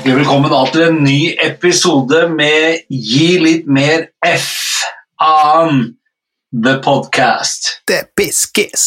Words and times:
Hjertelig 0.00 0.16
velkommen 0.16 0.52
til 0.72 0.82
en 0.86 0.94
ny 1.04 1.34
episode 1.44 2.22
med 2.32 2.86
Gi 2.88 3.34
litt 3.36 3.66
mer 3.68 4.06
F 4.24 4.78
an 5.20 5.90
The 6.56 6.78
Podcast. 6.80 7.68
Det 7.84 7.98
piskes. 8.16 8.84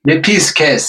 Det 0.00 0.16
piskes 0.24 0.86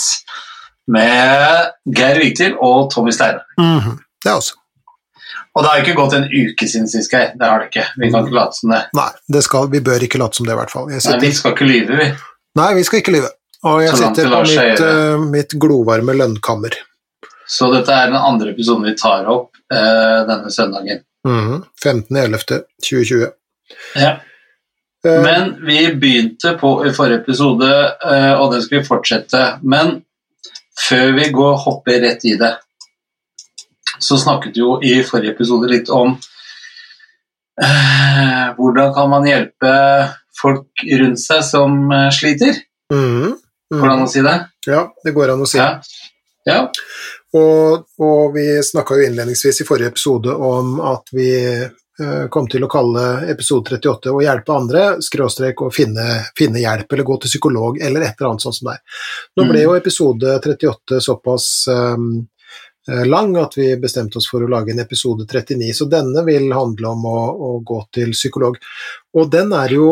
med 0.88 1.68
Geir 2.00 2.22
Viktil 2.24 2.56
og 2.64 2.94
Tommy 2.94 3.12
Steine. 3.12 3.44
Mhm, 3.60 4.00
Det 4.24 4.32
også. 4.32 4.56
Og 5.52 5.64
det 5.64 5.70
har 5.74 5.84
ikke 5.84 5.98
gått 6.00 6.16
en 6.16 6.30
uke 6.32 6.64
siden 6.64 6.88
sist, 6.88 7.12
Geir. 7.12 7.36
Det 7.36 7.46
har 7.52 7.60
det 7.60 7.68
ikke. 7.68 7.86
Vi 8.00 8.10
kan 8.10 8.24
ikke 8.24 8.40
late 8.40 8.56
som 8.62 8.72
det. 8.72 8.82
Nei, 8.96 9.12
det 9.28 9.44
skal, 9.44 9.68
vi 9.68 9.84
bør 9.84 10.00
ikke 10.08 10.24
late 10.24 10.40
som 10.40 10.48
det, 10.48 10.56
i 10.56 10.62
hvert 10.62 10.72
fall. 10.72 10.88
Nei, 10.88 11.20
vi 11.20 11.34
skal 11.34 11.52
ikke 11.52 11.68
lyve, 11.68 12.00
vi. 12.00 12.08
nei, 12.56 12.74
vi 12.80 12.88
skal 12.88 13.04
ikke 13.04 13.18
lyve. 13.20 13.36
Og 13.68 13.84
jeg 13.84 14.00
sitter 14.00 14.32
på 14.32 14.42
mitt, 14.48 14.80
uh, 14.80 15.28
mitt 15.28 15.60
glovarme 15.60 16.16
lønnkammer. 16.16 16.80
Så 17.48 17.68
dette 17.76 17.92
er 17.92 18.08
den 18.08 18.16
andre 18.16 18.56
episoden 18.56 18.88
vi 18.88 18.96
tar 18.96 19.28
opp 19.28 19.57
eh, 19.74 20.20
denne 20.28 20.52
søndagen. 20.52 21.04
Mhm, 21.28 21.64
15.11.2020. 21.84 23.28
Ja. 23.96 24.20
Eh, 25.06 25.22
Men 25.24 25.66
vi 25.66 25.96
begynte 25.96 26.54
på 26.60 26.86
i 26.86 26.94
forrige 26.94 27.22
episode, 27.22 27.72
eh, 28.06 28.34
og 28.34 28.54
det 28.54 28.64
skal 28.64 28.80
vi 28.80 28.88
fortsette. 28.88 29.44
Men 29.62 30.02
før 30.90 31.12
vi 31.18 31.30
går 31.34 31.60
hopper 31.66 32.02
rett 32.02 32.26
i 32.26 32.38
det, 32.40 32.54
så 34.00 34.18
snakket 34.18 34.56
vi 34.56 34.62
jo 34.62 34.78
i 34.84 35.02
forrige 35.04 35.34
episode 35.34 35.70
litt 35.72 35.90
om 35.90 36.14
eh, 37.64 38.46
hvordan 38.58 38.94
kan 38.94 39.10
man 39.10 39.26
hjelpe 39.28 39.74
folk 40.38 40.86
rundt 41.02 41.22
seg 41.22 41.44
som 41.46 41.92
eh, 41.92 42.10
sliter? 42.14 42.64
går 42.92 42.98
mhm. 42.98 43.38
Hvordan 43.74 44.06
å 44.06 44.08
si 44.08 44.22
det? 44.24 44.38
Ja, 44.68 44.86
det 45.04 45.12
går 45.16 45.34
an 45.34 45.42
å 45.44 45.48
si. 45.50 45.58
Ja. 45.60 45.82
ja. 46.48 46.60
Og, 47.34 47.84
og 48.00 48.34
vi 48.34 48.64
snakka 48.64 48.96
jo 48.96 49.08
innledningsvis 49.08 49.62
i 49.62 49.68
forrige 49.68 49.92
episode 49.92 50.32
om 50.32 50.78
at 50.80 51.12
vi 51.12 51.32
eh, 51.44 52.24
kom 52.32 52.48
til 52.48 52.64
å 52.64 52.70
kalle 52.72 53.04
episode 53.32 53.76
38 53.76 54.14
å 54.16 54.24
hjelpe 54.24 54.56
andre, 54.56 54.86
skråstrek 55.04 55.62
å 55.66 55.72
finne, 55.74 56.06
finne 56.38 56.64
hjelp 56.64 56.94
eller 56.94 57.10
gå 57.10 57.20
til 57.20 57.34
psykolog 57.34 57.82
eller 57.82 58.08
et 58.08 58.16
eller 58.16 58.32
annet 58.32 58.48
sånt 58.48 58.60
som 58.60 58.72
det 58.72 58.78
er. 58.78 59.04
Nå 59.36 59.48
ble 59.50 59.60
Mm. 59.60 59.64
jo 59.66 59.76
episode 59.76 60.40
38 60.40 61.02
såpass 61.04 61.68
um, 61.68 62.28
lang 62.88 63.36
at 63.36 63.58
vi 63.58 63.74
bestemte 63.76 64.22
oss 64.22 64.30
for 64.32 64.44
å 64.44 64.48
lage 64.48 64.72
en 64.72 64.80
episode 64.80 65.28
39, 65.28 65.74
så 65.76 65.86
denne 65.92 66.24
vil 66.24 66.54
handle 66.56 66.94
om 66.96 67.06
å, 67.06 67.18
å 67.36 67.50
gå 67.60 67.82
til 67.92 68.14
psykolog. 68.16 68.56
Og 69.20 69.32
den 69.32 69.52
er 69.52 69.74
jo 69.76 69.90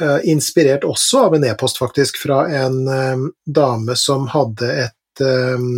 uh, 0.00 0.20
inspirert 0.24 0.86
også 0.88 1.26
av 1.26 1.36
en 1.36 1.44
e-post, 1.44 1.76
faktisk, 1.76 2.16
fra 2.22 2.46
en 2.62 2.80
um, 2.88 3.26
dame 3.44 3.96
som 4.00 4.24
hadde 4.32 4.72
et 4.86 5.20
eh, 5.20 5.68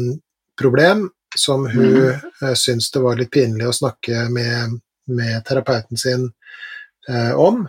problem 0.59 1.09
som 1.37 1.67
hun 1.67 1.97
mm. 2.13 2.55
syntes 2.57 2.91
det 2.93 3.01
var 3.01 3.17
litt 3.17 3.31
pinlig 3.33 3.69
å 3.69 3.73
snakke 3.73 4.27
med, 4.31 4.79
med 5.09 5.45
terapeuten 5.49 5.97
sin 5.97 6.27
eh, 7.09 7.33
om. 7.41 7.63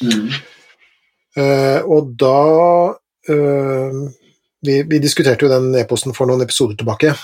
Mm. 0.00 0.28
Eh, 1.36 1.80
og 1.84 2.14
da 2.16 2.40
eh, 3.28 3.98
vi, 4.64 4.82
vi 4.88 4.98
diskuterte 5.02 5.44
jo 5.44 5.52
den 5.52 5.74
e-posten 5.76 6.14
for 6.16 6.30
noen 6.30 6.46
episoder 6.46 6.80
tilbake, 6.80 7.14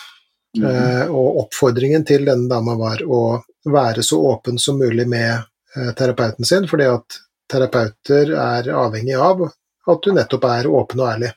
Mm. 0.58 0.64
eh, 0.66 1.06
og 1.14 1.36
oppfordringen 1.44 2.02
til 2.02 2.24
denne 2.26 2.48
dama 2.50 2.74
var 2.74 3.04
å 3.06 3.38
være 3.70 4.02
så 4.02 4.16
åpen 4.32 4.56
som 4.58 4.80
mulig 4.82 5.04
med 5.06 5.30
eh, 5.76 5.92
terapeuten 5.94 6.44
sin, 6.44 6.66
fordi 6.66 6.88
at 6.90 7.20
terapeuter 7.46 8.32
er 8.34 8.70
avhengig 8.74 9.14
av 9.14 9.44
at 9.46 10.02
du 10.02 10.10
nettopp 10.10 10.48
er 10.50 10.66
åpen 10.66 11.04
og 11.04 11.06
ærlig. 11.12 11.30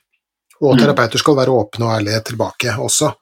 Og 0.60 0.74
Mm. 0.74 0.80
terapeuter 0.80 1.22
skal 1.22 1.36
være 1.38 1.54
åpne 1.54 1.86
og 1.86 1.92
ærlige 2.00 2.24
tilbake 2.32 2.74
også. 2.74 3.12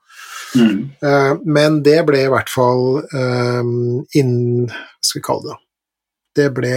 Mm. 0.57 0.91
Eh, 1.03 1.35
Men 1.45 1.83
det 1.83 2.03
ble 2.07 2.25
i 2.27 2.31
hvert 2.33 2.51
fall 2.53 2.99
eh, 3.01 3.63
innen 4.21 4.67
Hva 4.69 5.01
skal 5.01 5.19
vi 5.21 5.25
kalle 5.27 5.49
det? 5.53 5.59
Det 6.43 6.49
ble 6.57 6.75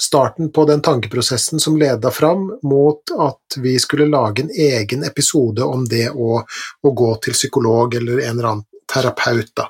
starten 0.00 0.52
på 0.54 0.62
den 0.68 0.80
tankeprosessen 0.84 1.58
som 1.60 1.76
leda 1.76 2.10
fram 2.14 2.44
mot 2.62 3.10
at 3.18 3.56
vi 3.58 3.72
skulle 3.82 4.06
lage 4.06 4.44
en 4.44 4.50
egen 4.54 5.02
episode 5.04 5.64
om 5.66 5.82
det 5.90 6.06
å, 6.14 6.38
å 6.82 6.92
gå 6.94 7.08
til 7.24 7.34
psykolog 7.34 7.96
eller 7.98 8.20
en 8.22 8.36
eller 8.38 8.50
annen 8.52 8.64
terapeut. 8.88 9.50
Da. 9.58 9.66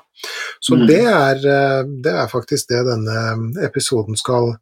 Så 0.59 0.75
Mm. 0.77 0.85
det, 0.87 0.99
er, 1.01 1.35
eh, 1.55 1.83
det 2.05 2.13
er 2.13 2.27
faktisk 2.31 2.69
det 2.69 2.83
denne 2.87 3.17
episoden 3.65 4.15
skal 4.15 4.53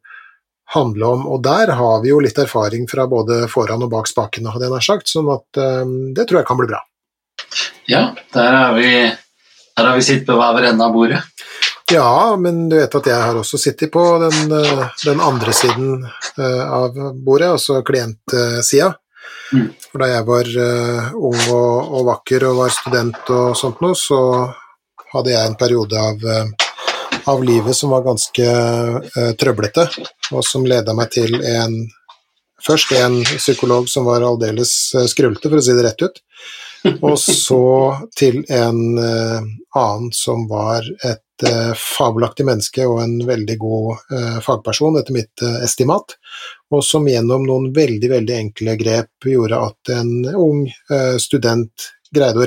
handle 0.74 1.06
om. 1.06 1.26
Og 1.26 1.42
der 1.42 1.70
har 1.76 2.00
vi 2.02 2.10
jo 2.14 2.18
litt 2.20 2.38
erfaring 2.38 2.88
fra 2.90 3.06
både 3.06 3.46
foran 3.48 3.82
og 3.82 3.90
bak 3.92 4.08
spakene, 4.08 4.50
hadde 4.50 4.66
jeg 4.66 4.72
nær 4.74 4.84
sagt, 4.88 5.08
sånn 5.08 5.28
at 5.32 5.60
um, 5.84 6.14
det 6.16 6.26
tror 6.28 6.40
jeg 6.40 6.48
kan 6.48 6.58
bli 6.60 6.66
bra. 6.72 6.80
Ja, 7.88 8.14
der 8.32 8.52
har 8.52 8.74
vi, 8.74 9.16
der 9.76 9.86
har 9.86 9.96
vi 9.96 10.02
sittet 10.02 10.26
på 10.26 10.36
hver 10.36 10.66
ende 10.68 10.84
av 10.84 10.92
bordet. 10.92 11.22
Ja, 11.92 12.36
men 12.36 12.66
du 12.68 12.76
vet 12.76 12.94
at 12.98 13.06
jeg 13.08 13.16
har 13.16 13.36
også 13.40 13.56
sittet 13.56 13.88
på 13.94 14.02
den, 14.20 14.52
eh, 14.52 14.82
den 15.06 15.22
andre 15.24 15.54
siden 15.56 16.04
eh, 16.04 16.64
av 16.68 16.98
bordet, 17.14 17.48
altså 17.54 17.80
klientsida. 17.80 18.90
Mm. 19.54 19.70
For 19.86 20.04
da 20.04 20.10
jeg 20.10 20.26
var 20.28 20.50
eh, 20.66 21.08
ung 21.16 21.40
og, 21.46 21.94
og 21.96 22.04
vakker 22.10 22.44
og 22.50 22.60
var 22.60 22.76
student 22.76 23.32
og 23.32 23.56
sånt 23.56 23.80
noe, 23.80 23.96
så 23.96 24.20
hadde 25.14 25.32
jeg 25.32 25.48
en 25.48 25.56
periode 25.56 26.04
av, 26.10 26.28
av 27.32 27.40
livet 27.40 27.72
som 27.72 27.94
var 27.94 28.04
ganske 28.04 28.44
uh, 28.44 29.30
trøblete, 29.40 29.86
og 30.36 30.44
som 30.44 30.66
leda 30.68 30.92
meg 30.92 31.14
til 31.16 31.40
en 31.40 31.86
Først 32.58 32.90
en 32.98 33.20
psykolog 33.22 33.86
som 33.86 34.02
var 34.08 34.24
aldeles 34.26 34.72
skrullete, 35.06 35.46
for 35.46 35.60
å 35.60 35.62
si 35.62 35.76
det 35.78 35.84
rett 35.86 36.00
ut. 36.02 36.16
Og 36.84 37.18
så 37.18 37.62
til 38.16 38.44
en 38.48 38.98
eh, 38.98 39.40
annen 39.78 40.12
som 40.14 40.46
var 40.50 40.86
et 41.04 41.46
eh, 41.46 41.72
fabelaktig 41.74 42.46
menneske 42.46 42.86
og 42.86 43.00
en 43.02 43.16
veldig 43.26 43.56
god 43.60 44.14
eh, 44.14 44.38
fagperson, 44.44 44.98
etter 45.00 45.16
mitt 45.16 45.44
estimat, 45.62 46.16
og 46.74 46.84
som 46.84 47.08
gjennom 47.08 47.46
noen 47.48 47.70
veldig, 47.76 48.12
veldig 48.14 48.36
enkle 48.36 48.76
grep 48.80 49.30
gjorde 49.32 49.62
at 49.70 49.94
en 49.96 50.12
ung 50.36 50.66
student 51.20 51.88
greide 52.14 52.40
å 52.40 52.46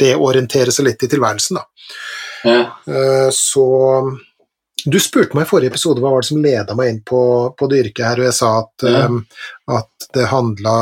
reorientere 0.00 0.74
seg 0.74 0.88
litt 0.88 1.02
i 1.06 1.10
tilværelsen. 1.10 1.58
Da. 1.58 1.64
Ja. 2.44 3.30
Så 3.34 3.64
du 4.84 4.98
spurte 5.02 5.38
meg 5.38 5.46
i 5.46 5.50
forrige 5.50 5.72
episode 5.72 6.02
hva 6.02 6.12
var 6.12 6.22
det 6.22 6.28
som 6.28 6.42
leda 6.42 6.76
meg 6.78 6.90
inn 6.92 7.00
på, 7.06 7.22
på 7.58 7.68
det 7.70 7.84
yrket 7.86 8.06
her, 8.06 8.22
og 8.22 8.28
jeg 8.28 8.36
sa 8.36 8.50
at, 8.60 8.86
Ja. 8.90 9.06
at 9.78 10.08
det 10.18 10.28
handla 10.34 10.74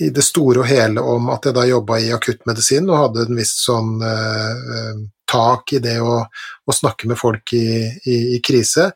i, 0.00 0.10
det 0.10 0.24
store 0.24 0.62
og 0.62 0.68
hele 0.68 1.02
om 1.04 1.28
at 1.32 1.48
jeg 1.48 1.56
da 1.56 1.66
jobba 1.68 1.98
i 2.00 2.12
akuttmedisin 2.14 2.88
og 2.90 3.00
hadde 3.00 3.26
en 3.26 3.38
viss 3.38 3.52
sånn 3.64 3.98
eh, 4.06 4.62
eh, 4.76 5.02
tak 5.32 5.72
i 5.76 5.80
det 5.84 5.98
å, 6.04 6.22
å 6.24 6.74
snakke 6.76 7.08
med 7.10 7.20
folk 7.20 7.54
i, 7.56 7.66
i, 8.04 8.16
i 8.36 8.40
krise. 8.44 8.90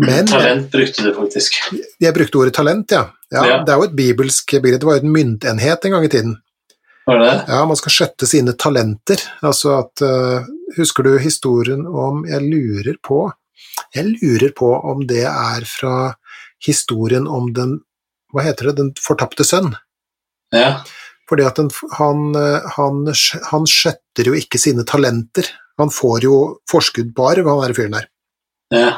Men 0.00 0.26
Talent 0.26 0.70
brukte 0.72 1.04
du 1.06 1.12
faktisk. 1.14 1.58
jeg 2.02 2.14
brukte 2.16 2.40
ordet 2.40 2.54
talent, 2.56 2.90
ja. 2.90 3.04
ja. 3.30 3.44
Ja. 3.46 3.58
Det 3.62 3.74
er 3.74 3.78
jo 3.78 3.88
et 3.90 3.98
bibelsk 3.98 4.56
begrep. 4.56 4.80
det 4.80 4.88
var 4.88 4.98
jo 4.98 5.06
en 5.06 5.14
myntenhet 5.14 5.86
en 5.86 5.96
gang 5.96 6.06
i 6.06 6.10
tiden. 6.10 6.34
Var 7.06 7.20
det? 7.20 7.32
Ja, 7.52 7.60
man 7.68 7.78
skal 7.78 7.92
skjøtte 7.92 8.26
sine 8.28 8.54
talenter. 8.56 9.20
Altså 9.44 9.76
at 9.82 10.04
uh, 10.04 10.46
Husker 10.78 11.04
du 11.04 11.18
historien 11.20 11.84
om 11.86 12.22
Jeg 12.24 12.40
lurer 12.48 12.96
på 13.04 13.26
Jeg 13.94 14.14
lurer 14.16 14.54
på 14.56 14.70
om 14.72 15.04
det 15.06 15.26
er 15.28 15.66
fra 15.68 16.14
historien 16.64 17.28
om 17.28 17.52
den 17.54 17.76
Hva 18.32 18.46
heter 18.46 18.70
det? 18.70 18.78
Den 18.80 18.94
fortapte 18.98 19.44
sønn. 19.46 19.74
Ja. 20.54 20.68
Fordi 21.28 21.46
at 21.48 21.58
den, 21.58 21.70
han, 21.98 22.26
eh, 22.38 22.68
han, 22.76 23.04
han 23.50 23.68
skjøtter 23.70 24.30
jo 24.30 24.36
ikke 24.38 24.60
sine 24.60 24.84
talenter. 24.88 25.48
Han 25.80 25.90
får 25.90 26.26
jo 26.28 26.36
forskudd 26.70 27.14
på 27.16 27.28
arv, 27.32 27.48
han 27.50 27.64
der 27.64 27.76
fyren 27.76 27.98
der. 27.98 28.08
ja. 28.74 28.94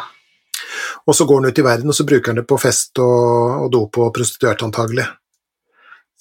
Og 1.06 1.14
så 1.14 1.24
går 1.24 1.38
han 1.38 1.50
ut 1.50 1.58
i 1.58 1.62
verden, 1.62 1.90
og 1.92 1.94
så 1.94 2.04
bruker 2.04 2.32
han 2.32 2.40
det 2.40 2.48
på 2.50 2.56
fest 2.58 2.98
og, 2.98 3.66
og 3.66 3.68
dop 3.70 3.98
og 4.02 4.08
prostituerte 4.16 4.66
antagelig. 4.66 5.04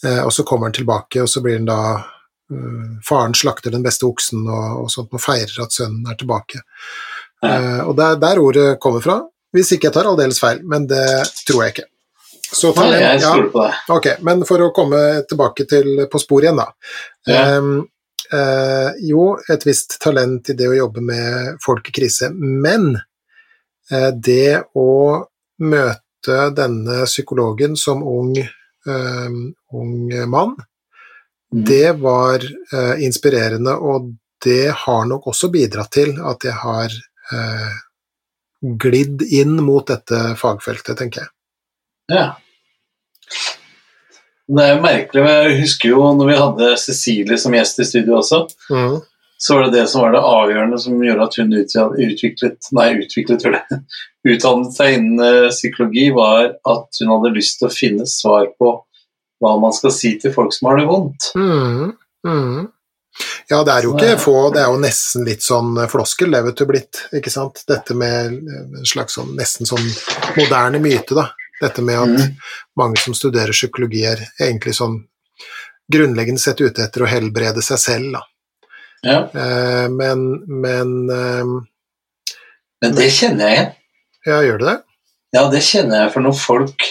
Eh, 0.05 0.21
og 0.21 0.33
så 0.33 0.43
kommer 0.45 0.69
han 0.69 0.75
tilbake, 0.77 1.23
og 1.23 1.29
så 1.29 1.41
blir 1.41 1.57
han 1.57 1.65
da 1.69 1.79
eh, 1.95 2.99
Faren 3.07 3.33
slakter 3.33 3.73
den 3.73 3.85
beste 3.85 4.05
oksen 4.05 4.43
og, 4.45 4.83
og 4.83 4.91
sånt, 4.93 5.13
og 5.15 5.23
feirer 5.23 5.63
at 5.63 5.73
sønnen 5.73 6.05
er 6.11 6.19
tilbake. 6.19 6.61
Ja. 7.41 7.49
Eh, 7.55 7.81
og 7.87 7.95
det 7.97 8.11
er 8.11 8.21
der 8.21 8.43
ordet 8.43 8.67
kommer 8.83 9.01
fra. 9.01 9.19
Hvis 9.55 9.71
ikke 9.73 9.89
jeg 9.89 9.97
tar 9.97 10.11
aldeles 10.11 10.41
feil, 10.43 10.61
men 10.67 10.85
det 10.91 11.05
tror 11.47 11.63
jeg 11.63 11.75
ikke. 11.75 11.89
Så 12.55 12.71
Nei, 12.77 12.93
jeg 12.95 13.19
ja, 13.19 13.31
stoler 13.33 13.49
på 13.51 13.63
deg. 13.65 13.81
Ok, 13.95 14.07
men 14.27 14.45
for 14.47 14.63
å 14.63 14.71
komme 14.75 15.01
tilbake 15.27 15.65
til 15.69 16.05
på 16.11 16.21
spor 16.21 16.45
igjen, 16.45 16.61
da. 16.61 16.69
Ja. 17.27 17.41
Um, 17.57 17.81
uh, 18.31 18.91
jo, 19.03 19.33
et 19.51 19.65
visst 19.67 19.97
talent 20.03 20.51
i 20.51 20.55
det 20.57 20.69
å 20.71 20.77
jobbe 20.77 21.03
med 21.03 21.59
folk 21.63 21.89
i 21.91 21.95
krise, 21.95 22.31
men 22.31 22.93
uh, 22.95 24.11
det 24.15 24.63
å 24.79 24.91
møte 25.65 26.37
denne 26.57 27.03
psykologen 27.05 27.75
som 27.77 28.01
ung, 28.07 28.31
um, 28.87 29.41
ung 29.75 29.97
mann, 30.31 30.55
Mm. 31.53 31.61
det 31.69 31.91
var 32.01 32.41
uh, 32.73 32.95
inspirerende, 33.05 33.75
og 33.77 34.09
det 34.43 34.73
har 34.75 35.05
nok 35.07 35.27
også 35.29 35.47
bidratt 35.53 35.91
til 35.93 36.17
at 36.19 36.43
jeg 36.43 36.57
har 36.57 36.95
glidd 38.81 39.21
inn 39.21 39.55
mot 39.63 39.85
dette 39.87 40.33
fagfeltet, 40.39 40.97
tenker 40.99 41.23
jeg. 41.23 41.31
Ja. 42.11 42.25
Det 44.45 44.61
er 44.61 44.75
jo 44.75 44.81
merkelig, 44.83 45.21
men 45.25 45.35
jeg 45.35 45.59
husker 45.63 45.89
jo 45.89 46.07
når 46.13 46.29
vi 46.29 46.37
hadde 46.37 46.71
Cecilie 46.77 47.37
som 47.41 47.55
gjest 47.57 47.81
i 47.81 47.87
studio 47.89 48.19
også, 48.19 48.43
mm. 48.69 48.97
så 49.41 49.55
var 49.57 49.65
det 49.65 49.79
det 49.79 49.85
som 49.89 50.03
var 50.03 50.13
det 50.13 50.21
avgjørende 50.21 50.81
som 50.83 50.99
gjorde 51.01 51.25
at 51.25 51.37
hun 51.41 51.55
utviklet, 51.57 52.69
nei, 52.77 52.87
utviklet 53.01 53.45
det, 53.47 53.79
utdannet 54.35 54.77
seg 54.77 54.99
innen 54.99 55.23
eh, 55.25 55.49
psykologi, 55.49 56.11
var 56.13 56.51
at 56.53 57.01
hun 57.01 57.13
hadde 57.15 57.33
lyst 57.33 57.57
til 57.61 57.71
å 57.71 57.73
finne 57.73 58.05
svar 58.09 58.51
på 58.59 58.75
hva 59.41 59.55
man 59.61 59.73
skal 59.75 59.93
si 59.93 60.13
til 60.21 60.33
folk 60.33 60.53
som 60.53 60.69
har 60.69 60.79
det 60.79 60.87
vondt. 60.93 61.31
Mm, 61.35 61.95
mm. 62.29 62.63
Ja, 63.49 63.63
det 63.63 63.71
er 63.71 63.85
jo 63.87 63.95
ikke 63.95 64.17
få, 64.19 64.35
det 64.53 64.61
er 64.61 64.69
jo 64.73 64.81
nesten 64.81 65.25
litt 65.25 65.43
sånn 65.45 65.77
floskel, 65.89 66.33
det 66.33 66.41
vet 66.45 66.59
du 66.59 66.65
blitt, 66.69 67.01
ikke 67.15 67.33
sant. 67.33 67.61
Dette 67.69 67.95
med 67.97 68.29
en 68.29 68.87
slags 68.87 69.17
sånn 69.17 69.33
nesten 69.37 69.69
sånn 69.69 69.85
moderne 70.37 70.81
myte, 70.83 71.17
da. 71.17 71.29
Dette 71.61 71.83
med 71.85 71.99
at 71.99 72.15
mm. 72.15 72.39
mange 72.79 72.99
som 72.99 73.15
studerer 73.15 73.55
psykologi, 73.55 74.03
er 74.07 74.25
egentlig 74.41 74.75
sånn 74.75 74.99
grunnleggende 75.91 76.41
sett 76.41 76.61
ute 76.61 76.83
etter 76.83 77.05
å 77.05 77.09
helbrede 77.09 77.63
seg 77.65 77.79
selv, 77.81 78.17
da. 78.17 78.23
Ja. 79.05 79.19
Eh, 79.29 79.87
men, 79.93 80.25
men 80.49 80.93
eh, 81.13 81.55
Men 82.81 82.95
det 82.97 83.09
kjenner 83.13 83.45
jeg 83.47 83.57
igjen. 83.57 83.73
Ja, 84.25 84.39
gjør 84.41 84.61
du 84.61 84.65
det? 84.65 84.77
Ja, 85.35 85.43
det 85.51 85.61
kjenner 85.67 86.03
jeg, 86.03 86.13
for 86.15 86.25
når 86.25 86.37
folk 86.39 86.87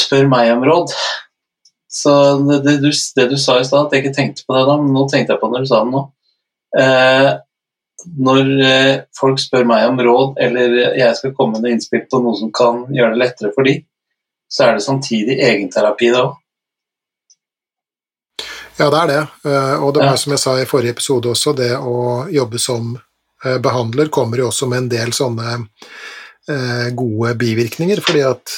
spør 0.00 0.26
meg 0.30 0.50
om 0.54 0.64
råd 0.66 0.90
Så 1.92 2.12
det, 2.48 2.62
det, 2.64 2.76
du, 2.82 2.88
det 2.90 3.26
du, 3.30 3.36
sa 3.38 3.58
i 3.60 3.66
stad, 3.68 3.86
at 3.86 3.94
jeg 3.94 4.04
ikke 4.04 4.16
tenkte 4.16 4.46
på 4.46 4.56
det 4.56 4.64
da, 4.70 4.78
men 4.80 4.94
nå 4.96 5.04
tenkte 5.10 5.34
jeg 5.34 5.42
på 5.42 5.50
det 5.50 5.58
når 5.58 5.66
du 5.66 5.70
sa 5.70 5.82
det 5.84 5.92
nå. 5.92 6.02
Eh, 6.80 7.28
når 8.06 8.50
eh, 8.66 8.94
folk 9.18 9.40
spør 9.40 9.66
meg 9.68 9.86
om 9.88 10.00
råd, 10.02 10.38
eller 10.42 10.76
jeg 10.98 11.16
skal 11.18 11.34
komme 11.36 11.60
med 11.60 11.76
innspill 11.76 12.04
på 12.10 12.22
noe 12.22 12.38
som 12.38 12.52
kan 12.54 12.84
gjøre 12.92 13.14
det 13.14 13.22
lettere 13.22 13.52
for 13.54 13.68
dem, 13.68 13.84
så 14.52 14.66
er 14.66 14.76
det 14.76 14.86
samtidig 14.86 15.38
egenterapi 15.40 16.12
da 16.14 16.24
òg. 16.28 16.38
Ja, 18.78 18.88
det 18.88 18.98
er 18.98 19.10
det. 19.10 19.22
Eh, 19.50 19.84
og 19.84 19.94
det 19.94 20.04
var 20.08 20.18
som 20.20 20.34
jeg 20.34 20.42
sa 20.42 20.56
i 20.58 20.68
forrige 20.68 20.96
episode 20.96 21.30
også, 21.32 21.54
det 21.56 21.72
å 21.76 22.26
jobbe 22.32 22.60
som 22.60 22.94
eh, 22.96 23.58
behandler 23.62 24.10
kommer 24.12 24.42
jo 24.42 24.50
også 24.50 24.68
med 24.70 24.84
en 24.84 24.92
del 24.98 25.16
sånne 25.16 25.62
gode 26.98 27.36
bivirkninger, 27.38 28.00
fordi 28.02 28.22
at 28.26 28.52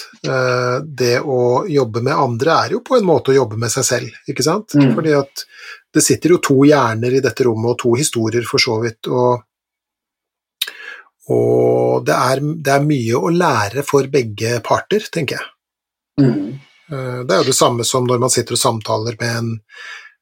det 0.88 1.18
å 1.20 1.66
jobbe 1.68 2.00
med 2.00 2.16
andre 2.16 2.54
er 2.54 2.72
jo 2.72 2.78
på 2.80 2.96
en 2.96 3.04
måte 3.04 3.28
å 3.28 3.34
jobbe 3.36 3.58
med 3.60 3.68
seg 3.68 3.84
selv, 3.84 4.14
ikke 4.24 4.46
sant? 4.46 4.72
Mm. 4.72 4.94
Fordi 4.96 5.12
at 5.18 5.42
det 5.94 6.02
sitter 6.02 6.34
jo 6.34 6.42
to 6.42 6.56
hjerner 6.66 7.14
i 7.14 7.22
dette 7.24 7.46
rommet, 7.46 7.74
og 7.74 7.80
to 7.80 7.94
historier 7.98 8.46
for 8.48 8.62
så 8.62 8.78
vidt, 8.82 9.08
og, 9.08 9.44
og 11.30 12.06
det, 12.06 12.14
er, 12.14 12.42
det, 12.42 12.72
er, 12.74 12.86
mye 12.86 13.20
å 13.20 13.32
lære 13.32 13.84
for 13.86 14.10
begge 14.12 14.58
parter, 14.66 15.06
tenker 15.12 15.38
jeg. 15.38 15.50
Mm. 16.20 16.40
Det 16.90 17.32
er 17.32 17.40
jo 17.40 17.48
det 17.48 17.56
samme 17.56 17.86
som 17.86 18.04
når 18.06 18.20
man 18.22 18.30
sitter 18.30 18.58
og 18.58 18.60
samtaler 18.60 19.16
med 19.18 19.38
en 19.38 19.54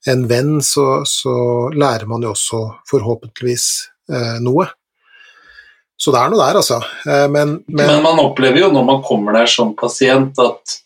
en 0.07 0.29
venn, 0.29 0.63
så, 0.63 1.03
så, 1.07 1.35
lærer 1.75 2.07
man 2.07 2.23
jo 2.23 2.33
også 2.35 2.63
forhåpentligvis 2.91 3.67
eh, 4.13 4.39
noe. 4.43 4.67
Så 5.97 6.11
det 6.11 6.19
er 6.19 6.33
noe 6.33 6.43
der, 6.43 6.59
altså. 6.59 6.81
Eh, 7.07 7.27
men, 7.31 7.59
men, 7.69 7.87
men, 7.87 8.03
man 8.05 8.23
opplever 8.25 8.65
jo 8.65 8.73
når 8.75 8.87
man 8.89 9.03
kommer 9.07 9.39
der 9.39 9.51
som 9.51 9.77
pasient, 9.79 10.39
at 10.43 10.79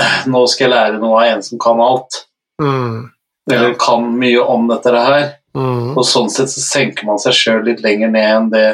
eh, 0.00 0.24
nå 0.30 0.44
skal 0.50 0.66
jeg 0.66 0.74
lære 0.74 1.02
noe 1.02 1.20
av 1.22 1.36
en 1.36 1.44
som 1.46 1.62
kan 1.62 1.82
alt. 1.84 2.24
Mm. 2.62 3.13
Eller 3.52 3.74
kan 3.80 4.06
mye 4.18 4.40
om 4.40 4.68
dette 4.70 4.92
her. 4.94 5.34
Mm. 5.54 5.92
Og 5.94 6.04
sånn 6.08 6.30
sett 6.32 6.50
så 6.50 6.62
senker 6.62 7.06
man 7.06 7.20
seg 7.22 7.36
sjøl 7.36 7.64
litt 7.66 7.82
lenger 7.84 8.10
ned 8.10 8.30
enn 8.30 8.52
det 8.54 8.68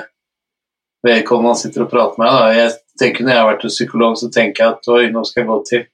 vedkommende 1.06 1.52
man 1.52 1.58
sitter 1.58 1.84
og 1.84 1.90
prater 1.92 2.22
med. 2.22 2.30
Da. 2.30 2.52
Jeg 2.54 2.76
tenker 3.00 3.24
Når 3.24 3.32
jeg 3.32 3.40
har 3.40 3.48
vært 3.48 3.64
hos 3.66 3.78
psykolog, 3.78 4.18
så 4.20 4.28
tenker 4.32 4.64
jeg 4.64 4.76
at 4.76 4.92
oi, 4.92 5.02
nå 5.12 5.24
skal 5.24 5.42
jeg 5.42 5.50
gå 5.50 5.58
til 5.68 5.86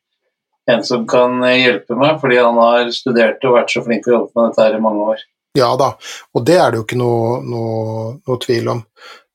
en 0.67 0.83
som 0.85 1.07
kan 1.07 1.39
hjelpe 1.47 1.95
meg, 1.95 2.21
fordi 2.21 2.41
han 2.43 2.59
har 2.59 2.89
studert 2.95 3.45
og 3.47 3.55
vært 3.55 3.71
så 3.71 3.83
flink 3.87 4.03
til 4.03 4.13
å 4.13 4.17
jobbe 4.17 4.35
med 4.35 4.49
dette 4.51 4.65
her 4.67 4.79
i 4.79 4.83
mange 4.83 5.05
år. 5.15 5.23
Ja 5.57 5.71
da, 5.79 5.93
og 6.35 6.45
det 6.45 6.57
er 6.61 6.73
det 6.73 6.81
jo 6.81 6.85
ikke 6.85 6.99
noe, 7.01 7.39
noe, 7.47 8.09
noe 8.27 8.41
tvil 8.43 8.73
om. 8.75 8.83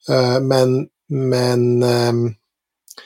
Uh, 0.10 0.38
men, 0.44 0.76
men, 1.08 1.64
uh, 1.82 3.00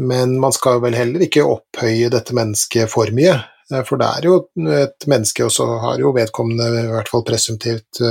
men 0.00 0.36
man 0.40 0.54
skal 0.56 0.80
vel 0.84 0.96
heller 0.96 1.26
ikke 1.26 1.44
opphøye 1.44 2.12
dette 2.12 2.36
mennesket 2.36 2.92
for 2.92 3.10
mye. 3.16 3.34
Uh, 3.70 3.82
for 3.86 4.00
det 4.00 4.10
er 4.10 4.28
jo 4.28 4.36
et 4.76 5.08
menneske, 5.10 5.46
og 5.46 5.54
så 5.54 5.66
har 5.84 6.02
jo 6.02 6.14
vedkommende 6.16 6.68
i 6.82 6.90
hvert 6.90 7.10
fall 7.10 7.24
presumptivt 7.26 8.02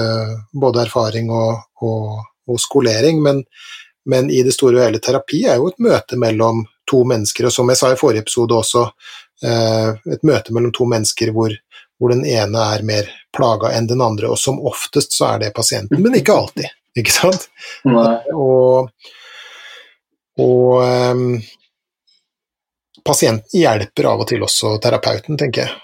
både 0.53 0.83
erfaring 0.85 1.31
og, 1.35 1.61
og, 1.85 2.25
og 2.49 2.59
skolering, 2.61 3.21
men, 3.23 3.43
men, 4.09 4.29
i 4.31 4.43
det 4.45 4.55
store 4.55 4.79
og 4.79 4.85
hele 4.87 5.01
terapi 5.03 5.43
er 5.47 5.59
jo 5.59 5.71
et 5.71 5.81
møte 5.83 6.19
mellom 6.19 6.63
to 6.89 7.03
mennesker, 7.05 7.45
og 7.49 7.53
som 7.53 7.69
jeg 7.69 7.77
sa 7.77 7.91
i 7.93 7.99
forrige 7.99 8.23
episode 8.25 8.55
også, 8.57 8.87
Eh, 9.43 9.89
et 10.13 10.25
møte 10.27 10.53
mellom 10.55 10.71
to 10.75 10.85
mennesker 10.89 11.31
hvor, 11.35 11.53
hvor 11.99 12.11
den 12.11 12.25
ene 12.27 12.63
er 12.75 12.83
mer 12.87 13.07
plaga 13.35 13.71
enn 13.77 13.87
den 13.87 14.03
andre, 14.03 14.31
og 14.31 14.39
som 14.39 14.59
oftest 14.67 15.15
så 15.15 15.33
er 15.33 15.45
det 15.45 15.53
pasienten, 15.55 16.01
men 16.03 16.17
ikke 16.19 16.35
alltid, 16.35 16.67
ikke 16.99 17.15
sant? 17.15 17.47
Nei. 17.87 18.17
Og, 18.35 18.89
og 20.43 20.73
pasienten 23.09 23.59
hjelper 23.59 24.11
av 24.11 24.23
og 24.23 24.29
til 24.29 24.43
også 24.45 24.77
terapeuten, 24.83 25.39
tenker 25.39 25.65
jeg. 25.65 25.77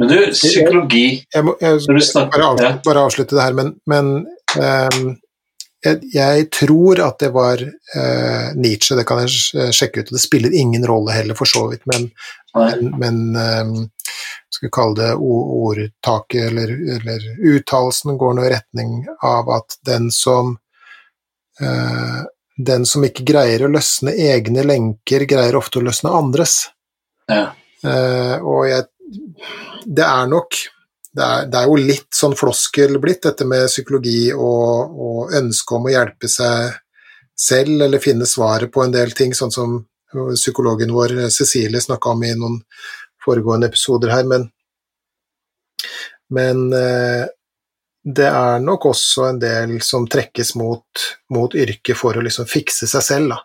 Men 0.00 0.10
du, 0.10 0.16
psykologi. 0.34 1.06
Jeg, 1.30 1.46
må, 1.46 1.54
jeg, 1.60 1.82
bare, 1.86 2.48
avslutte, 2.48 2.70
bare, 2.86 3.04
avslutte, 3.04 3.36
det 3.36 3.44
her, 3.44 3.54
men, 3.54 3.74
men 3.86 4.08
um, 4.58 5.12
jeg, 5.84 6.00
jeg, 6.16 6.48
tror 6.56 7.02
at 7.04 7.20
det 7.22 7.30
var 7.36 7.62
uh, 7.62 8.48
Nietzsche, 8.58 8.96
det 8.98 9.04
kan 9.06 9.22
jeg 9.22 9.70
sjekke 9.76 10.02
ut, 10.02 10.10
og 10.10 10.16
det 10.16 10.24
spiller 10.24 10.56
ingen 10.56 10.86
rolle 10.88 11.14
heller, 11.14 11.38
for 11.38 11.46
så 11.46 11.68
vidt, 11.70 11.84
men 11.92 12.08
men, 12.54 12.98
men 12.98 13.36
um, 13.36 13.88
skal 14.50 14.66
vi 14.66 14.70
kalle 14.70 14.94
det 14.94 15.14
ordtaket 15.14 16.44
eller, 16.46 16.70
eller 16.96 17.24
uttalelsen 17.54 18.18
går 18.18 18.36
nå 18.36 18.44
i 18.46 18.52
retning 18.52 19.00
av 19.22 19.50
at 19.50 19.78
den 19.86 20.10
som 20.14 20.54
uh, 21.62 22.20
den 22.56 22.86
som 22.86 23.04
ikke 23.06 23.26
greier 23.26 23.64
å 23.64 23.72
løsne 23.72 24.14
egne 24.14 24.64
lenker, 24.66 25.26
greier 25.28 25.56
ofte 25.58 25.80
å 25.80 25.86
løsne 25.86 26.12
andres. 26.14 26.60
Ja. 27.30 27.50
Uh, 27.84 28.36
og 28.40 28.68
jeg 28.68 28.86
Det 29.84 30.04
er 30.04 30.26
nok 30.28 30.56
det 31.14 31.22
er, 31.22 31.46
det 31.46 31.58
er, 31.58 31.66
jo 31.68 31.76
litt 31.78 32.16
sånn 32.16 32.34
floskel 32.34 32.96
blitt, 32.98 33.22
dette 33.22 33.44
med 33.46 33.68
psykologi 33.68 34.32
og, 34.34 34.96
og 34.98 35.34
ønske 35.38 35.76
om 35.76 35.86
å 35.86 35.92
hjelpe 35.92 36.30
seg 36.30 36.72
selv 37.38 37.84
eller 37.86 38.02
finne 38.02 38.26
svaret 38.26 38.72
på 38.74 38.82
en 38.82 38.94
del 38.94 39.12
ting, 39.14 39.34
sånn 39.36 39.52
som 39.54 39.76
psykologen 40.34 40.90
vår 40.94 41.28
Cecilie 41.34 41.82
snakka 41.82 42.14
om 42.14 42.24
i 42.26 42.32
noen 42.38 42.58
foregående 43.24 43.70
episoder 43.70 44.10
her, 44.14 44.26
men, 44.26 44.48
men 46.34 46.66
eh, 46.76 47.24
det 48.04 48.26
er 48.28 48.60
nok 48.60 48.90
også 48.90 49.30
en 49.30 49.40
del 49.40 49.78
som 49.84 50.04
trekkes 50.10 50.54
mot, 50.60 51.04
mot 51.32 51.54
yrket 51.56 51.96
for 51.96 52.16
å 52.16 52.24
liksom 52.24 52.48
fikse 52.50 52.88
seg 52.90 53.04
selv, 53.04 53.34
da. 53.34 53.40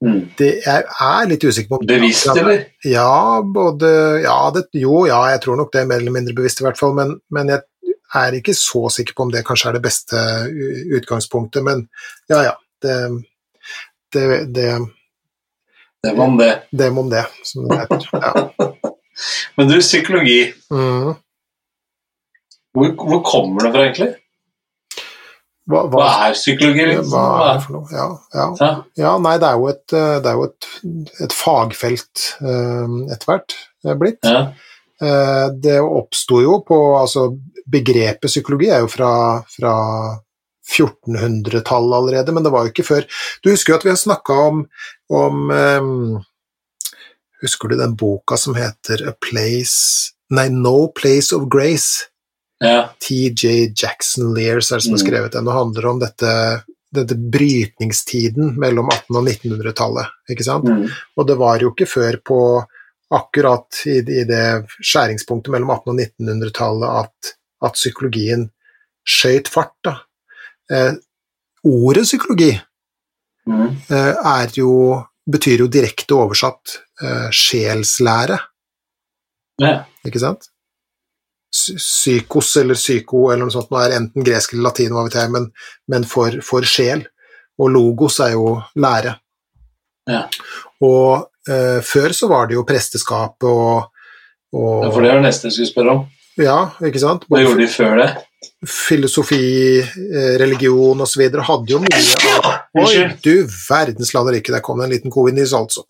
Mm. 0.00 0.20
Det, 0.38 0.46
jeg 0.64 0.84
er 1.04 1.26
litt 1.28 1.42
usikker 1.44 1.74
på 1.74 1.78
Bevisst, 1.90 2.30
eller? 2.32 2.62
Ja, 2.88 3.42
både 3.44 3.90
ja, 4.22 4.38
det, 4.54 4.62
Jo, 4.80 5.02
ja, 5.10 5.18
jeg 5.34 5.42
tror 5.44 5.58
nok 5.60 5.74
det 5.74 5.82
er 5.82 5.90
mer 5.90 6.00
eller 6.00 6.14
mindre 6.14 6.36
bevisst, 6.38 6.62
i 6.62 6.64
hvert 6.64 6.80
fall, 6.80 6.94
men, 6.96 7.18
men 7.34 7.52
jeg 7.52 7.66
er 8.16 8.38
ikke 8.38 8.54
så 8.56 8.86
sikker 8.94 9.16
på 9.16 9.26
om 9.26 9.34
det 9.34 9.44
kanskje 9.46 9.68
er 9.68 9.76
det 9.76 9.84
beste 9.84 10.22
utgangspunktet, 10.96 11.66
men 11.66 11.84
ja, 12.32 12.46
ja. 12.48 12.56
Det, 12.80 12.94
det, 14.14 14.24
det 14.56 14.70
det 16.02 16.14
var 16.16 16.26
om 16.26 16.36
det. 16.36 16.62
Det 16.70 16.88
om 16.88 17.10
det, 17.10 17.26
som 17.44 17.68
det 17.68 17.76
heter. 17.82 18.08
Ja. 18.12 18.52
Men 19.56 19.68
du, 19.68 19.80
psykologi. 19.80 20.54
Mm. 20.72 21.14
Hvor, 22.76 22.92
hvor, 22.94 23.22
kommer 23.26 23.66
det 23.66 23.72
fra, 23.74 23.84
egentlig? 23.88 24.10
Hva, 25.70 25.84
hva, 25.86 25.98
hva 25.98 26.08
er 26.28 26.36
psykologi? 26.38 26.86
Liksom? 26.90 27.10
Hva 27.12 27.44
er 27.48 27.52
det 27.58 27.64
for 27.66 27.76
noe? 27.76 27.90
Ja, 27.94 28.06
ja. 28.34 28.70
ja. 28.98 29.12
nei, 29.22 29.36
det 29.42 29.50
er 29.50 29.60
jo 29.60 29.68
et, 29.70 29.84
eh, 29.94 30.16
er 30.18 30.38
jo 30.38 30.46
et, 30.48 30.70
et 31.26 31.36
fagfelt 31.36 32.24
uh, 32.42 32.96
etter 33.10 33.30
hvert 33.30 33.56
eh, 33.86 33.94
blitt. 33.98 34.26
Ja. 34.26 34.50
Det 35.00 35.78
oppsto 35.80 36.42
jo 36.44 36.58
på 36.68 36.76
Altså, 36.98 37.22
begrepet 37.72 38.28
psykologi 38.28 38.66
er 38.68 38.82
jo 38.82 38.90
fra, 38.92 39.12
fra 39.48 39.72
1400-tallet 40.70 41.96
allerede, 41.96 42.32
men 42.32 42.44
det 42.44 42.52
var 42.52 42.66
jo 42.66 42.72
ikke 42.74 42.86
før. 42.86 43.06
Du 43.40 43.50
husker 43.50 43.72
jo 43.72 43.78
at 43.78 43.86
vi 43.86 43.92
har 43.94 44.00
snakka 44.00 44.36
om, 44.50 44.66
om 45.08 45.50
um, 45.50 46.18
Husker 47.40 47.72
du 47.72 47.78
den 47.80 47.96
boka 47.96 48.36
som 48.36 48.52
heter 48.52 49.00
A 49.08 49.14
Place 49.16 50.12
Nei, 50.30 50.50
No 50.52 50.90
Place 50.94 51.32
of 51.36 51.48
Grace? 51.50 52.09
Ja. 52.64 52.90
TJ 53.00 53.72
Jackson 53.72 54.34
Lears 54.36 54.70
er 54.70 54.80
det 54.80 54.84
som 54.84 54.94
har 54.94 55.00
mm. 55.00 55.06
skrevet 55.06 55.32
den, 55.36 55.48
og 55.48 55.56
handler 55.56 55.86
om 55.90 56.02
dette, 56.02 56.34
dette 56.92 57.16
brytningstiden 57.16 58.52
mellom 58.60 58.90
1800- 58.92 59.16
og 59.16 59.30
1900-tallet. 59.32 60.12
ikke 60.34 60.46
sant? 60.46 60.68
Mm. 60.68 60.84
Og 61.16 61.28
det 61.30 61.38
var 61.40 61.64
jo 61.64 61.72
ikke 61.72 61.88
før 61.88 62.20
på 62.20 62.40
akkurat 63.10 63.80
i, 63.90 63.98
i 64.04 64.24
det 64.28 64.44
skjæringspunktet 64.76 65.54
mellom 65.56 65.72
1800- 65.72 65.94
og 65.94 66.04
1900-tallet 66.04 67.00
at, 67.04 67.34
at 67.66 67.80
psykologien 67.80 68.46
skøyt 69.08 69.48
fart. 69.50 69.74
da 69.84 69.96
eh, 70.70 70.92
ordet 71.66 72.04
psykologi 72.04 72.52
mm. 73.48 73.68
eh, 73.88 74.46
jo, 74.56 75.00
betyr 75.26 75.64
jo 75.64 75.68
direkte 75.72 76.16
oversatt 76.16 76.78
eh, 77.02 77.28
sjelslære. 77.34 78.38
Ja. 79.60 79.74
Ikke 80.06 80.22
sant? 80.22 80.48
Psy- 81.50 81.76
Psykos 81.80 82.52
eller 82.60 82.78
psyko 82.78 83.24
eller 83.32 83.44
noe 83.46 83.54
sånt, 83.54 83.70
nå 83.72 83.80
er 83.82 83.96
enten 83.98 84.24
gresk 84.26 84.52
eller 84.54 84.68
latin, 84.68 84.92
hva 84.94 85.02
vet 85.08 85.16
jeg, 85.18 85.30
men, 85.34 85.48
men 85.90 86.04
for, 86.06 86.36
for 86.46 86.62
sjel. 86.68 87.02
Og 87.60 87.72
logos 87.74 88.20
er 88.24 88.36
jo 88.36 88.54
lære. 88.80 89.16
Ja. 90.08 90.22
Og 90.86 91.26
eh, 91.50 91.80
før 91.84 92.14
så 92.16 92.28
var 92.30 92.46
det 92.48 92.56
jo 92.56 92.64
presteskap 92.68 93.44
og, 93.50 93.90
og 94.54 94.86
Ja, 94.86 94.90
For 94.94 95.02
det 95.04 95.10
var 95.12 95.20
det 95.20 95.26
neste 95.28 95.50
jeg 95.50 95.58
skulle 95.58 95.72
spørre 95.74 95.96
om. 95.98 96.06
Ja, 96.40 96.58
ikke 96.86 97.02
sant? 97.02 97.26
Hva 97.28 97.42
gjorde 97.42 97.60
de 97.60 97.68
før 97.68 97.98
det? 98.00 98.08
Filosofi, 98.70 99.42
eh, 99.82 100.34
religion 100.40 101.02
osv. 101.04 101.26
hadde 101.50 101.74
jo 101.74 101.80
mye 101.82 102.16
av 102.38 102.48
Oi, 102.80 103.04
du 103.24 103.34
verdens 103.68 104.14
land 104.14 104.30
og 104.30 104.34
rike, 104.38 104.52
der 104.54 104.62
kom 104.64 104.78
det 104.80 104.86
en 104.88 104.94
liten 104.94 105.12
covid-nys, 105.12 105.52
altså. 105.58 105.82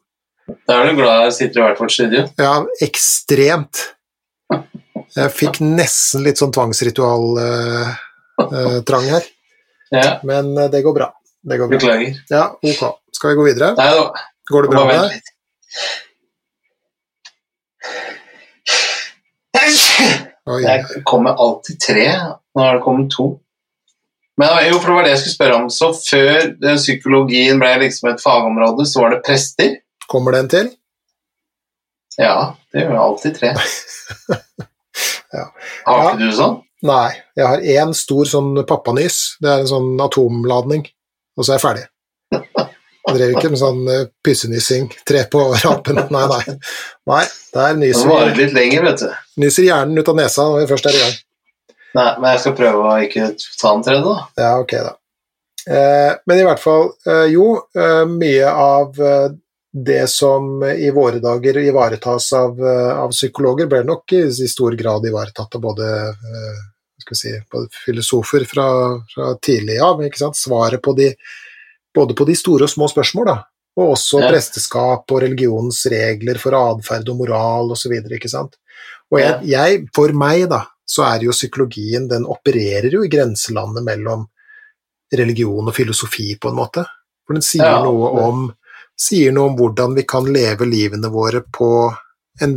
Da 0.67 0.81
er 0.81 0.91
du 0.91 0.99
glad 0.99 1.29
jeg 1.29 1.35
sitter 1.37 1.61
i 1.61 1.65
hvert 1.69 1.79
vårt 1.85 1.95
studio. 1.95 2.25
Ja, 2.41 2.57
ekstremt. 2.83 3.85
Jeg 5.17 5.31
fikk 5.35 5.61
nesten 5.65 6.23
litt 6.27 6.39
sånn 6.39 6.53
tvangsritual-trang 6.55 9.07
her, 9.11 9.25
Ja, 9.91 10.21
men 10.23 10.55
eh, 10.55 10.69
det 10.71 10.85
går 10.87 10.95
bra. 10.95 11.11
Det 11.43 11.59
går 11.59 11.67
bra. 11.67 11.79
beklager. 11.79 12.15
Ja, 12.31 12.55
ok. 12.55 13.03
Skal 13.17 13.31
vi 13.33 13.37
gå 13.41 13.45
videre? 13.49 13.75
Nei 13.79 13.91
da, 13.97 14.05
Går 14.51 14.63
det 14.63 14.71
bra 14.71 14.85
med 14.87 14.99
deg? 15.03 15.11
Oi. 20.51 20.63
Jeg 20.65 21.05
kommer 21.07 21.37
alltid 21.39 21.81
tre. 21.83 22.07
Nå 22.55 22.65
har 22.65 22.75
det 22.79 22.83
kommet 22.85 23.11
to. 23.15 23.27
Men 24.41 24.49
jo, 24.71 24.79
for 24.81 24.89
det 24.89 24.97
var 24.97 25.05
det 25.05 25.13
jeg 25.13 25.21
skulle 25.23 25.37
spørre 25.37 25.57
om. 25.59 25.67
Så 25.71 25.87
før 25.99 26.39
eh, 26.49 26.77
psykologien 26.81 27.61
ble 27.61 27.73
liksom 27.85 28.09
et 28.11 28.23
fagområde, 28.23 28.87
så 28.89 28.97
var 29.05 29.11
det 29.15 29.25
prester? 29.27 29.71
Kommer 30.11 30.31
det 30.35 30.41
en 30.45 30.53
til? 30.55 30.67
Ja, 32.19 32.37
det 32.73 32.79
gjør 32.87 33.03
alltid 33.05 33.33
tre. 33.37 33.51
Ja. 35.35 35.47
Har 35.87 36.11
ikke 36.11 36.27
du 36.27 36.35
sånn? 36.37 36.59
Nei. 36.87 37.11
Jeg 37.37 37.47
har 37.47 37.65
én 37.77 37.95
stor 37.97 38.29
sånn 38.29 38.53
pappanys. 38.69 39.37
Det 39.43 39.51
er 39.53 39.65
en 39.65 39.71
sånn 39.71 39.91
atomladning, 40.01 40.87
og 41.37 41.45
så 41.45 41.53
er 41.55 41.59
jeg 41.59 41.65
ferdig. 41.65 41.87
Jeg 43.11 43.17
drev 43.17 43.33
ikke 43.35 43.51
med 43.51 43.59
sånn 43.59 43.81
uh, 43.89 44.05
pyssenyssing. 44.25 44.91
Tre 45.09 45.25
på 45.33 45.43
rapen. 45.65 45.99
Nei, 46.15 46.25
nei. 46.31 46.57
Nei, 47.11 47.23
der 47.57 47.75
Det 47.81 47.91
varer 47.97 48.31
nyser, 48.31 48.37
litt 48.39 48.55
lenger, 48.55 48.85
vet 48.87 49.03
du. 49.03 49.09
nyser 49.43 49.67
hjernen 49.67 49.99
ut 49.99 50.11
av 50.13 50.19
nesa 50.19 50.47
når 50.47 50.63
vi 50.63 50.71
først 50.71 50.89
er 50.91 50.99
i 50.99 51.03
gang. 51.05 51.17
Nei, 51.99 52.09
men 52.21 52.29
jeg 52.35 52.43
skal 52.45 52.57
prøve 52.61 52.83
å 52.87 52.97
ikke 53.03 53.31
ta 53.59 53.73
den 53.75 53.87
tredje, 53.87 54.03
da. 54.07 54.17
Ja, 54.39 54.51
ok, 54.63 54.75
da. 54.87 54.93
Eh, 55.71 56.13
men 56.31 56.39
i 56.41 56.45
hvert 56.47 56.63
fall, 56.63 56.93
eh, 57.09 57.25
jo, 57.35 57.49
eh, 57.77 58.05
mye 58.09 58.53
av 58.53 59.01
eh, 59.03 59.27
det 59.73 60.11
som 60.11 60.63
i 60.65 60.91
våre 60.91 61.21
dager 61.23 61.59
ivaretas 61.59 62.33
av, 62.33 62.59
eh, 62.59 62.99
av 62.99 63.13
psykologer, 63.15 63.69
ble 63.71 63.85
nok 63.87 64.13
i, 64.13 64.25
i 64.27 64.49
stor 64.51 64.75
grad 64.79 65.07
ivaretatt 65.07 65.55
av 65.55 65.63
både, 65.63 65.91
eh, 66.11 66.65
si, 67.15 67.31
både 67.51 67.69
filosofer 67.87 68.45
fra, 68.47 68.67
fra 69.15 69.35
tidlig 69.43 69.79
av. 69.83 70.03
sant? 70.15 70.37
Svaret 70.37 70.83
på 70.83 70.97
de, 70.97 71.15
både 71.95 72.15
på 72.15 72.27
de 72.27 72.35
store 72.35 72.67
og 72.67 72.71
små 72.71 72.91
spørsmål, 72.91 73.27
da. 73.27 73.39
Og 73.79 73.95
også 73.95 74.21
Ja. 74.21 74.31
presteskap 74.31 75.11
og 75.11 75.23
religionens 75.23 75.87
regler 75.87 76.39
for 76.39 76.53
atferd 76.53 77.09
og 77.09 77.17
moral 77.17 77.71
osv. 77.71 77.95
Og 79.13 79.19
jeg, 79.19 79.41
jeg, 79.47 79.89
for 79.95 80.13
meg, 80.13 80.49
da, 80.51 80.65
så 80.87 81.05
er 81.07 81.21
jo 81.23 81.35
psykologien 81.35 82.09
Den 82.09 82.25
opererer 82.27 82.91
jo 82.91 83.03
i 83.05 83.09
grenselandet 83.09 83.85
mellom 83.87 84.27
religion 85.15 85.67
og 85.67 85.75
filosofi, 85.75 86.37
på 86.39 86.51
en 86.51 86.59
måte. 86.59 86.85
For 87.27 87.35
den 87.35 87.43
sier, 87.43 87.65
Ja, 87.65 87.83
noe 87.85 88.11
om, 88.23 88.55
sier 89.01 89.33
noe 89.33 89.51
om 89.51 89.57
hvordan 89.59 89.95
vi 89.97 90.05
kan 90.09 90.29
leve 90.33 90.69
livene 90.69 91.09
våre 91.13 91.41
på 91.41 91.71
en 92.45 92.57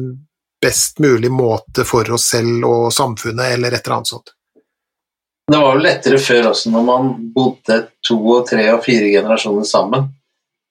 best 0.63 0.99
mulig 1.03 1.31
måte 1.31 1.83
for 1.87 2.07
oss 2.15 2.29
selv 2.33 2.65
og 2.67 2.87
samfunnet, 2.93 3.55
eller 3.55 3.75
et 3.75 3.83
eller 3.85 3.99
annet 3.99 4.11
sånt. 4.13 4.33
Det 5.51 5.59
var 5.59 5.75
jo 5.75 5.83
lettere 5.83 6.19
før 6.23 6.49
også, 6.53 6.71
når 6.71 6.83
man 6.87 7.09
bodde 7.35 7.79
to 8.07 8.15
og 8.31 8.45
tre 8.47 8.69
og 8.71 8.83
fire 8.85 9.09
generasjoner 9.11 9.67
sammen, 9.67 10.05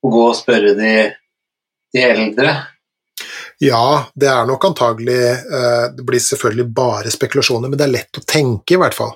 å 0.02 0.12
gå 0.12 0.22
og 0.30 0.36
spørre 0.36 0.72
de, 0.78 0.92
de 1.92 2.04
eldre. 2.04 2.54
Ja, 3.62 4.08
det 4.16 4.30
er 4.32 4.48
nok 4.48 4.64
antagelig 4.66 5.20
eh, 5.28 5.84
Det 5.94 6.02
blir 6.02 6.18
selvfølgelig 6.24 6.64
bare 6.74 7.12
spekulasjoner, 7.14 7.68
men 7.68 7.78
det 7.78 7.84
er 7.84 7.92
lett 7.92 8.18
å 8.18 8.24
tenke, 8.26 8.74
i 8.74 8.80
hvert 8.80 8.96
fall, 8.96 9.12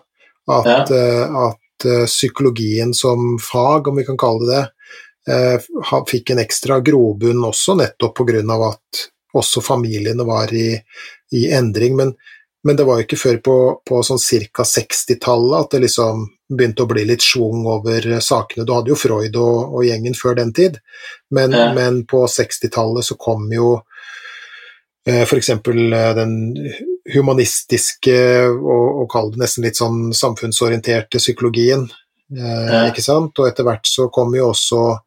at, 0.52 0.92
ja. 0.92 1.48
at 1.48 1.88
eh, 1.88 2.04
psykologien 2.04 2.92
som 2.94 3.34
fag, 3.42 3.88
om 3.88 3.96
vi 3.98 4.04
kan 4.06 4.20
kalle 4.20 4.46
det 4.52 4.60
det, 4.60 4.62
eh, 4.62 4.75
fikk 6.10 6.30
en 6.30 6.38
ekstra 6.42 6.80
grobunn 6.80 7.44
også 7.44 7.74
nettopp 7.80 8.20
av 8.54 8.62
at 8.70 9.06
også 9.36 9.60
familiene 9.60 10.24
var 10.24 10.52
i, 10.54 10.70
i 11.32 11.48
endring. 11.52 11.96
Men, 11.96 12.14
men 12.64 12.76
det 12.76 12.86
var 12.86 13.00
jo 13.00 13.06
ikke 13.06 13.18
før 13.20 13.36
på, 13.44 13.56
på 13.86 14.02
sånn 14.06 14.22
ca. 14.52 14.62
60-tallet 14.64 15.58
at 15.64 15.70
det 15.76 15.82
liksom 15.86 16.26
begynte 16.48 16.84
å 16.84 16.86
bli 16.86 17.02
litt 17.04 17.24
schwung 17.26 17.66
over 17.66 18.06
eh, 18.06 18.20
sakene. 18.22 18.64
Du 18.64 18.72
hadde 18.72 18.92
jo 18.92 18.96
Freud 18.98 19.34
og, 19.36 19.74
og 19.74 19.84
gjengen 19.84 20.14
før 20.14 20.38
den 20.38 20.52
tid, 20.54 20.78
men, 21.34 21.52
Ja. 21.52 21.72
men 21.74 22.04
på 22.06 22.22
60-tallet 22.30 23.04
så 23.04 23.16
kom 23.18 23.48
jo 23.52 23.80
F.eks. 25.06 25.52
den 25.64 26.32
humanistiske, 27.14 28.16
og, 28.50 29.02
og 29.02 29.10
kall 29.12 29.28
det 29.34 29.42
nesten 29.44 29.62
litt 29.66 29.78
sånn 29.78 30.10
samfunnsorienterte 30.16 31.20
psykologien. 31.22 31.84
Eh, 32.34 32.66
Ja. 32.72 32.80
Ikke 32.90 33.04
sant? 33.04 33.38
Og 33.38 33.46
etter 33.50 33.66
hvert 33.66 33.86
så 33.86 34.08
kom 34.10 34.34
jo 34.34 34.48
også 34.50 34.80
eh, 34.94 35.02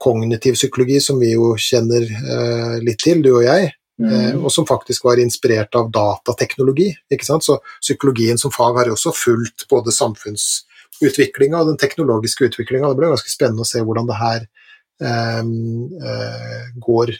kognitiv 0.00 0.54
psykologi, 0.54 1.00
som 1.00 1.18
vi 1.20 1.32
jo 1.34 1.54
kjenner 1.58 2.02
eh, 2.06 2.78
litt 2.84 2.98
til, 3.02 3.22
du 3.22 3.34
og 3.36 3.44
jeg, 3.44 3.66
eh, 3.66 3.76
Mm. 4.00 4.44
og 4.44 4.50
som 4.50 4.64
faktisk 4.64 5.04
var 5.04 5.18
inspirert 5.20 5.74
av 5.76 5.90
datateknologi. 5.92 6.94
Ikke 7.12 7.26
sant? 7.26 7.44
Så 7.44 7.58
psykologien 7.82 8.38
som 8.38 8.50
fag 8.50 8.78
har 8.78 8.86
jo 8.86 8.94
også 8.96 9.12
fulgt 9.12 9.66
både 9.68 9.92
samfunnsutviklinga 9.92 11.60
og 11.60 11.66
den 11.66 11.76
teknologiske 11.76 12.48
utviklinga. 12.48 12.88
Det 12.88 12.96
ble 12.96 13.10
ganske 13.12 13.28
spennende 13.28 13.60
å 13.60 13.68
se 13.68 13.82
hvordan 13.84 14.08
det 14.08 14.16
her 14.16 14.46
eh, 15.02 15.42
eh, 16.08 16.70
går 16.80 17.12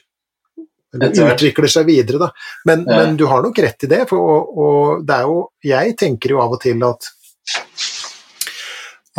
eller 0.94 1.12
utvikler 1.34 1.68
seg 1.70 1.86
videre, 1.86 2.18
da. 2.18 2.30
Men, 2.66 2.86
Ja. 2.88 2.96
men 2.96 3.16
du 3.16 3.26
har 3.26 3.42
nok 3.42 3.58
rett 3.58 3.84
i 3.84 3.86
det, 3.86 4.08
for 4.08 4.18
og, 4.18 4.58
og 4.58 5.06
det 5.06 5.14
er 5.14 5.22
jo 5.28 5.50
Jeg 5.62 5.96
tenker 5.96 6.30
jo 6.30 6.40
av 6.40 6.52
og 6.56 6.60
til 6.62 6.82
at 6.82 7.12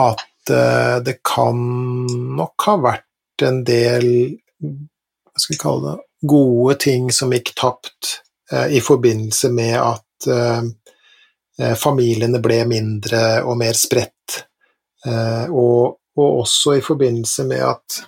at 0.02 0.20
eh, 0.20 0.31
det 0.50 1.20
kan 1.28 1.58
nok 2.38 2.66
ha 2.66 2.74
vært 2.82 3.44
en 3.46 3.60
del 3.68 4.06
Hva 4.62 5.42
skal 5.42 5.54
vi 5.54 5.60
kalle 5.62 5.92
det 5.92 6.00
gode 6.22 6.76
ting 6.76 7.12
som 7.12 7.34
gikk 7.34 7.54
tapt 7.58 8.22
eh, 8.52 8.78
i 8.78 8.82
forbindelse 8.82 9.50
med 9.50 9.78
at 9.80 10.28
eh, 10.28 10.62
eh, 11.60 11.76
familiene 11.76 12.42
ble 12.44 12.62
mindre 12.70 13.42
og 13.44 13.58
mer 13.62 13.78
spredt. 13.78 14.44
Eh, 15.06 15.50
og, 15.50 15.98
og 16.18 16.42
også 16.44 16.78
i 16.78 16.86
forbindelse 16.86 17.48
med 17.50 17.66
at 17.66 18.02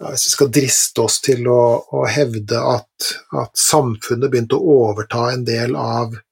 Hvis 0.00 0.22
vi 0.26 0.30
skal 0.32 0.48
driste 0.48 1.02
oss 1.04 1.18
til 1.20 1.44
å, 1.52 1.62
å 1.92 2.06
hevde 2.08 2.56
at, 2.56 3.08
at 3.36 3.58
samfunnet 3.60 4.30
begynte 4.32 4.56
å 4.56 4.76
overta 4.86 5.26
en 5.34 5.42
del 5.44 5.74
av 5.76 6.14
eh, 6.14 6.22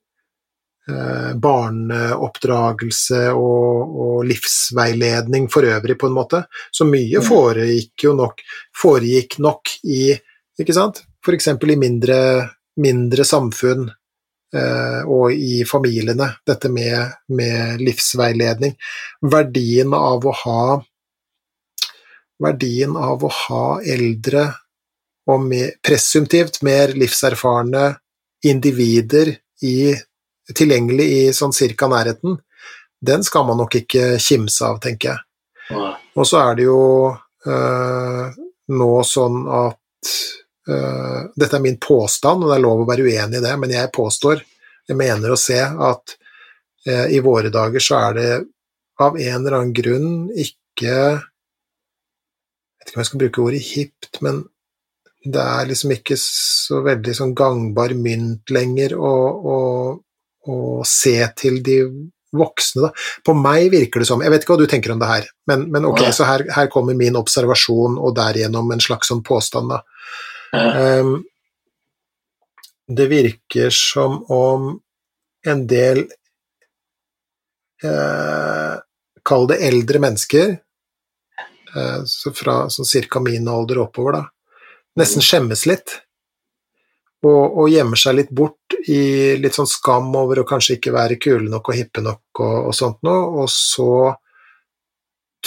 barneoppdragelse 1.37 3.21
og, 3.37 3.99
og 4.05 4.25
livsveiledning 4.29 5.49
for 5.53 5.69
øvrig, 5.69 5.99
på 6.01 6.09
en 6.09 6.17
måte. 6.17 6.43
Så 6.73 6.87
mye 6.89 7.21
Mm. 7.21 7.27
foregikk 7.29 8.05
jo 8.09 8.15
nok, 8.17 8.41
foregikk 8.77 9.39
nok 9.45 9.69
i 9.85 10.17
ikke 10.59 10.75
sant? 10.75 11.05
F.eks. 11.25 11.49
i 11.49 11.77
mindre, 11.79 12.21
mindre 12.81 13.25
samfunn 13.25 13.89
eh, 14.55 15.03
og 15.07 15.33
i 15.33 15.65
familiene, 15.69 16.33
dette 16.47 16.71
med, 16.73 17.13
med 17.29 17.83
livsveiledning. 17.85 18.75
Verdien 19.23 19.95
av 19.95 20.27
å 20.27 20.35
ha 20.45 20.63
verdien 22.39 22.97
av 22.97 23.25
å 23.27 23.31
ha 23.35 23.81
eldre 23.83 24.45
og 25.29 25.43
med, 25.45 25.79
presumptivt 25.85 26.63
mer 26.63 26.95
livserfarne 26.97 27.91
individer 28.47 29.35
i, 29.67 29.93
tilgjengelig 30.57 31.07
i 31.13 31.23
sånn 31.37 31.55
cirka 31.57 31.89
nærheten, 31.91 32.39
den 33.01 33.25
skal 33.27 33.47
man 33.47 33.61
nok 33.61 33.77
ikke 33.79 34.17
kimse 34.23 34.67
av, 34.67 34.81
tenker 34.83 35.13
jeg. 35.13 35.25
Og 36.19 36.27
så 36.27 36.41
er 36.41 36.59
det 36.59 36.67
jo 36.67 36.83
øh, 37.47 38.39
nå 38.75 38.91
sånn 39.07 39.43
at 39.53 40.13
øh, 40.69 41.21
Dette 41.37 41.59
er 41.59 41.65
min 41.65 41.79
påstand, 41.81 42.43
og 42.43 42.51
det 42.51 42.57
er 42.59 42.65
lov 42.65 42.83
å 42.83 42.89
være 42.89 43.07
uenig 43.07 43.39
i 43.39 43.45
det, 43.45 43.55
men 43.61 43.75
jeg 43.75 43.95
påstår, 43.95 44.43
jeg 44.89 44.97
mener 44.99 45.33
å 45.33 45.41
se 45.41 45.61
at 45.61 46.17
øh, 46.89 47.07
i 47.13 47.21
våre 47.25 47.53
dager 47.55 47.85
så 47.85 48.01
er 48.09 48.19
det 48.19 48.31
av 49.05 49.19
en 49.21 49.35
eller 49.37 49.61
annen 49.61 49.75
grunn 49.77 50.31
ikke 50.35 50.55
Jeg 50.79 51.21
vet 52.79 52.91
ikke 52.91 52.97
om 52.97 53.03
jeg 53.03 53.09
skal 53.09 53.21
bruke 53.21 53.43
ordet 53.43 53.63
hipt, 53.67 54.19
men 54.25 54.37
det 55.27 55.43
er 55.43 55.67
liksom 55.69 55.93
ikke 55.93 56.17
så 56.23 56.81
veldig 56.87 57.15
sånn 57.17 57.35
gangbar 57.37 57.93
mynt 57.99 58.53
lenger 58.55 58.95
å, 58.97 59.15
å, 59.55 59.57
å 60.49 60.59
se 60.89 61.17
til 61.39 61.61
de 61.65 61.81
voksne, 62.37 62.89
da. 62.89 62.91
På 63.25 63.35
meg 63.37 63.71
virker 63.73 64.03
det 64.03 64.09
som 64.09 64.21
Jeg 64.23 64.33
vet 64.33 64.45
ikke 64.45 64.57
hva 64.57 64.61
du 64.61 64.69
tenker 64.71 64.93
om 64.93 65.01
det 65.01 65.09
her, 65.11 65.29
men, 65.51 65.67
men 65.73 65.87
ok, 65.89 66.03
så 66.15 66.29
her, 66.29 66.45
her 66.55 66.69
kommer 66.73 66.97
min 66.99 67.17
observasjon, 67.21 67.99
og 68.01 68.17
derigjennom 68.19 68.73
en 68.75 68.85
slags 68.85 69.13
sånn 69.13 69.25
påstand, 69.27 69.73
da. 69.73 69.83
Ja. 70.53 70.69
Ehm, 70.83 71.17
det 72.89 73.09
virker 73.11 73.73
som 73.75 74.23
om 74.33 74.71
en 75.45 75.67
del 75.69 76.07
eh, 77.85 78.77
Kall 79.29 79.45
det 79.51 79.59
eldre 79.67 80.01
mennesker, 80.01 80.55
eh, 81.77 81.99
så 82.09 82.33
fra 82.33 82.63
sånn 82.73 82.89
cirka 82.89 83.21
min 83.21 83.49
alder 83.53 83.83
oppover, 83.83 84.17
da, 84.17 84.23
nesten 84.97 85.25
skjemmes 85.25 85.67
litt. 85.69 85.99
Og, 87.27 87.57
og 87.59 87.67
gjemmer 87.73 87.99
seg 87.99 88.15
litt 88.15 88.29
bort 88.31 88.77
i 88.87 89.35
litt 89.43 89.57
sånn 89.57 89.67
skam 89.67 90.13
over 90.15 90.39
å 90.39 90.47
kanskje 90.47 90.77
ikke 90.77 90.93
være 90.95 91.17
kule 91.19 91.49
nok 91.51 91.73
og 91.73 91.75
hippe 91.75 92.03
nok 92.05 92.43
og, 92.45 92.69
og 92.71 92.77
sånt 92.79 93.01
noe, 93.03 93.25
og 93.43 93.49
så 93.51 94.15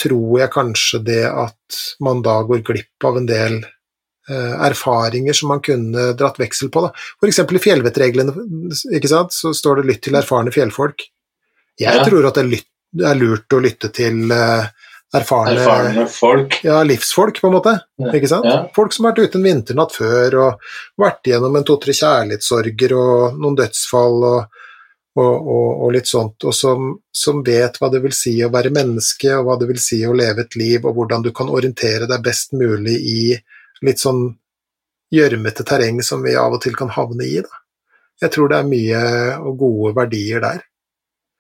tror 0.02 0.40
jeg 0.42 0.52
kanskje 0.52 1.00
det 1.08 1.22
at 1.28 1.80
man 2.04 2.22
da 2.26 2.42
går 2.48 2.64
glipp 2.68 3.08
av 3.08 3.22
en 3.22 3.28
del 3.30 3.58
eh, 3.64 4.54
erfaringer 4.68 5.36
som 5.36 5.52
man 5.52 5.64
kunne 5.64 6.10
dratt 6.20 6.40
veksel 6.40 6.72
på. 6.74 6.86
F.eks. 7.22 7.40
I 7.44 7.64
fjellvettreglene 7.64 8.36
så 9.32 9.54
står 9.56 9.82
det 9.82 9.88
'lytt 9.88 10.04
til 10.08 10.20
erfarne 10.20 10.52
fjellfolk'. 10.52 11.08
Jeg 11.80 11.96
Ja. 11.96 12.04
tror 12.04 12.28
at 12.28 12.38
er, 12.38 12.48
det 12.52 13.08
er 13.08 13.16
lurt 13.16 13.52
å 13.54 13.64
lytte 13.64 13.92
til 13.96 14.32
eh, 14.32 14.68
erfarne, 15.14 15.58
Erfarne 15.60 16.08
folk. 16.08 16.60
ja, 16.64 16.82
livsfolk, 16.88 17.42
på 17.42 17.48
en 17.50 17.54
måte. 17.58 17.74
Ja. 18.00 18.14
Ikke 18.16 18.30
sant? 18.32 18.46
Ja. 18.48 18.64
Folk 18.76 18.94
som 18.96 19.06
har 19.06 19.16
vært 19.16 19.30
ute 19.32 19.40
en 19.40 19.48
vinternatt 19.48 19.96
før 19.96 20.38
og 20.46 20.74
vært 21.02 21.28
igjennom 21.28 21.56
en 21.60 21.68
to-tre 21.68 21.96
kjærlighetssorger 21.98 22.96
og 22.98 23.40
noen 23.42 23.58
dødsfall 23.60 24.28
og, 24.30 24.60
og, 25.20 25.34
og, 25.36 25.70
og 25.86 25.94
litt 25.98 26.08
sånt, 26.08 26.44
og 26.48 26.56
som, 26.56 26.94
som 27.12 27.42
vet 27.44 27.80
hva 27.82 27.90
det 27.92 28.00
vil 28.06 28.16
si 28.16 28.38
å 28.46 28.52
være 28.54 28.72
menneske, 28.72 29.34
og 29.36 29.50
hva 29.50 29.58
det 29.60 29.68
vil 29.74 29.82
si 29.84 30.00
å 30.08 30.16
leve 30.16 30.46
et 30.46 30.56
liv, 30.56 30.86
og 30.86 30.96
hvordan 30.96 31.26
du 31.26 31.34
kan 31.36 31.52
orientere 31.52 32.08
deg 32.08 32.24
best 32.24 32.56
mulig 32.56 32.96
i 32.96 33.24
litt 33.84 34.00
sånn 34.00 34.30
gjørmete 35.12 35.66
terreng 35.68 36.00
som 36.08 36.24
vi 36.24 36.38
av 36.40 36.56
og 36.56 36.62
til 36.64 36.78
kan 36.80 36.92
havne 36.96 37.28
i. 37.28 37.42
Da. 37.44 37.60
Jeg 38.24 38.32
tror 38.32 38.52
det 38.52 38.62
er 38.62 38.70
mye 38.70 39.02
og 39.42 39.58
gode 39.60 39.92
verdier 39.98 40.44
der. 40.44 40.64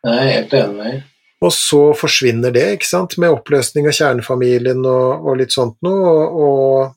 Jeg 0.03 0.17
er 0.17 0.31
helt 0.35 0.55
enig. 0.57 0.93
Og 1.41 1.53
så 1.53 1.79
forsvinner 1.98 2.53
det, 2.53 2.67
ikke 2.75 2.88
sant, 2.88 3.17
med 3.17 3.33
oppløsning 3.33 3.88
av 3.89 3.95
kjernefamilien 3.98 4.83
og, 4.86 5.24
og 5.25 5.39
litt 5.39 5.53
sånt 5.55 5.79
noe. 5.86 6.12
Og, 6.12 6.91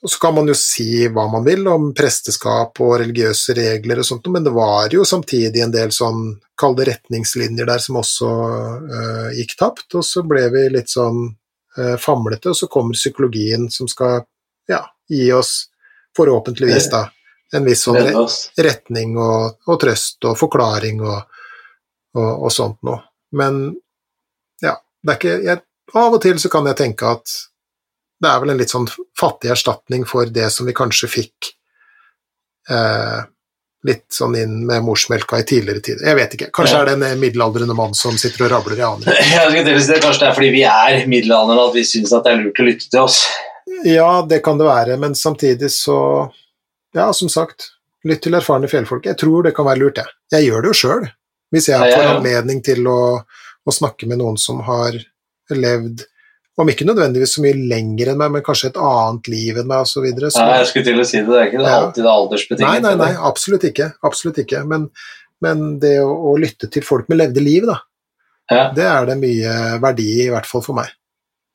og, 0.00 0.08
så 0.08 0.18
kan 0.22 0.34
man 0.38 0.48
jo 0.48 0.56
si 0.56 1.04
hva 1.12 1.26
man 1.30 1.44
vil 1.44 1.68
om 1.70 1.90
presteskap 1.94 2.80
og 2.82 2.94
religiøse 3.02 3.54
regler 3.58 4.00
og 4.00 4.08
sånt 4.08 4.24
noe, 4.24 4.38
men 4.38 4.48
det 4.48 4.54
var 4.56 4.96
jo 4.96 5.04
samtidig 5.06 5.62
en 5.62 5.74
del 5.74 5.92
sånn, 5.94 6.24
kall 6.58 6.78
det 6.80 6.88
retningslinjer 6.88 7.68
der, 7.68 7.84
som 7.84 8.00
også 8.00 8.32
øh, 8.32 9.28
gikk 9.36 9.54
tapt. 9.60 9.86
Og 10.00 10.08
så 10.08 10.24
ble 10.26 10.46
vi 10.56 10.64
litt 10.72 10.90
sånn 10.90 11.20
øh, 11.28 11.94
famlete, 12.00 12.54
og 12.54 12.58
så 12.58 12.72
kommer 12.72 12.98
psykologien 12.98 13.68
som 13.74 13.90
skal 13.90 14.24
ja, 14.72 14.80
gi 15.12 15.28
oss, 15.36 15.68
forhåpentligvis, 16.16 16.88
da, 16.92 17.04
en 17.52 17.68
viss 17.68 17.84
sånn 17.84 18.00
retning 18.64 19.14
og, 19.20 19.62
og 19.68 19.80
trøst 19.80 20.24
og 20.28 20.40
forklaring 20.40 21.04
og, 21.04 21.40
og 22.16 22.52
sånt 22.52 22.80
noe. 22.88 23.11
Men 23.32 23.62
ja, 24.62 24.76
det 25.02 25.14
er 25.14 25.18
ikke 25.20 25.36
jeg, 25.46 25.62
Av 25.98 26.14
og 26.14 26.22
til 26.24 26.38
så 26.40 26.48
kan 26.52 26.68
jeg 26.70 26.78
tenke 26.78 27.08
at 27.18 27.32
det 28.22 28.30
er 28.30 28.38
vel 28.40 28.52
en 28.52 28.60
litt 28.60 28.70
sånn 28.70 28.86
fattig 29.18 29.50
erstatning 29.52 30.04
for 30.08 30.30
det 30.30 30.46
som 30.54 30.68
vi 30.68 30.72
kanskje 30.76 31.08
fikk 31.10 31.48
eh, 32.70 33.24
litt 33.82 34.04
sånn 34.14 34.36
inn 34.38 34.60
med 34.66 34.84
morsmelka 34.86 35.40
i 35.42 35.46
tidligere 35.48 35.82
tider. 35.82 36.04
Jeg 36.06 36.18
vet 36.20 36.36
ikke. 36.36 36.50
Kanskje 36.54 36.76
Ja. 36.76 36.82
er 36.82 36.92
det 36.96 37.08
en 37.10 37.20
middelaldrende 37.20 37.74
mann 37.74 37.94
som 37.98 38.14
sitter 38.16 38.46
og 38.46 38.52
rabler, 38.52 38.78
i 38.78 38.86
aner 38.86 39.10
si 39.82 39.90
det, 39.90 40.00
Kanskje 40.04 40.20
det 40.22 40.28
er 40.28 40.36
fordi 40.38 40.50
vi 40.54 40.62
er 40.62 41.06
middelaldrende 41.10 41.66
at 41.66 41.74
vi 41.74 41.82
syns 41.88 42.14
det 42.14 42.30
er 42.30 42.38
lurt 42.44 42.60
å 42.62 42.68
lytte 42.68 42.88
til 42.88 43.00
oss. 43.02 43.18
Ja, 43.84 44.22
det 44.22 44.42
kan 44.46 44.58
det 44.60 44.68
være, 44.70 44.96
men 45.02 45.14
samtidig 45.18 45.70
så 45.74 46.30
Ja, 46.94 47.10
som 47.16 47.28
sagt, 47.32 47.70
lytt 48.04 48.20
til 48.22 48.34
erfarne 48.36 48.68
fjellfolk. 48.68 49.06
Jeg 49.08 49.16
tror 49.16 49.42
det 49.46 49.54
kan 49.56 49.64
være 49.64 49.80
lurt, 49.80 49.96
jeg. 49.96 50.06
Jeg 50.30 50.44
gjør 50.50 50.62
det 50.62 50.68
jo 50.68 50.78
sjøl. 50.78 51.06
Hvis 51.52 51.68
jeg 51.68 51.92
får 51.92 52.08
anledning 52.16 52.62
til 52.64 52.86
å, 52.88 53.00
å 53.20 53.74
snakke 53.74 54.08
med 54.10 54.22
noen 54.22 54.38
som 54.40 54.62
har 54.66 54.96
levd 55.52 56.06
om 56.60 56.68
ikke 56.68 56.84
nødvendigvis 56.84 57.36
så 57.38 57.42
mye 57.44 57.56
lenger 57.56 58.10
enn 58.12 58.18
meg, 58.20 58.32
men 58.34 58.42
kanskje 58.44 58.70
et 58.72 58.78
annet 58.80 59.28
liv 59.32 59.56
enn 59.60 59.68
meg 59.70 59.86
osv. 59.86 59.94
Så 59.94 60.02
videre, 60.04 60.28
så 60.32 60.42
Ja, 60.42 60.58
jeg 60.60 60.68
skulle 60.68 60.88
til 60.90 61.00
å 61.00 61.06
si 61.08 61.20
det. 61.20 61.26
Det 61.30 61.38
er 61.38 61.48
ikke 61.48 61.62
det 61.62 61.72
alltid 61.72 62.04
det 62.04 62.12
aldersbetinget. 62.12 62.68
Nei, 62.68 62.80
nei, 62.84 62.92
nei, 63.00 63.28
absolutt 63.30 63.64
ikke. 63.68 63.88
Absolutt 64.04 64.40
ikke. 64.42 64.60
Men, 64.68 64.84
men 65.44 65.64
det 65.82 65.94
å, 66.04 66.10
å 66.32 66.34
lytte 66.40 66.68
til 66.72 66.84
folk 66.84 67.08
med 67.08 67.22
levde 67.22 67.44
liv, 67.44 67.64
da, 67.68 67.78
Ja, 68.52 68.66
det 68.76 68.84
er 68.84 69.08
det 69.08 69.16
mye 69.22 69.56
verdi 69.80 70.08
i, 70.18 70.26
i 70.26 70.32
hvert 70.32 70.48
fall 70.48 70.64
for 70.64 70.76
meg. 70.76 70.92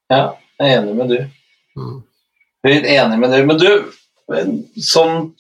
ja, 0.10 0.32
jeg 0.58 0.74
er 0.74 0.80
enig 0.82 0.96
med 0.98 1.12
du. 1.14 1.18
Mm. 1.78 1.98
Jeg 2.66 2.78
er 2.82 3.04
enig 3.04 3.20
med 3.22 3.36
du. 3.36 3.38
Men 3.46 3.62
du, 3.62 3.70
som 4.82 5.34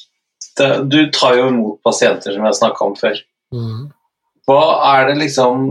Du 0.57 0.99
tar 1.13 1.35
jo 1.37 1.49
imot 1.49 1.81
pasienter, 1.85 2.33
som 2.33 2.45
jeg 2.45 2.57
snakka 2.59 2.85
om 2.85 2.93
før. 2.97 3.17
Mm. 3.53 3.87
Hva 4.47 4.63
er 4.95 5.09
det 5.09 5.17
liksom 5.19 5.63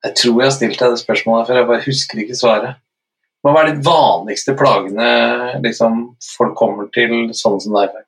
Jeg 0.00 0.14
tror 0.16 0.38
jeg 0.40 0.48
har 0.48 0.54
stilt 0.56 0.78
deg 0.80 0.94
det 0.94 1.00
spørsmålet 1.02 1.48
før, 1.48 1.58
jeg 1.60 1.68
bare 1.68 1.84
husker 1.84 2.22
ikke 2.22 2.38
svaret. 2.38 2.78
Hva 3.44 3.52
er 3.60 3.70
de 3.70 3.82
vanligste 3.84 4.54
plagene 4.56 5.10
liksom, 5.64 6.06
folk 6.36 6.54
kommer 6.56 6.88
til 6.92 7.34
sånn 7.36 7.60
som 7.60 7.76
deg? 7.76 7.98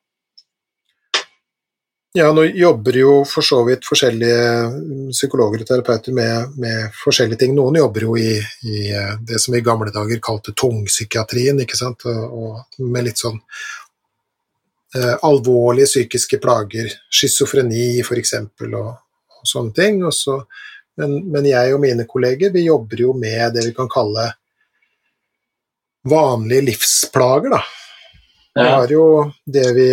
Ja, 2.13 2.27
nå 2.29 2.43
jobber 2.45 2.93
jo 2.93 3.13
for 3.25 3.41
så 3.45 3.63
vidt 3.65 3.87
forskjellige 3.89 4.41
psykologer 5.09 5.63
og 5.63 5.69
terapeuter 5.69 6.13
med, 6.13 6.51
med 6.61 6.93
forskjellige 6.99 7.41
ting. 7.41 7.55
Noen 7.57 7.79
jobber 7.79 8.05
jo 8.05 8.17
i, 8.21 8.35
i 8.69 8.83
eh, 8.93 9.15
det 9.25 9.39
som 9.41 9.57
i 9.57 9.63
gamle 9.65 9.89
dager 9.93 10.21
kalte 10.21 10.53
tungpsykiatrien, 10.53 11.63
ikke 11.65 11.79
sant, 11.79 12.05
og, 12.05 12.37
og 12.37 12.85
med 12.85 13.07
litt 13.09 13.21
sånn 13.21 13.41
eh, 14.95 15.15
alvorlige 15.21 15.89
psykiske 15.89 16.39
plager, 16.43 16.91
schizofreni 17.11 18.01
f.eks., 18.03 18.33
og, 18.69 18.93
og 18.93 19.49
sånne 19.49 19.75
ting. 19.77 20.01
Og 20.05 20.13
så, 20.15 20.39
men, 21.01 21.19
men 21.33 21.49
jeg 21.49 21.75
og 21.75 21.83
mine 21.83 22.07
kolleger, 22.09 22.53
vi 22.53 22.67
jobber 22.67 23.05
jo 23.05 23.13
med 23.17 23.57
det 23.57 23.67
vi 23.69 23.75
kan 23.77 23.91
kalle 23.91 24.31
vanlige 26.09 26.67
livsplager, 26.71 27.55
da. 27.55 27.63
Vi 28.53 28.67
har 28.69 28.91
jo 28.91 29.05
det 29.45 29.69
vi 29.73 29.87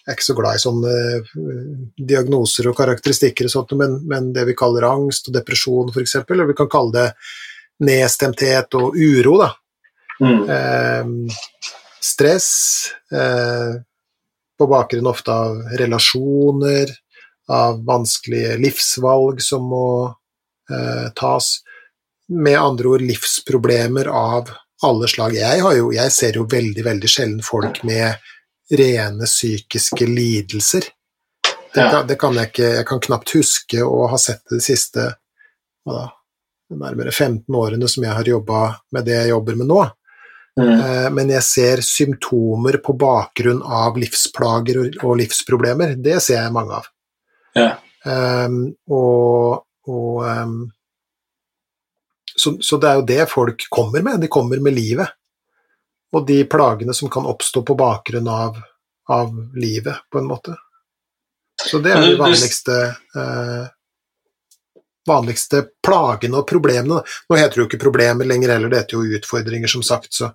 Jeg 0.00 0.14
er 0.14 0.16
ikke 0.16 0.24
så 0.24 0.34
glad 0.34 0.56
i 0.56 0.60
sånne 0.62 0.92
eh, 0.96 1.72
diagnoser 2.08 2.66
og 2.70 2.74
karakteristikker, 2.78 3.46
og 3.46 3.52
sånt, 3.52 3.74
men, 3.78 3.98
men 4.08 4.30
det 4.34 4.46
vi 4.48 4.56
kaller 4.58 4.86
angst 4.88 5.28
og 5.28 5.36
depresjon 5.36 5.92
f.eks., 5.92 6.16
eller 6.24 6.48
vi 6.48 6.56
kan 6.58 6.70
kalle 6.72 6.94
det 6.94 7.84
nedstemthet 7.86 8.74
og 8.80 8.96
uro. 8.96 9.36
da. 9.42 9.50
Mm. 10.24 10.40
Eh, 10.56 11.36
stress 12.00 12.50
eh, 13.12 13.80
på 14.58 14.66
bakgrunn 14.66 15.06
ofte 15.10 15.32
av 15.32 15.56
relasjoner, 15.80 16.92
av 17.50 17.84
vanskelige 17.84 18.56
livsvalg 18.60 19.40
som 19.42 19.64
må 19.72 19.86
eh, 20.70 21.08
tas. 21.16 21.58
Med 22.30 22.58
andre 22.60 22.88
ord 22.88 23.02
livsproblemer 23.02 24.06
av 24.06 24.50
alle 24.86 25.08
slag. 25.08 25.34
Jeg, 25.34 25.60
har 25.64 25.74
jo, 25.76 25.90
jeg 25.92 26.12
ser 26.14 26.38
jo 26.38 26.46
veldig, 26.48 26.84
veldig 26.86 27.10
sjelden 27.10 27.42
folk 27.44 27.82
med 27.84 28.16
rene 28.70 29.26
psykiske 29.26 30.06
lidelser. 30.06 30.86
Det 31.74 31.80
Ja. 31.80 31.90
kan, 31.90 32.06
det 32.06 32.16
kan 32.18 32.34
jeg 32.34 32.48
ikke 32.50 32.68
Jeg 32.76 32.86
kan 32.86 33.00
knapt 33.00 33.30
huske 33.30 33.82
å 33.82 34.06
ha 34.10 34.18
sett 34.18 34.40
det 34.50 34.56
de 34.58 34.64
siste 34.64 35.04
hva 35.86 35.94
da, 35.94 36.06
nærmere 36.70 37.12
15 37.12 37.54
årene 37.54 37.88
som 37.88 38.04
jeg 38.04 38.14
har 38.14 38.26
jobba 38.26 38.60
med 38.92 39.04
det 39.06 39.14
jeg 39.14 39.30
jobber 39.30 39.56
med 39.58 39.66
nå. 39.70 39.80
Mm. 40.60 40.80
Eh, 40.80 41.10
Men 41.16 41.30
jeg 41.32 41.42
ser 41.46 41.82
symptomer 41.86 42.80
på 42.84 42.94
bakgrunn 42.98 43.62
av 43.62 43.96
livsplager 44.00 44.82
og- 45.04 45.16
livsproblemer. 45.18 45.96
Det 45.96 46.20
ser 46.22 46.42
jeg 46.42 46.52
mange 46.52 46.80
av. 46.80 46.90
Ja. 47.54 47.70
Um, 48.04 48.74
og 48.88 49.66
og 49.90 50.22
um, 50.24 50.70
så, 52.36 52.52
så 52.62 52.76
det 52.76 52.88
er 52.88 53.00
jo 53.00 53.06
det 53.08 53.24
folk 53.30 53.64
kommer 53.70 54.04
med. 54.06 54.20
De 54.20 54.28
kommer 54.28 54.60
med 54.62 54.76
livet. 54.76 55.08
Og 56.12 56.26
de 56.26 56.44
plagene 56.44 56.94
som 56.94 57.10
kan 57.10 57.26
oppstå 57.26 57.62
på 57.66 57.74
bakgrunn 57.78 58.28
av, 58.28 58.56
av 59.08 59.34
livet, 59.54 60.04
på 60.10 60.18
en 60.18 60.28
måte. 60.30 60.54
Så 61.60 61.78
det 61.82 61.92
er 61.92 62.06
de 62.06 62.16
vanligste 62.18 62.76
uh, 63.16 63.66
vanligste 65.08 65.64
plagene 65.86 66.40
og 66.40 66.48
problemene. 66.48 67.00
Nå 67.02 67.38
heter 67.38 67.56
det 67.56 67.62
jo 67.64 67.68
ikke 67.68 67.82
problemer 67.82 68.28
lenger 68.28 68.54
heller, 68.54 68.70
det 68.72 68.82
heter 68.84 68.98
jo 68.98 69.18
utfordringer, 69.18 69.70
som 69.70 69.84
sagt, 69.86 70.12
så 70.14 70.30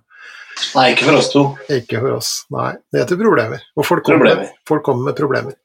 Nei, 0.76 0.86
ikke 0.94 1.04
for 1.10 1.18
oss 1.18 1.28
to. 1.32 1.42
ikke 1.72 2.00
for 2.00 2.16
oss. 2.16 2.30
Nei, 2.54 2.70
det 2.92 3.02
heter 3.02 3.18
problemer. 3.20 3.64
Og 3.76 3.84
folk 3.86 4.04
kommer, 4.06 4.24
med, 4.24 4.34
Problemer. 4.36 4.52
folk 4.68 4.84
kommer 4.86 5.10
med 5.10 5.16
problemer. 5.18 5.56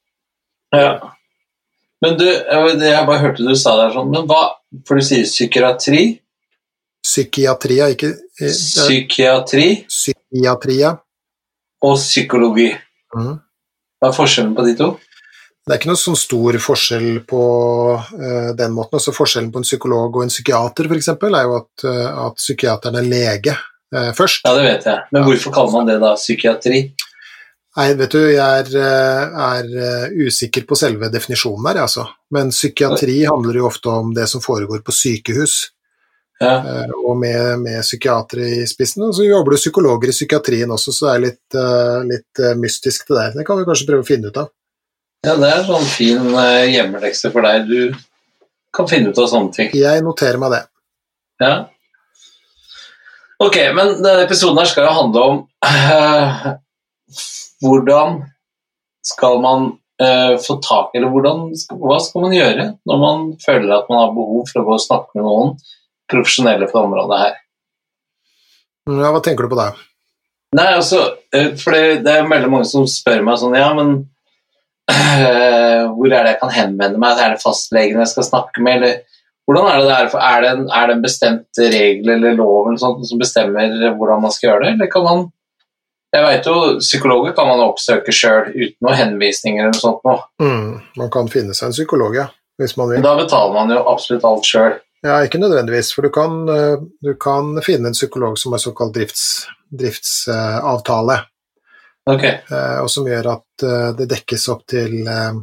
Ja. 0.76 0.92
Men 2.02 2.18
du, 2.18 2.26
jeg 2.26 3.06
bare 3.08 3.22
hørte 3.22 3.46
du 3.46 3.54
sa 3.60 3.76
det 3.78 3.90
her 3.90 3.96
sånn, 4.00 4.10
men 4.12 4.26
hva 4.30 4.42
For 4.88 4.98
du 5.00 5.04
sier 5.06 5.28
psykiatri, 5.28 6.04
Psykiatria, 7.02 7.88
ikke 7.92 8.12
er, 8.14 8.52
psykiatri 8.54 9.66
Psykiatria. 9.90 10.92
og 11.82 11.96
psykologi. 11.98 12.68
Mm. 13.18 13.40
Hva 14.02 14.10
er 14.12 14.16
forskjellen 14.16 14.54
på 14.58 14.66
de 14.68 14.76
to? 14.80 14.90
Det 15.66 15.74
er 15.76 15.80
ikke 15.82 15.90
noe 15.92 16.00
sånn 16.02 16.18
stor 16.18 16.58
forskjell 16.62 17.10
på 17.30 17.42
uh, 17.98 18.52
den 18.58 18.74
måten. 18.74 18.98
Altså 18.98 19.14
Forskjellen 19.14 19.52
på 19.54 19.62
en 19.62 19.66
psykolog 19.68 20.16
og 20.18 20.24
en 20.26 20.32
psykiater 20.34 20.90
eksempel, 20.96 21.36
er 21.38 21.46
jo 21.50 21.58
at, 21.60 21.86
uh, 21.86 22.28
at 22.28 22.40
psykiateren 22.42 22.98
er 23.02 23.10
lege 23.10 23.54
eh, 23.54 23.68
først. 24.18 24.46
Ja, 24.48 24.54
det 24.58 24.64
vet 24.68 24.86
jeg. 24.88 25.00
Men 25.12 25.24
hvorfor 25.28 25.54
kaller 25.56 25.72
man 25.76 25.90
det 25.90 26.00
da 26.02 26.14
psykiatri? 26.16 26.82
Nei, 27.78 27.86
vet 27.96 28.12
du, 28.12 28.20
jeg 28.28 28.38
er, 28.62 28.70
eh, 28.76 29.36
er 29.48 29.68
eh, 29.80 30.16
usikker 30.28 30.66
på 30.68 30.76
selve 30.76 31.08
definisjonen 31.12 31.70
her, 31.70 31.78
altså. 31.86 32.04
Men 32.36 32.50
psykiatri 32.52 33.22
handler 33.24 33.62
jo 33.62 33.68
ofte 33.70 33.88
om 33.94 34.10
det 34.16 34.26
som 34.28 34.44
foregår 34.44 34.82
på 34.84 34.92
sykehus, 34.92 35.70
Ja. 36.42 36.58
eh, 36.58 36.92
og 37.06 37.16
med, 37.22 37.60
med 37.64 37.80
psykiatere 37.86 38.48
i 38.60 38.68
spissen. 38.68 39.04
Og 39.08 39.16
så 39.16 39.24
jobber 39.24 39.56
det 39.56 39.62
psykologer 39.62 40.10
i 40.12 40.16
psykiatrien 40.18 40.72
også, 40.76 40.92
så 40.92 41.06
det 41.08 41.14
er 41.16 41.24
litt, 41.30 41.56
eh, 41.56 42.00
litt 42.12 42.40
eh, 42.44 42.56
mystisk 42.60 43.08
det 43.08 43.16
der. 43.22 43.32
Det 43.40 43.46
kan 43.48 43.58
vi 43.62 43.68
kanskje 43.70 43.88
prøve 43.88 44.04
å 44.04 44.10
finne 44.12 44.28
ut 44.34 44.38
av. 44.44 44.50
ja, 45.24 45.36
det 45.38 45.52
er 45.54 45.64
sånn 45.68 45.86
fin 45.96 46.32
hjemmelekse 46.74 47.32
for 47.32 47.42
deg. 47.46 47.68
Du 47.70 47.96
kan 48.74 48.88
finne 48.90 49.12
ut 49.14 49.18
av 49.22 49.28
sånne 49.32 49.54
ting. 49.54 49.70
Jeg 49.78 50.02
noterer 50.04 50.40
meg 50.42 50.52
det. 50.58 50.64
Ja. 51.40 51.54
Ok, 53.42 53.58
men 53.74 53.96
denne 54.04 54.26
episoden 54.28 54.60
her 54.62 54.70
skal 54.70 54.86
jo 54.86 54.94
handle 54.94 55.22
om 55.26 55.38
uh, 55.66 56.50
hvordan 57.64 58.20
skal 59.06 59.40
man 59.42 59.64
uh, 60.04 60.36
få 60.42 60.60
tak 60.62 60.94
Eller 60.98 61.10
hvordan, 61.10 61.48
hva 61.82 61.98
skal 62.06 62.28
man 62.28 62.36
gjøre 62.36 62.68
når 62.86 63.00
man 63.02 63.24
føler 63.42 63.74
at 63.80 63.90
man 63.90 64.04
har 64.04 64.14
behov 64.14 64.44
for 64.52 64.62
å 64.62 64.68
gå 64.68 64.76
og 64.76 64.84
snakke 64.84 65.18
med 65.18 65.26
noen 65.26 65.56
profesjonelle 66.12 66.70
på 66.70 66.78
det 66.78 66.90
området 66.90 67.22
her? 67.24 67.40
Ja, 68.92 69.10
hva 69.10 69.22
tenker 69.26 69.48
du 69.48 69.54
på 69.54 69.58
da? 69.58 69.72
Nei, 70.58 70.68
altså, 70.76 71.02
eh, 71.34 71.54
for 71.58 71.74
det, 71.74 72.02
det 72.06 72.14
er 72.14 72.28
veldig 72.28 72.50
mange 72.52 72.68
som 72.70 72.86
spør 72.90 73.24
meg 73.26 73.40
sånn 73.42 73.58
Ja, 73.58 73.72
men 73.78 73.94
hvor 75.96 76.12
er 76.12 76.26
det 76.26 76.34
jeg 76.34 76.40
kan 76.42 76.52
henvende 76.52 77.00
meg? 77.00 77.18
Er 77.18 77.34
det 77.34 77.42
fastlegen 77.42 78.02
jeg 78.02 78.12
skal 78.12 78.28
snakke 78.28 78.62
med, 78.66 78.82
eller 78.82 79.21
hvordan 79.48 79.68
er 79.72 79.78
det 79.82 79.88
der? 79.90 80.10
For 80.14 80.20
Er 80.24 80.42
det 80.42 80.50
en, 80.56 80.66
er 80.72 80.88
det 80.88 80.96
en 80.98 81.02
bestemt 81.04 81.60
regel 81.60 82.10
eller 82.16 82.36
lov 82.38 82.68
eller 82.70 82.78
sånt 82.82 83.08
som 83.10 83.20
bestemmer 83.20 83.74
hvordan 83.98 84.22
man 84.22 84.32
skal 84.32 84.50
gjøre 84.50 84.66
det, 84.66 84.74
eller 84.76 84.92
kan 84.94 85.04
man 85.08 85.24
Jeg 86.14 86.24
vet 86.28 86.46
jo, 86.46 86.54
psykologer 86.84 87.32
kan 87.38 87.48
man 87.48 87.62
oppsøke 87.64 88.12
sjøl 88.12 88.50
uten 88.52 88.78
noen 88.84 88.98
henvisninger 89.00 89.64
eller 89.64 89.72
noe 89.78 89.82
sånt 89.82 90.02
Nå. 90.08 90.16
Mm, 90.44 90.72
man 91.00 91.10
kan 91.14 91.30
finne 91.32 91.54
seg 91.56 91.70
en 91.70 91.76
psykolog, 91.78 92.16
ja, 92.20 92.26
hvis 92.60 92.76
man 92.78 92.90
vil. 92.92 93.02
da 93.06 93.14
betaler 93.16 93.54
man 93.56 93.72
jo 93.72 93.80
absolutt 93.88 94.26
alt 94.28 94.44
sjøl. 94.50 94.76
Ja, 95.08 95.22
ikke 95.26 95.40
nødvendigvis, 95.42 95.94
for 95.96 96.04
du 96.06 96.12
kan, 96.14 96.36
eh, 96.52 96.76
du 97.02 97.14
kan 97.18 97.56
finne 97.66 97.88
en 97.90 97.96
psykolog 97.98 98.36
som 98.38 98.52
har 98.54 98.60
såkalt 98.62 98.94
drifts, 98.94 99.48
driftsavtale, 99.72 101.16
Ok. 102.10 102.24
eh, 102.24 102.78
og 102.84 102.90
som 102.90 103.08
gjør 103.08 103.32
at 103.32 103.64
eh, 103.64 103.90
det 103.98 104.10
dekkes 104.12 104.48
opp 104.54 104.66
til 104.70 105.08
eh, 105.08 105.34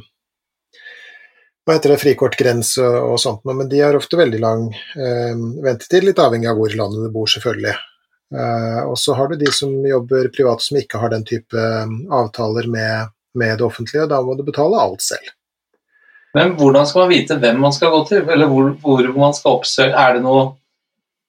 hva 1.68 1.74
heter 1.76 1.92
det, 1.92 2.00
frikortgrense 2.00 2.80
og 2.80 3.18
sånt, 3.20 3.42
noe, 3.44 3.52
men 3.58 3.68
de 3.68 3.82
har 3.84 3.96
ofte 3.98 4.16
veldig 4.16 4.38
lang 4.40 4.62
eh, 4.72 5.34
ventetid, 5.60 6.06
litt 6.06 6.20
avhengig 6.24 6.48
av 6.48 6.56
hvor 6.56 6.72
i 6.72 6.78
landet 6.78 7.02
du 7.04 7.10
bor, 7.12 7.28
selvfølgelig. 7.28 7.74
Eh, 8.32 8.78
og 8.88 8.94
så 8.96 9.16
har 9.18 9.28
du 9.28 9.34
de 9.36 9.50
som 9.52 9.74
jobber 9.84 10.30
privat 10.32 10.64
som 10.64 10.78
ikke 10.80 11.00
har 11.02 11.12
den 11.12 11.26
type 11.28 11.52
eh, 11.60 11.90
avtaler 12.08 12.70
med, 12.72 13.12
med 13.36 13.52
det 13.60 13.66
offentlige, 13.66 14.06
og 14.06 14.14
da 14.14 14.20
må 14.24 14.36
du 14.38 14.46
betale 14.46 14.80
alt 14.80 15.04
selv. 15.04 15.34
Men 16.36 16.54
hvordan 16.56 16.88
skal 16.88 17.04
man 17.04 17.12
vite 17.12 17.36
hvem 17.42 17.60
man 17.60 17.76
skal 17.76 17.92
gå 17.92 18.00
til, 18.14 18.24
eller 18.24 18.48
hvor, 18.48 18.70
hvor 18.80 19.10
man 19.18 19.36
skal 19.36 19.58
oppsøke? 19.58 19.92
Er 19.92 20.16
det 20.16 20.24
noe 20.24 20.46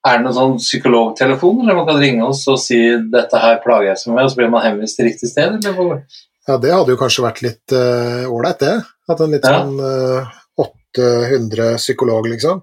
er 0.08 0.16
det 0.16 0.24
noen 0.24 0.36
sånn 0.38 0.56
psykologtelefon, 0.56 1.58
eller 1.60 1.76
man 1.76 1.88
kan 1.90 2.00
ringe 2.00 2.24
oss 2.24 2.46
og 2.48 2.56
si 2.62 2.78
'dette 3.12 3.36
her 3.36 3.58
plager 3.60 3.90
jeg 3.90 4.00
seg 4.00 4.14
med', 4.14 4.24
og 4.24 4.32
så 4.32 4.38
blir 4.38 4.48
man 4.56 4.64
henvist 4.64 4.96
til 4.96 5.10
riktig 5.10 5.28
sted? 5.28 5.60
Eller? 5.60 6.00
Ja, 6.48 6.56
det 6.56 6.72
hadde 6.72 6.94
jo 6.94 7.00
kanskje 7.02 7.26
vært 7.26 7.42
litt 7.44 7.74
ålreit, 7.76 8.64
uh, 8.64 8.64
det. 8.64 8.76
Hatt 9.10 9.20
en 9.26 9.34
litt 9.34 9.46
Ja. 9.46 9.58
sånn 9.60 9.76
uh, 9.82 10.30
800 10.60 11.76
psykolog, 11.80 12.28
liksom. 12.30 12.62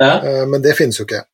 Ja. 0.00 0.14
Uh, 0.22 0.46
men 0.50 0.62
det 0.62 0.76
finnes 0.78 0.98
jo 1.00 1.06
ikke. 1.08 1.24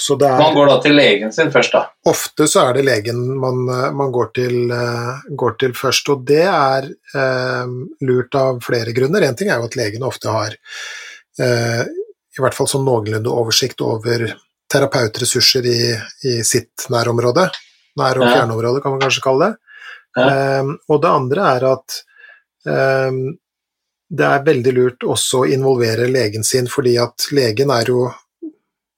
Så 0.00 0.14
det 0.16 0.28
Man 0.30 0.52
er 0.52 0.54
går 0.56 0.68
da 0.70 0.76
til 0.80 0.94
legen 0.96 1.32
sin 1.34 1.50
først, 1.52 1.74
da. 1.74 1.80
Ofte 2.08 2.46
så 2.48 2.62
er 2.68 2.76
det 2.78 2.84
legen 2.86 3.18
man, 3.42 3.58
eh, 3.68 3.90
man 3.92 4.12
går, 4.14 4.28
til, 4.38 4.70
eh, 4.72 5.18
går 5.36 5.56
til 5.60 5.74
først, 5.76 6.08
og 6.14 6.22
det 6.24 6.44
er 6.46 6.86
eh, 6.88 7.66
lurt 8.08 8.34
av 8.38 8.60
flere 8.64 8.94
grunner. 8.96 9.26
En 9.26 9.36
ting 9.36 9.50
er 9.50 9.58
jo 9.60 9.66
at 9.68 9.76
legen 9.76 10.06
ofte 10.06 10.30
har 10.32 10.54
eh, 11.42 11.82
i 11.84 12.40
hvert 12.40 12.54
fall 12.56 12.70
sånn 12.70 12.86
noenlunde 12.86 13.28
oversikt 13.34 13.82
over 13.84 14.24
terapeutressurser 14.72 15.66
i, 15.68 15.80
i 16.30 16.38
sitt 16.46 16.86
nærområde. 16.88 17.50
Nær- 18.00 18.22
og 18.22 18.30
fjernområde, 18.30 18.80
kan 18.80 18.94
man 18.94 19.02
kanskje 19.02 19.26
kalle 19.26 19.50
det. 19.50 19.54
Eh, 20.22 20.70
og 20.88 21.02
det 21.02 21.10
andre 21.18 21.50
er 21.58 21.68
at 21.74 21.98
eh, 21.98 22.09
det 22.64 24.24
er 24.26 24.42
veldig 24.44 24.72
lurt 24.76 25.04
også 25.06 25.44
å 25.44 25.48
involvere 25.48 26.08
legen 26.10 26.44
sin, 26.44 26.66
fordi 26.68 26.96
at 27.00 27.28
legen 27.32 27.70
er 27.70 27.88
jo, 27.88 28.08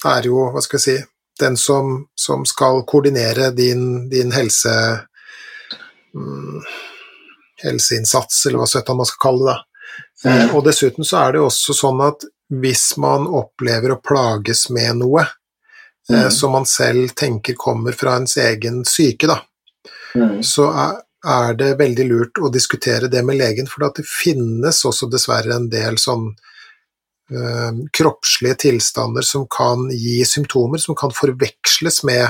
er 0.09 0.23
jo 0.27 0.49
hva 0.55 0.63
skal 0.65 0.79
jeg 0.81 0.85
si, 0.87 0.97
den 1.41 1.57
som, 1.57 2.07
som 2.19 2.45
skal 2.49 2.83
koordinere 2.89 3.51
din, 3.57 4.09
din 4.11 4.33
helse 4.33 4.73
mm, 6.15 6.63
helseinnsats, 7.63 8.47
eller 8.47 8.59
hva 8.63 8.67
søttan 8.69 8.99
man 8.99 9.07
skal 9.09 9.23
kalle 9.29 9.53
det. 9.53 9.59
Eh, 10.25 10.45
Mm. 10.47 10.55
og 10.57 10.65
dessuten 10.65 11.05
så 11.05 11.17
er 11.27 11.33
det 11.33 11.39
jo 11.41 11.47
også 11.49 11.75
sånn 11.75 12.01
at 12.07 12.25
hvis 12.63 12.97
man 13.03 13.25
opplever 13.27 13.91
å 13.95 14.01
plages 14.03 14.69
med 14.71 14.97
noe 15.01 15.23
eh, 16.11 16.25
Mm. 16.27 16.31
som 16.31 16.53
man 16.53 16.65
selv 16.67 17.15
tenker 17.15 17.55
kommer 17.55 17.93
fra 17.93 18.17
ens 18.17 18.37
egen 18.37 18.85
syke, 18.85 19.27
da, 19.27 19.41
Mm. 20.15 20.43
så 20.43 20.69
er, 20.71 21.01
er 21.23 21.55
det 21.55 21.77
veldig 21.79 22.07
lurt 22.09 22.41
å 22.43 22.51
diskutere 22.53 23.11
det 23.11 23.23
med 23.25 23.39
legen, 23.39 23.69
for 23.71 23.85
det 23.85 24.07
finnes 24.09 24.83
også 24.89 25.09
dessverre 25.11 25.55
en 25.55 25.69
del 25.71 25.99
sånn 26.01 26.29
øh, 26.33 27.79
kroppslige 27.95 28.59
tilstander 28.67 29.27
som 29.27 29.47
kan 29.51 29.87
gi 29.95 30.21
symptomer 30.27 30.83
som 30.83 30.99
kan 30.99 31.15
forveksles 31.15 32.03
med, 32.09 32.27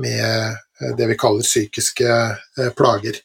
med 0.00 0.56
eh, 0.56 0.96
det 0.96 1.10
vi 1.12 1.18
kaller 1.20 1.44
psykiske 1.44 2.08
øh, 2.08 2.72
plager. 2.76 3.20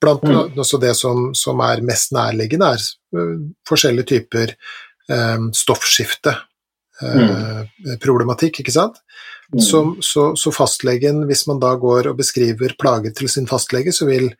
Blant 0.00 0.22
Mm. 0.22 0.36
annet 0.36 0.58
også 0.58 0.78
det 0.78 0.94
som, 0.96 1.30
som 1.34 1.60
er 1.64 1.82
mest 1.82 2.12
nærliggende, 2.12 2.74
er 2.74 3.20
øh, 3.20 3.38
forskjellige 3.68 4.12
typer 4.14 4.58
stoffskifte. 5.52 6.32
Mm. 7.02 7.66
problematikk, 8.00 8.62
ikke 8.62 8.72
sant? 8.72 8.94
Mm. 9.54 9.60
Så, 9.62 9.80
så, 10.02 10.22
så 10.36 10.50
fastlegen, 10.52 11.22
hvis 11.28 11.46
man 11.46 11.60
da 11.62 11.74
går 11.78 12.08
og 12.10 12.18
beskriver 12.18 12.74
plager 12.80 13.12
til 13.14 13.28
sin 13.30 13.46
fastlege, 13.46 13.92
så 13.94 14.08
vil 14.08 14.32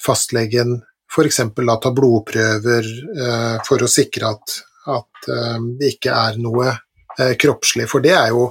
fastlegen 0.00 0.78
f.eks. 1.12 1.40
da 1.54 1.76
ta 1.82 1.90
blodprøver 1.94 2.84
eh, 3.26 3.58
for 3.66 3.84
å 3.84 3.90
sikre 3.90 4.32
at, 4.32 4.56
at 4.94 5.28
eh, 5.28 5.58
det 5.78 5.92
ikke 5.96 6.14
er 6.16 6.40
noe 6.42 6.70
eh, 6.72 7.34
kroppslig, 7.40 7.86
for 7.90 8.00
det 8.04 8.14
er 8.16 8.32
jo 8.32 8.48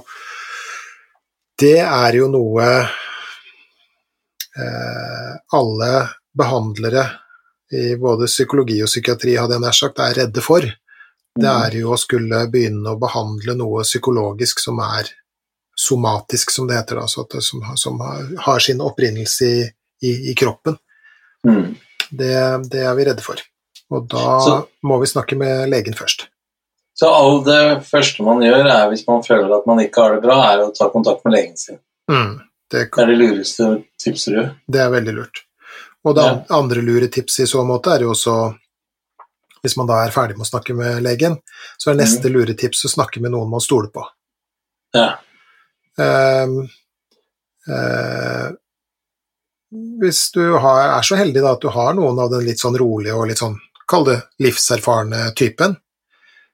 Det 1.58 1.78
er 1.80 2.16
jo 2.18 2.26
noe 2.26 2.64
eh, 4.58 5.32
alle 5.54 5.90
behandlere 6.34 7.04
i 7.74 7.94
både 7.98 8.26
psykologi 8.26 8.80
og 8.82 8.90
psykiatri, 8.90 9.36
hadde 9.38 9.54
jeg 9.54 9.62
nær 9.62 9.76
sagt, 9.76 9.98
er 10.02 10.14
redde 10.22 10.42
for. 10.42 10.60
Det 11.34 11.50
Mm. 11.50 11.62
er 11.66 11.72
jo 11.80 11.92
å 11.94 11.98
skulle 11.98 12.46
begynne 12.50 12.90
å 12.92 12.98
behandle 12.98 13.54
noe 13.58 13.82
psykologisk 13.82 14.60
som 14.62 14.78
er 14.78 15.10
somatisk, 15.74 16.50
som 16.54 16.66
det 16.68 16.76
heter, 16.78 17.00
altså 17.02 17.26
det, 17.30 17.42
som, 17.42 17.62
som 17.76 17.98
har, 18.00 18.58
sin 18.62 18.80
opprinnelse 18.80 19.44
i, 19.46 19.64
i, 20.02 20.12
i 20.30 20.34
kroppen. 20.38 20.76
Mm. 21.46 21.74
Det, 22.10 22.68
det 22.70 22.84
er 22.86 22.94
vi 22.94 23.04
redde 23.08 23.22
for. 23.24 23.40
Og 23.90 24.06
da 24.08 24.40
Så- 24.40 24.66
må 24.82 24.98
vi 25.00 25.06
snakke 25.10 25.36
med 25.36 25.68
legen 25.70 25.94
først. 25.94 26.28
Så 26.94 27.08
all 27.10 27.40
det 27.44 27.82
første 27.88 28.22
man 28.22 28.38
gjør, 28.44 28.68
er 28.70 28.88
hvis 28.92 29.02
man 29.08 29.22
føler 29.26 29.50
at 29.56 29.64
man 29.66 29.80
ikke 29.82 30.00
har 30.02 30.14
det 30.14 30.22
bra, 30.22 30.36
er 30.52 30.60
å 30.62 30.70
ta 30.74 30.86
kontakt 30.92 31.24
med 31.26 31.34
legen 31.34 31.56
sin. 31.58 31.78
Mm, 32.10 32.36
det, 32.70 32.84
Det 32.94 33.02
er 33.02 33.06
det 33.10 33.18
lureste 33.18 33.84
tipset 33.98 34.34
du 34.36 34.42
det 34.70 34.80
er 34.80 34.90
veldig 34.92 35.14
lurt. 35.16 35.42
Og 36.04 36.14
det 36.14 36.22
Ja. 36.24 36.44
andre 36.54 36.82
lure 36.82 37.08
tipset 37.08 37.44
i 37.44 37.50
så 37.50 37.64
måte 37.66 37.90
er 37.96 38.00
jo 38.06 38.12
også 38.14 38.54
hvis 39.64 39.76
man 39.76 39.86
da 39.88 40.04
er 40.04 40.10
ferdig 40.12 40.36
med 40.36 40.44
å 40.44 40.50
snakke 40.50 40.74
med 40.76 41.02
legen, 41.02 41.38
så 41.78 41.90
er 41.90 41.94
neste 41.96 42.28
lure 42.30 42.52
tips 42.54 42.84
å 42.84 42.90
snakke 42.92 43.20
med 43.24 43.32
noen 43.32 43.48
man 43.50 43.60
stoler 43.64 43.88
på. 43.88 44.04
Ja. 44.94 45.16
Ehm, 45.98 46.58
eh, 47.70 48.48
hvis 50.00 50.30
du 50.34 50.42
har, 50.62 50.98
er 50.98 51.02
så 51.06 51.16
heldig 51.18 51.42
da 51.42 51.52
at 51.56 51.62
du 51.64 51.68
har 51.74 51.94
noen 51.98 52.18
av 52.22 52.30
den 52.30 52.44
litt 52.46 52.60
sånn 52.62 52.76
rolige 52.78 53.14
og 53.16 53.28
litt 53.30 53.40
sånn, 53.42 53.56
kall 53.90 54.04
det 54.10 54.20
livserfarne 54.42 55.30
typen, 55.36 55.76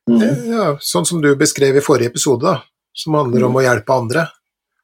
Mm. 0.08 0.22
eh, 0.22 0.44
ja, 0.50 0.76
sånn 0.80 1.04
som 1.06 1.20
du 1.22 1.28
beskrev 1.36 1.76
i 1.76 1.80
forrige 1.84 2.08
episode, 2.10 2.42
da, 2.42 2.62
som 2.94 3.14
handler 3.14 3.44
om 3.46 3.54
å 3.54 3.62
hjelpe 3.62 3.92
andre. 3.94 4.24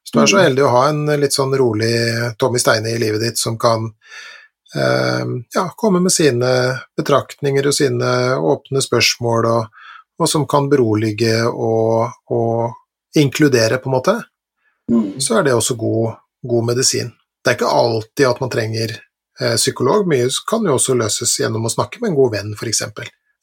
Hvis 0.05 0.13
du 0.13 0.21
er 0.21 0.27
så 0.27 0.37
Mm. 0.37 0.45
heldig 0.45 0.63
å 0.63 0.71
ha 0.71 0.89
en 0.89 1.07
litt 1.21 1.33
sånn 1.33 1.57
rolig 1.59 2.37
Tommy 2.39 2.59
Steine 2.59 2.93
i 2.95 2.99
livet 2.99 3.21
ditt 3.21 3.39
som 3.39 3.57
kan 3.59 3.93
eh, 4.77 5.25
ja, 5.55 5.71
komme 5.77 6.01
med 6.03 6.13
sine 6.13 6.81
betraktninger 6.97 7.67
og 7.67 7.73
sine 7.75 8.37
åpne 8.37 8.83
spørsmål, 8.83 9.47
og, 9.47 9.67
og 10.21 10.29
som 10.29 10.47
kan 10.47 10.69
berolige 10.69 11.43
og, 11.49 12.11
og 12.31 12.75
inkludere, 13.17 13.79
på 13.79 13.87
en 13.89 13.97
måte, 13.97 14.25
Mm. 14.93 15.21
så 15.21 15.39
er 15.39 15.43
det 15.43 15.55
også 15.55 15.75
god, 15.75 16.15
god 16.43 16.67
medisin. 16.67 17.13
Det 17.45 17.51
er 17.51 17.57
ikke 17.59 17.71
alltid 17.79 18.27
at 18.29 18.41
man 18.41 18.51
trenger 18.51 18.93
eh, 19.41 19.55
psykolog, 19.57 20.07
mye 20.09 20.29
kan 20.51 20.67
jo 20.67 20.77
også 20.79 20.95
løses 20.95 21.33
gjennom 21.41 21.67
å 21.67 21.73
snakke 21.73 22.03
med 22.03 22.13
en 22.13 22.19
god 22.19 22.37
venn, 22.37 22.53
f.eks. 22.55 22.83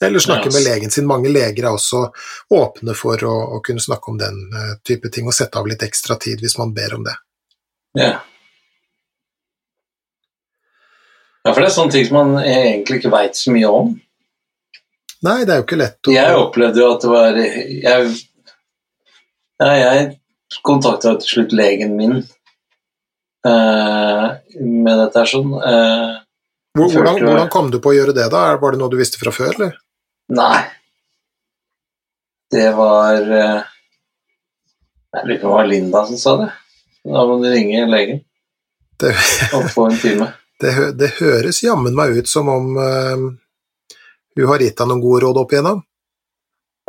Eller 0.03 0.19
snakke 0.19 0.51
med 0.51 0.63
legen 0.63 0.91
sin. 0.91 1.07
Mange 1.07 1.31
leger 1.31 1.63
er 1.63 1.75
også 1.75 2.09
åpne 2.51 2.95
for 2.97 3.23
å, 3.23 3.33
å 3.55 3.59
kunne 3.63 3.83
snakke 3.83 4.11
om 4.11 4.17
den 4.19 4.39
eh, 4.51 4.73
type 4.87 5.11
ting, 5.11 5.27
og 5.27 5.35
sette 5.35 5.59
av 5.59 5.67
litt 5.67 5.83
ekstra 5.83 6.17
tid 6.19 6.43
hvis 6.43 6.57
man 6.59 6.73
ber 6.75 6.95
om 6.97 7.05
det. 7.07 7.15
Ja. 7.99 8.13
Ja, 11.43 11.51
for 11.51 11.59
det 11.59 11.69
er 11.69 11.75
sånne 11.75 11.91
ting 11.91 12.07
som 12.07 12.19
man 12.21 12.35
egentlig 12.39 13.01
ikke 13.01 13.11
veit 13.13 13.35
så 13.35 13.51
mye 13.51 13.69
om. 13.69 13.93
Nei, 15.23 15.43
det 15.47 15.53
er 15.53 15.61
jo 15.61 15.65
ikke 15.65 15.79
lett 15.79 16.07
å 16.07 16.11
Jeg 16.11 16.35
opplevde 16.35 16.81
jo 16.81 16.87
at 16.91 17.03
det 17.03 17.09
var 17.11 17.37
Jeg, 17.39 18.07
ja, 19.63 19.71
jeg 19.79 20.07
kontakta 20.61 21.15
til 21.19 21.29
slutt 21.29 21.53
legen 21.55 21.95
min 21.97 22.15
uh, 23.47 24.25
med 24.59 24.99
dette 25.01 25.19
her 25.23 25.29
sånn. 25.29 25.51
Uh, 25.57 26.19
Hvor- 26.77 26.91
hvordan, 26.93 27.19
hvordan 27.25 27.49
kom 27.53 27.71
du 27.71 27.79
på 27.81 27.91
å 27.91 27.95
gjøre 27.97 28.13
det, 28.17 28.29
da? 28.33 28.45
Var 28.61 28.71
det 28.75 28.79
noe 28.81 28.89
du 28.93 28.97
visste 28.97 29.19
fra 29.21 29.31
før, 29.35 29.53
eller? 29.57 29.75
nei. 30.33 30.63
Det 32.53 32.67
var 32.77 33.17
uh, 33.33 33.63
Jeg 35.15 35.25
lurer 35.25 35.39
på 35.41 35.47
om 35.47 35.53
det 35.53 35.57
var 35.57 35.67
Linda 35.71 36.03
som 36.05 36.17
sa 36.21 36.35
det. 36.43 36.49
Da 37.03 37.23
må 37.27 37.39
du 37.41 37.47
ringe 37.51 37.81
legen 37.89 38.19
Det, 39.01 39.11
og 39.57 39.65
få 39.73 39.87
en 39.89 39.97
time. 39.97 40.27
det, 40.61 40.73
det 40.99 41.09
høres 41.17 41.63
jammen 41.65 41.95
meg 41.97 42.13
ut 42.21 42.29
som 42.29 42.47
om 42.53 42.69
hun 44.37 44.47
har 44.49 44.61
gitt 44.63 44.77
deg 44.79 44.87
noen 44.89 45.01
gode 45.03 45.25
råd 45.25 45.37
opp 45.41 45.51
igjennom. 45.53 45.81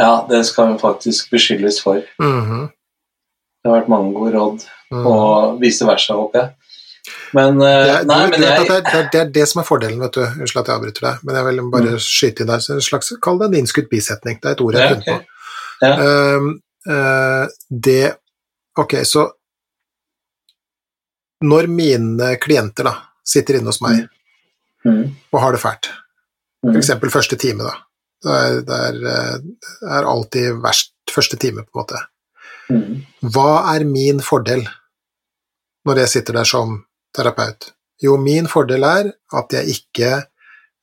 Ja, 0.00 0.27
det 0.29 0.44
skal 0.48 0.70
hun 0.72 0.79
faktisk 0.81 1.31
beskyldes 1.35 1.81
for. 1.83 2.00
Mhm, 2.22 2.68
Det 3.64 3.70
har 3.70 3.79
vært 3.81 3.88
mange 3.88 4.12
gode 4.12 4.35
råd, 4.35 4.64
mhm. 4.92 5.07
og 5.09 5.61
vice 5.62 5.87
versa, 5.88 6.18
håper 6.18 6.42
jeg. 6.42 6.50
Men 7.35 7.59
Det 7.59 7.68
eh, 7.68 7.92
er, 7.94 8.05
Nei, 8.09 8.18
men 8.31 8.42
jeg 8.44 8.66
det, 8.68 8.74
er, 8.74 8.83
det, 8.85 8.98
er, 8.98 9.07
det 9.12 9.20
er 9.22 9.31
det 9.35 9.44
som 9.50 9.61
er 9.62 9.66
fordelen, 9.68 10.03
vet 10.05 10.16
du. 10.16 10.22
Unnskyld 10.24 10.61
at 10.62 10.70
jeg 10.70 10.79
avbryter 10.79 11.07
deg, 11.07 11.22
men 11.24 11.38
jeg 11.38 11.46
vil 11.48 11.62
bare 11.72 11.94
Mm. 11.94 12.03
skyte 12.05 12.44
inn 12.44 12.53
der. 12.53 12.61
så 12.61 12.74
En 12.74 12.85
slags, 12.85 13.12
kall 13.24 13.40
det 13.40 13.48
en 13.48 13.57
innskutt 13.61 13.88
bisetning. 13.90 14.38
Det 14.40 14.50
er 14.50 14.57
et 14.57 14.61
ord 14.64 14.77
jeg 14.77 14.85
har 14.85 14.94
funnet 14.94 15.09
okay. 15.09 15.18
på. 15.18 15.24
Ja. 15.83 15.94
Ehm, 16.05 16.50
uh, 16.88 17.46
det 17.70 18.14
Ok, 18.77 18.94
så 19.07 19.31
Når 21.44 21.66
mine 21.68 22.37
klienter 22.42 22.85
da 22.88 22.94
sitter 23.24 23.59
inne 23.59 23.68
hos 23.70 23.81
meg 23.85 24.09
mm, 24.85 25.05
og 25.33 25.40
har 25.40 25.53
det 25.53 25.61
fælt, 25.61 25.90
mm, 26.64 26.72
f.eks. 26.72 26.90
første 27.12 27.37
time, 27.37 27.66
da. 27.66 27.74
Det 28.24 28.33
er, 28.33 28.57
det, 28.64 28.79
eh, 29.11 29.37
det 29.83 29.90
er 29.98 30.09
alltid 30.09 30.61
verst 30.64 30.94
første 31.12 31.37
time, 31.37 31.66
på 31.66 31.74
en 31.74 31.83
måte. 31.83 32.00
Hva 32.68 33.50
er 33.74 33.85
min 33.88 34.20
fordel 34.24 34.64
når 35.85 36.00
jeg 36.05 36.12
sitter 36.14 36.38
der 36.38 36.48
som 36.48 36.79
terapeut? 37.16 37.72
Jo, 38.03 38.16
min 38.20 38.48
fordel 38.50 38.85
er 38.88 39.11
at 39.37 39.53
jeg 39.55 39.77
ikke 39.79 40.11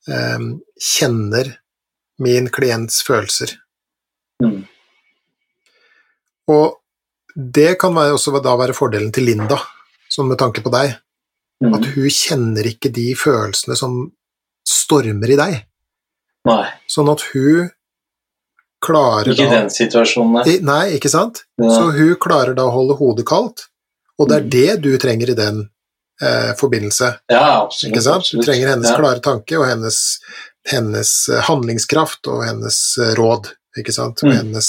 eh, 0.08 0.44
kjenner 0.80 1.56
min 2.22 2.48
klients 2.54 3.02
følelser. 3.06 3.56
mm. 4.42 4.62
Og 6.52 6.78
det 7.34 7.78
kan 7.80 7.94
være, 7.94 8.12
også 8.12 8.34
da 8.42 8.52
være 8.58 8.74
fordelen 8.76 9.12
til 9.14 9.24
Linda, 9.24 9.56
sånn 10.10 10.26
med 10.28 10.40
tanke 10.40 10.60
på 10.60 10.72
deg. 10.74 10.96
mm. 11.62 11.74
At 11.78 11.86
hun 11.94 12.08
kjenner 12.10 12.66
ikke 12.68 12.90
de 12.92 13.12
følelsene 13.16 13.76
som 13.78 14.10
stormer 14.68 15.30
i 15.32 15.38
deg. 15.38 15.54
Nei, 16.48 16.64
Sånn 16.90 17.08
at 17.12 17.22
hun 17.32 17.70
klarer 18.82 19.30
ikke 19.32 19.46
da 19.48 19.56
den 19.60 19.70
situasjonen, 19.70 20.32
nei. 20.42 20.56
Nei, 20.66 20.96
ikke 20.96 21.10
sant? 21.12 21.44
Ja. 21.60 21.68
Så 21.70 21.90
hun 21.94 22.14
klarer 22.22 22.54
da 22.58 22.64
å 22.68 22.72
holde 22.74 22.96
hodet 22.98 23.26
kaldt, 23.28 23.66
og 24.18 24.28
det 24.28 24.36
er 24.36 24.42
Mm. 24.44 24.50
det 24.50 24.76
du 24.82 24.98
trenger 24.98 25.30
i 25.30 25.34
den 25.38 25.68
eh, 26.22 26.52
forbindelse. 26.54 27.18
Ja, 27.32 27.62
absolutt. 27.64 27.92
Ikke 27.92 28.02
sant? 28.02 28.28
Du 28.30 28.42
trenger 28.42 28.68
hennes 28.74 28.90
ja. 28.90 28.96
klare 28.98 29.20
tanke 29.24 29.56
og 29.58 29.66
hennes, 29.66 29.98
hennes 30.70 31.28
eh, 31.28 31.40
handlingskraft 31.48 32.28
og 32.30 32.44
hennes 32.46 32.76
eh, 32.98 33.14
råd, 33.18 33.48
ikke 33.78 33.92
sant? 33.96 34.22
Og 34.22 34.28
Mm. 34.30 34.36
hennes 34.36 34.68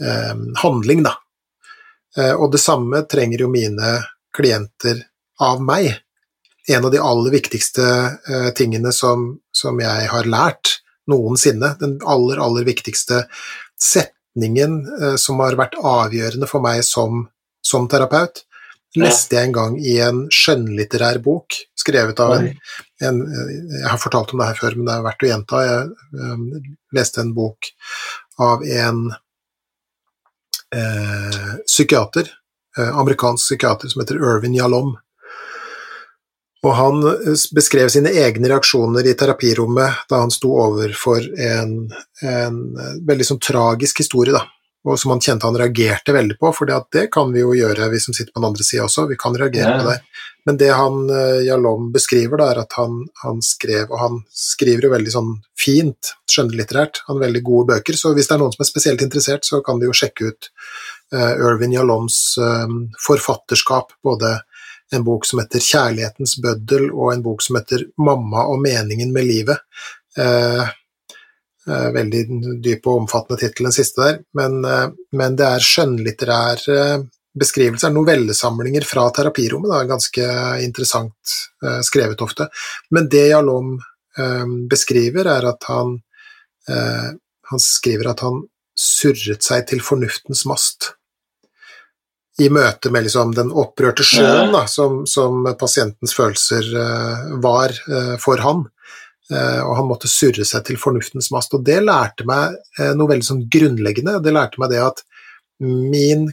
eh, 0.00 0.34
handling, 0.62 1.02
da. 1.06 1.14
Eh, 2.18 2.32
og 2.34 2.52
det 2.52 2.60
samme 2.60 3.02
trenger 3.08 3.40
jo 3.46 3.48
mine 3.48 3.94
klienter 4.36 5.04
av 5.40 5.62
meg. 5.62 6.00
En 6.68 6.84
av 6.84 6.90
de 6.90 6.98
aller 6.98 7.30
viktigste 7.30 7.84
eh, 8.28 8.50
tingene 8.56 8.92
som, 8.92 9.38
som 9.52 9.78
jeg 9.80 10.08
har 10.10 10.24
lært 10.24 10.80
noensinne, 11.10 11.74
den 11.80 11.98
aller, 12.08 12.40
aller 12.42 12.66
viktigste 12.66 13.24
setningen 13.80 14.80
eh, 15.00 15.14
som 15.20 15.42
har 15.44 15.58
vært 15.60 15.78
avgjørende 15.80 16.48
for 16.50 16.64
meg 16.64 16.82
som, 16.86 17.26
som 17.64 17.88
terapeut, 17.90 18.44
leste 18.94 19.34
jeg 19.34 19.48
en 19.48 19.54
gang 19.56 19.78
i 19.82 19.98
en 20.04 20.24
skjønnlitterær 20.30 21.18
bok 21.24 21.56
skrevet 21.78 22.20
av 22.22 22.36
en 22.38 22.52
en, 23.02 23.20
jeg 23.80 23.88
har 23.88 24.00
fortalt 24.00 24.32
om 24.32 24.40
det 24.40 24.50
her 24.52 24.60
før, 24.60 24.78
men 24.78 24.88
det 24.88 24.94
er 24.94 25.04
verdt 25.04 25.24
å 25.24 25.28
gjenta. 25.30 25.62
Jeg 25.66 25.90
um, 26.20 26.44
leste 26.94 27.22
en 27.22 27.32
bok 27.36 27.70
av 28.42 28.64
en 28.66 29.00
eh, 30.74 31.50
psykiater, 31.66 32.30
eh, 32.78 32.92
amerikansk 33.02 33.48
psykiater, 33.48 33.90
som 33.90 34.02
heter 34.02 34.20
Irvin 34.22 34.56
Yalom. 34.56 34.94
Og 36.64 36.72
han 36.78 37.04
eh, 37.10 37.44
beskrev 37.56 37.92
sine 37.92 38.12
egne 38.24 38.50
reaksjoner 38.52 39.06
i 39.06 39.14
terapirommet 39.18 40.08
da 40.10 40.22
han 40.24 40.32
sto 40.34 40.54
overfor 40.64 41.26
en, 41.36 41.78
en 42.24 42.60
eh, 42.80 42.98
veldig 43.06 43.30
sånn 43.32 43.42
tragisk 43.44 44.04
historie, 44.04 44.34
da. 44.34 44.46
Og 44.84 44.98
som 45.00 45.14
han 45.14 45.22
kjente 45.24 45.48
han 45.48 45.56
reagerte 45.56 46.12
veldig 46.12 46.34
på, 46.36 46.50
for 46.52 46.68
det 46.68 47.06
kan 47.12 47.30
vi 47.32 47.40
jo 47.40 47.54
gjøre, 47.56 47.88
vi 47.88 48.00
som 48.02 48.12
sitter 48.12 48.34
på 48.34 48.42
den 48.42 48.50
andre 48.50 48.66
sida 48.66 48.84
også. 48.84 49.06
Vi 49.08 49.16
kan 49.16 49.36
reagere 49.40 49.70
Ja. 49.70 49.78
på 49.80 49.88
det. 49.88 50.00
Men 50.44 50.58
det 50.60 50.68
han 50.76 51.08
eh, 51.08 51.40
Jalom 51.46 51.86
beskriver, 51.92 52.36
da, 52.36 52.50
er 52.52 52.58
at 52.66 52.76
han, 52.76 52.98
han 53.22 53.40
skrev, 53.40 53.88
og 53.88 53.98
han 54.02 54.18
skriver 54.28 54.84
jo 54.84 54.92
veldig 54.92 55.14
sånn 55.14 55.30
fint, 55.56 56.12
skjønnlitterært, 56.28 57.00
han 57.06 57.16
har 57.16 57.26
veldig 57.26 57.42
gode 57.46 57.70
bøker, 57.72 57.96
så 57.96 58.12
hvis 58.12 58.28
det 58.28 58.36
er 58.36 58.42
noen 58.42 58.52
som 58.52 58.64
er 58.64 58.68
spesielt 58.68 59.04
interessert, 59.06 59.48
så 59.48 59.62
kan 59.64 59.80
de 59.80 59.88
jo 59.88 59.96
sjekke 59.96 60.28
ut 60.28 60.50
uh, 61.16 61.32
Irvin 61.32 61.72
Jaloms 61.72 62.18
uh, 62.36 62.68
forfatterskap, 63.06 63.96
både 64.04 64.34
en 64.92 65.04
bok 65.04 65.26
som 65.26 65.40
heter 65.40 65.60
'Kjærlighetens 65.60 66.36
bøddel', 66.42 66.90
og 66.92 67.12
en 67.12 67.22
bok 67.22 67.42
som 67.42 67.56
heter 67.56 67.86
'Mamma 67.98 68.46
og 68.46 68.60
meningen 68.60 69.12
med 69.12 69.24
livet'. 69.24 69.58
Eh, 70.18 70.68
eh, 71.68 71.88
veldig 71.92 72.22
dyp 72.62 72.86
og 72.86 73.02
omfattende 73.02 73.40
tittel, 73.40 73.64
den 73.64 73.72
siste 73.72 74.02
der, 74.02 74.18
men, 74.34 74.64
eh, 74.64 74.88
men 75.12 75.36
det 75.36 75.46
er 75.46 75.58
skjønnlitterære 75.58 77.08
beskrivelser, 77.34 77.90
novellesamlinger 77.90 78.84
fra 78.86 79.08
terapirommet, 79.10 79.70
da, 79.70 79.82
ganske 79.84 80.26
interessant 80.62 81.34
eh, 81.64 81.80
skrevet 81.82 82.22
ofte. 82.22 82.48
Men 82.94 83.08
det 83.10 83.26
Jalom 83.32 83.74
eh, 84.18 84.46
beskriver, 84.70 85.26
er 85.26 85.48
at 85.50 85.68
han, 85.70 85.96
eh, 86.70 87.08
han 87.50 87.62
skriver 87.62 88.12
at 88.12 88.22
han 88.26 88.44
surret 88.78 89.42
seg 89.42 89.66
til 89.70 89.82
fornuftens 89.82 90.44
mast. 90.50 90.94
I 92.42 92.48
møte 92.50 92.90
med 92.90 93.06
liksom 93.06 93.34
den 93.36 93.52
opprørte 93.54 94.02
sjøen 94.06 94.50
da, 94.54 94.64
som, 94.66 95.04
som 95.06 95.44
pasientens 95.58 96.14
følelser 96.16 96.70
eh, 96.80 97.26
var 97.44 97.70
eh, 97.70 98.14
for 98.22 98.42
han. 98.42 98.64
Eh, 99.30 99.60
og 99.62 99.76
han 99.78 99.86
måtte 99.86 100.10
surre 100.10 100.46
seg 100.46 100.64
til 100.66 100.80
fornuftens 100.80 101.30
mast. 101.34 101.54
Og 101.54 101.62
det 101.66 101.78
lærte 101.84 102.26
meg 102.26 102.58
noe 102.98 103.12
veldig 103.12 103.28
sånn 103.28 103.44
grunnleggende. 103.50 104.18
Det 104.24 104.34
lærte 104.34 104.58
meg 104.62 104.74
det 104.74 104.82
at 104.82 105.04
min 105.62 106.26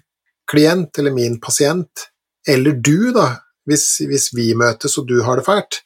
klient 0.50 0.98
eller 1.00 1.14
min 1.14 1.38
pasient, 1.40 2.08
eller 2.50 2.82
du, 2.82 3.12
da, 3.16 3.28
hvis, 3.70 4.02
hvis 4.10 4.32
vi 4.34 4.50
møtes 4.58 4.98
og 4.98 5.06
du 5.08 5.20
har 5.24 5.38
det 5.38 5.46
fælt, 5.46 5.84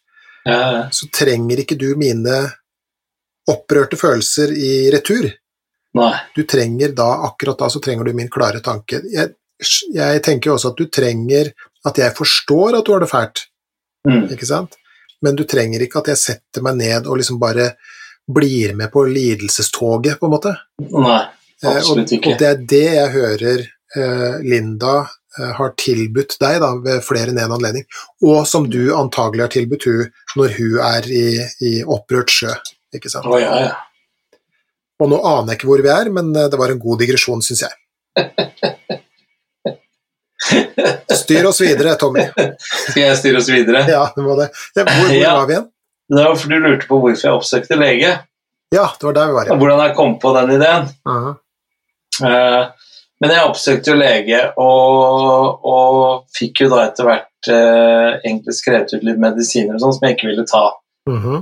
ja. 0.47 0.88
så 0.95 1.10
trenger 1.13 1.62
ikke 1.62 1.78
du 1.78 1.91
mine 1.99 2.39
opprørte 3.51 3.99
følelser 3.99 4.54
i 4.56 4.91
retur. 4.93 5.28
Nei. 5.95 6.13
Du 6.36 6.43
trenger 6.47 6.95
da, 6.95 7.08
akkurat 7.28 7.60
da, 7.60 7.69
så 7.69 7.84
trenger 7.84 8.08
du 8.08 8.15
min 8.15 8.32
klare 8.32 8.63
tanke. 8.63 9.04
Jeg, 9.12 9.36
jeg 9.94 10.22
tenker 10.26 10.50
jo 10.52 10.56
også 10.58 10.72
at 10.74 10.78
du 10.82 10.86
trenger 10.91 11.52
at 11.86 11.98
jeg 12.02 12.15
forstår 12.18 12.80
at 12.80 12.86
du 12.88 12.91
har 12.96 13.00
det 13.06 13.10
fælt, 13.12 13.46
Mm. 14.06 14.28
ikke 14.30 14.46
sant? 14.46 14.76
Men 15.26 15.36
du 15.36 15.44
trenger 15.50 15.82
ikke 15.82 15.98
at 16.04 16.08
jeg 16.12 16.18
setter 16.22 16.62
meg 16.62 16.76
ned 16.78 17.08
og 17.10 17.18
liksom 17.18 17.39
bare 17.41 17.72
blir 18.30 18.76
med 18.78 18.91
på 18.94 19.02
lidelsestoget, 19.10 20.20
på 20.20 20.28
en 20.28 20.34
måte. 20.36 20.52
Nei, 20.80 21.24
Eh, 21.63 21.70
og, 21.70 21.78
absolutt 21.80 22.12
ikke. 22.12 22.34
og 22.34 22.38
det 22.39 22.48
er 22.48 22.58
det 22.68 22.84
jeg 22.94 23.12
hører 23.13 23.62
eh, 23.96 24.36
Linda 24.44 25.08
eh, 25.39 25.52
har 25.56 25.72
tilbudt 25.80 26.36
deg 26.41 26.60
da, 26.62 26.70
ved 26.84 27.02
flere 27.02 27.32
enn 27.32 27.39
én 27.39 27.54
anledning, 27.56 27.86
og 28.28 28.46
som 28.46 28.68
du 28.70 28.91
antagelig 28.94 29.41
har 29.46 29.54
tilbudt 29.54 29.86
hun 29.88 30.12
når 30.36 30.54
hun 30.58 30.80
er 30.84 31.08
i, 31.10 31.26
i 31.63 31.72
opprørt 31.84 32.30
sjø. 32.30 32.52
Ikke 32.94 33.10
sant? 33.10 33.26
Oh, 33.26 33.39
ja, 33.39 33.56
ja. 33.70 33.74
Og 35.00 35.10
nå 35.10 35.18
aner 35.24 35.54
jeg 35.56 35.62
ikke 35.62 35.68
hvor 35.72 35.82
vi 35.82 35.89
er, 35.96 36.12
men 36.12 36.36
eh, 36.36 36.50
det 36.52 36.60
var 36.60 36.70
en 36.76 36.80
god 36.84 37.00
digresjon, 37.02 37.41
syns 37.41 37.63
jeg. 37.65 37.74
Styr 41.15 41.45
oss 41.50 41.62
videre, 41.62 41.95
Tommy. 42.00 42.26
Skal 42.89 43.02
jeg 43.02 43.17
styre 43.21 43.39
oss 43.41 43.50
videre? 43.50 43.86
Ja, 43.89 44.04
det 44.15 44.24
må 44.26 44.36
det. 44.39 44.50
Hvor, 44.76 44.89
hvor 44.89 45.13
Ja. 45.15 45.34
var 45.39 45.48
vi 45.50 45.54
igjen? 45.56 45.67
Det 46.15 46.24
var 46.24 46.36
fordi 46.38 46.60
du 46.60 46.65
lurte 46.67 46.88
på 46.89 47.00
hvorfor 47.02 47.28
jeg 47.28 47.34
oppsøkte 47.39 47.78
lege. 47.80 48.12
Ja, 48.76 48.86
det 49.00 49.08
var 49.08 49.13
der 49.15 49.28
vi 49.30 49.34
var 49.38 49.41
og 49.41 49.48
igjen. 49.48 49.60
Hvordan 49.63 49.84
jeg 49.86 49.95
kom 49.95 50.19
på 50.19 50.34
den 50.38 50.52
ideen. 50.58 50.89
Uh 51.08 51.15
-huh. 51.24 51.36
uh, 52.26 52.65
Men 53.21 53.32
jeg 53.32 53.45
oppsøkte 53.48 53.91
jo 53.91 53.98
lege, 53.98 54.39
og, 54.58 55.65
og 55.65 56.26
fikk 56.38 56.62
jo 56.62 56.69
da 56.69 56.82
etter 56.89 57.04
hvert 57.08 57.50
uh, 57.50 58.19
egentlig 58.26 58.54
skrevet 58.58 58.93
ut 58.93 59.04
litt 59.04 59.17
medisiner 59.24 59.76
og 59.76 59.82
sånn 59.82 59.93
som 59.93 60.08
jeg 60.08 60.17
ikke 60.17 60.28
ville 60.28 60.45
ta. 60.45 60.65
Mhm. 61.10 61.36
Eh, 61.36 61.41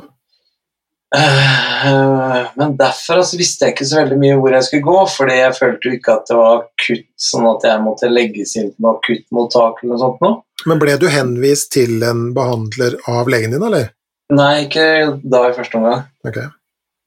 Men 1.14 2.74
derfra 2.80 3.22
så 3.26 3.38
visste 3.38 3.68
jeg 3.68 3.76
ikke 3.76 3.86
så 3.86 4.00
veldig 4.00 4.18
mye 4.22 4.38
hvor 4.40 4.56
jeg 4.56 4.66
skulle 4.66 4.88
gå, 4.88 5.02
fordi 5.14 5.36
jeg 5.38 5.58
følte 5.60 5.90
jo 5.90 5.98
ikke 6.00 6.16
at 6.16 6.30
det 6.30 6.38
var 6.40 6.56
akutt, 6.64 7.06
sånn 7.22 7.46
at 7.52 7.68
jeg 7.70 7.84
måtte 7.84 8.10
legges 8.10 8.56
inn 8.58 8.72
på 8.74 8.94
akuttmottak 8.96 9.84
eller 9.84 9.94
noe 9.94 10.02
sånt 10.02 10.26
noe. 10.26 10.40
Men 10.70 10.82
ble 10.82 10.96
du 11.02 11.06
henvist 11.12 11.74
til 11.76 12.04
en 12.08 12.26
behandler 12.36 12.98
av 13.12 13.30
legen 13.30 13.54
din, 13.54 13.66
eller? 13.70 13.92
Nei, 14.34 14.66
ikke 14.66 14.86
da 15.22 15.46
i 15.50 15.56
første 15.56 15.78
omgang. 15.78 16.06
Okay. 16.26 16.48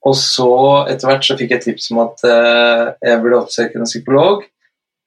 Og 0.07 0.15
så 0.15 0.51
etter 0.87 1.09
hvert 1.09 1.25
så 1.27 1.35
fikk 1.39 1.55
jeg 1.57 1.65
tips 1.65 1.89
om 1.91 2.03
at 2.05 2.23
uh, 2.23 2.93
jeg 3.03 3.19
burde 3.23 3.41
oppsøke 3.41 3.79
en 3.79 3.89
psykolog. 3.89 4.45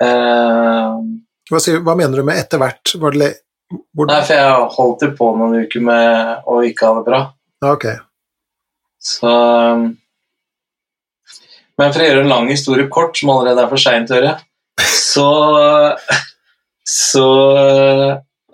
Uh, 0.03 1.01
Hva, 1.49 1.63
sier, 1.63 1.81
hva 1.87 1.97
mener 1.97 2.21
du 2.21 2.27
med 2.27 2.43
etter 2.43 2.61
hvert? 2.61 2.99
Var 3.01 3.17
det 3.17 3.31
hvor, 3.71 4.09
nei, 4.11 4.19
for 4.27 4.35
jeg 4.35 4.71
holdt 4.75 5.03
jo 5.07 5.11
på 5.15 5.27
noen 5.39 5.65
uker 5.65 5.83
med 5.87 6.47
å 6.51 6.61
ikke 6.67 6.89
ha 6.89 6.97
det 6.97 7.07
bra. 7.07 7.21
Okay. 7.63 7.95
ok. 7.95 8.10
Så 9.01 9.31
Men 11.81 11.93
for 11.95 12.03
å 12.03 12.07
gjøre 12.07 12.25
en 12.27 12.33
lang 12.33 12.51
historie 12.53 12.89
kort, 12.93 13.17
som 13.17 13.33
allerede 13.33 13.63
er 13.65 13.71
for 13.71 13.81
seint 13.81 14.11
å 14.13 14.19
gjøre, 14.19 14.35
så 14.85 15.29
så 16.91 17.27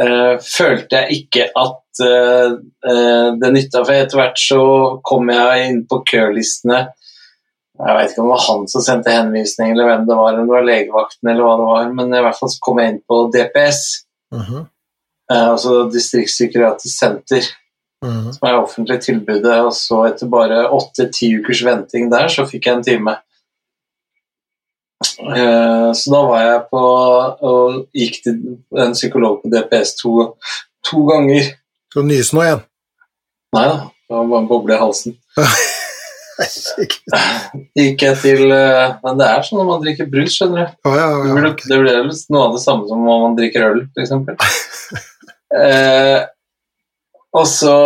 øh, 0.02 0.36
følte 0.44 1.00
jeg 1.00 1.16
ikke 1.22 1.46
at 1.56 2.02
eh, 2.04 2.52
det 3.40 3.50
nytta. 3.54 3.82
For 3.82 3.94
etter 3.96 4.20
hvert 4.20 4.38
så 4.40 4.60
kom 5.06 5.32
jeg 5.32 5.66
inn 5.70 5.82
på 5.88 6.02
kølistene. 6.10 6.82
Jeg 7.76 7.96
vet 7.98 8.12
ikke 8.12 8.22
om 8.22 8.28
det 8.28 8.34
var 8.34 8.44
han 8.46 8.62
som 8.72 8.84
sendte 8.84 9.12
henvisning, 9.12 9.72
eller 9.74 9.88
hvem 9.90 10.06
det 10.08 10.16
var, 10.16 10.38
om 10.38 10.48
det 10.48 10.54
var 10.54 10.68
legevakten, 10.68 11.28
eller 11.28 11.44
hva 11.44 11.56
det 11.60 11.66
var, 11.68 11.90
men 11.98 12.14
i 12.14 12.22
hvert 12.24 12.38
fall 12.38 12.52
så 12.52 12.62
kom 12.64 12.80
jeg 12.80 12.92
inn 12.94 13.02
på 13.08 13.22
DPS, 13.34 13.82
Mhm, 14.34 14.62
eh, 15.30 15.48
altså 15.52 15.84
Distriktspsykiatrisk 15.92 16.94
senter. 16.98 17.44
Mhm. 18.04 18.32
som 18.36 18.48
er 18.48 18.58
offentlig 18.58 18.98
tilbudet, 19.04 19.60
og 19.60 19.72
så 19.76 20.02
etter 20.10 20.30
bare 20.32 20.66
åtte-ti 20.74 21.32
ukers 21.40 21.62
venting 21.66 22.10
der, 22.12 22.28
så 22.32 22.46
fikk 22.48 22.68
jeg 22.68 22.78
en 22.78 22.86
time. 22.86 23.16
Uh, 25.20 25.92
Så 25.92 26.08
da 26.12 26.22
var 26.24 26.40
jeg 26.40 26.60
på 26.70 26.82
og 27.50 27.74
gikk 27.96 28.22
til 28.24 28.36
en 28.80 28.94
psykolog 28.96 29.42
på 29.42 29.50
DPS 29.52 29.94
to, 30.00 30.12
to 30.88 31.04
ganger. 31.08 31.52
Skal 31.92 32.06
du 32.06 32.08
nyse 32.10 32.36
nå 32.36 32.44
igjen? 32.44 32.62
Nei 33.56 33.66
da, 33.70 33.76
det 33.86 34.16
var 34.16 34.30
bare 34.30 34.42
en 34.42 34.48
boble 34.50 34.76
i 34.76 34.80
halsen. 34.80 35.16
Gikk 37.76 38.02
jeg 38.04 38.16
til 38.20 38.50
eh, 38.52 38.96
Men 39.00 39.16
det 39.16 39.24
er 39.24 39.44
sånn 39.46 39.60
når 39.62 39.68
man 39.70 39.84
drikker 39.84 40.08
brus, 40.12 40.34
skjønner 40.36 40.66
du. 40.66 40.74
Oh, 40.84 40.96
ja, 40.96 41.06
Det 41.08 41.30
ja, 41.30 41.36
blir, 41.38 41.54
det 41.56 41.78
blir 41.80 42.10
noe 42.34 42.42
av 42.42 42.56
det 42.56 42.62
samme 42.64 42.88
som 42.90 43.04
når 43.06 43.22
man 43.22 43.36
drikker 43.38 43.64
øl, 43.70 43.80
f.eks. 43.96 44.12
eh, 45.56 46.18
og 47.36 47.46
så 47.50 47.76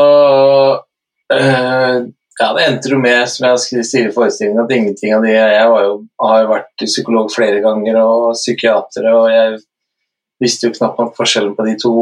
eh, 1.34 2.00
Ja, 2.40 2.48
det 2.56 2.64
endte 2.64 2.92
jo 2.92 2.98
med, 3.02 3.20
som 3.28 3.50
jeg 3.50 3.84
sier 3.84 4.08
i 4.08 4.14
forestillingen, 4.14 4.62
at 4.64 4.72
ingenting 4.72 5.12
av 5.12 5.26
de 5.26 5.34
Jeg 5.34 5.66
jo, 5.68 5.96
har 6.24 6.42
jo 6.44 6.50
vært 6.54 6.86
psykolog 6.86 7.28
flere 7.34 7.60
ganger 7.64 8.00
og 8.00 8.30
psykiater, 8.38 9.10
og 9.12 9.28
jeg 9.28 9.58
visste 10.40 10.68
jo 10.68 10.76
knapt 10.78 11.02
nok 11.02 11.16
forskjellen 11.18 11.52
på 11.58 11.66
de 11.68 11.76
to, 11.82 11.94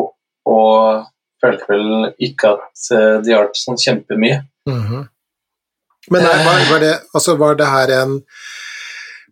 og 0.48 1.08
følte 1.42 1.66
vel 1.70 1.88
ikke 2.22 2.54
at 2.54 2.90
eh, 2.94 3.14
det 3.24 3.34
hjalp 3.34 3.58
sånn 3.58 3.80
kjempemye. 3.82 4.42
Mhm. 4.70 5.06
Men 6.08 6.24
nei, 6.24 6.36
var, 6.40 6.62
var, 6.70 6.80
det, 6.80 6.94
altså, 7.12 7.34
var 7.36 7.56
det 7.58 7.66
her 7.68 7.90
en 7.98 8.14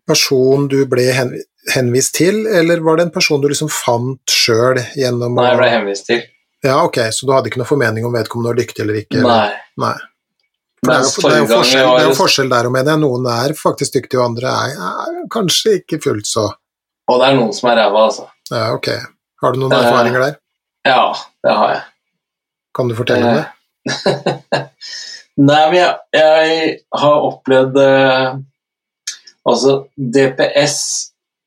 person 0.06 0.66
du 0.68 0.82
ble 0.90 1.06
henvist 1.72 2.14
til, 2.18 2.44
eller 2.46 2.82
var 2.84 2.98
det 2.98 3.06
en 3.06 3.14
person 3.14 3.40
du 3.42 3.48
liksom 3.50 3.70
fant 3.72 4.32
sjøl 4.32 4.82
gjennom 4.98 5.38
Nei, 5.38 5.48
jeg 5.52 5.60
ble 5.62 5.70
henvist 5.72 6.08
til. 6.10 6.26
Ja, 6.66 6.76
ok, 6.84 6.98
så 7.14 7.26
du 7.28 7.32
hadde 7.34 7.50
ikke 7.50 7.60
noe 7.62 7.68
formening 7.68 8.06
om 8.08 8.14
vedkommende 8.14 8.52
var 8.52 8.58
dyktig 8.60 8.82
eller 8.84 9.00
ikke? 9.00 9.20
Eller? 9.22 9.56
Nei. 9.78 9.86
Nei. 9.86 9.96
Det 10.86 10.92
er, 10.94 11.02
jo, 11.02 11.22
det, 11.24 11.32
er 11.32 11.40
jo 11.40 11.46
forskjell, 11.50 11.88
det 11.96 12.02
er 12.04 12.08
jo 12.10 12.14
forskjell 12.18 12.50
der, 12.52 12.68
mener 12.70 12.92
jeg. 12.92 13.00
Noen 13.02 13.26
er 13.32 13.54
faktisk 13.58 13.96
dyktige, 13.96 14.20
og 14.20 14.26
andre 14.28 14.52
er, 14.52 14.74
er 15.02 15.20
kanskje 15.32 15.78
ikke 15.80 15.98
fullt 16.04 16.28
så 16.30 16.44
Og 17.10 17.20
det 17.22 17.26
er 17.30 17.36
noen 17.38 17.52
som 17.56 17.70
er 17.72 17.78
ræva, 17.80 18.04
altså. 18.10 18.26
Ja, 18.52 18.66
ok. 18.76 18.88
Har 19.42 19.54
du 19.54 19.60
noen 19.62 19.72
Eh. 19.74 19.82
erfaringer 19.86 20.22
der? 20.26 20.36
Ja, 20.86 21.00
det 21.46 21.54
har 21.58 21.72
jeg. 21.74 21.82
Kan 22.76 22.88
du 22.90 22.94
fortelle 22.98 23.30
om 23.30 23.40
det? 23.40 23.46
Nei, 25.36 25.62
men 25.70 25.76
jeg, 25.78 25.96
jeg 26.16 26.78
har 26.96 27.26
opplevd 27.30 27.76
eh, 27.82 28.36
Altså, 29.46 29.72
DPS 29.94 30.78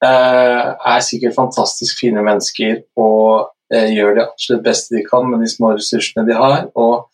eh, 0.06 0.68
er 0.94 1.00
sikkert 1.04 1.36
fantastisk 1.36 2.00
fine 2.00 2.22
mennesker 2.24 2.78
og 2.96 3.50
eh, 3.50 3.50
gjør 3.70 4.16
det 4.18 4.26
absolutt 4.26 4.64
beste 4.66 4.96
de 4.96 5.04
kan 5.06 5.28
med 5.30 5.44
de 5.44 5.50
små 5.52 5.76
ressursene 5.76 6.26
de 6.26 6.38
har, 6.38 6.68
og 6.74 7.10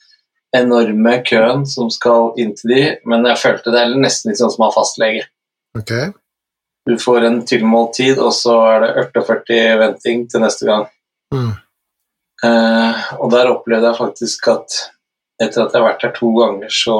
enorme 0.55 1.17
køen 1.27 1.65
som 1.67 1.89
skal 1.91 2.33
inn 2.39 2.53
til 2.55 2.71
de, 2.71 2.83
men 3.09 3.27
jeg 3.27 3.41
følte 3.41 3.73
det 3.73 3.81
er 3.81 3.97
nesten 3.99 4.31
litt 4.31 4.39
sånn 4.39 4.53
som 4.53 4.63
å 4.63 4.69
ha 4.69 4.75
fastlege. 4.75 5.25
Okay. 5.75 6.13
Du 6.85 6.95
får 7.01 7.27
en 7.27 7.41
tilmålt 7.49 7.95
tid, 7.97 8.19
og 8.21 8.31
så 8.37 8.55
er 8.69 8.83
det 8.85 8.91
48 9.17 9.59
venting 9.81 10.25
til 10.31 10.43
neste 10.45 10.67
gang. 10.69 10.87
Mm. 11.33 11.53
Eh, 12.45 13.05
og 13.19 13.31
der 13.33 13.51
opplevde 13.51 13.89
jeg 13.89 13.99
faktisk 13.99 14.51
at 14.53 14.81
etter 15.41 15.65
at 15.65 15.73
jeg 15.73 15.81
har 15.81 15.87
vært 15.89 16.05
her 16.05 16.13
to 16.15 16.31
ganger, 16.37 16.71
så 16.71 16.97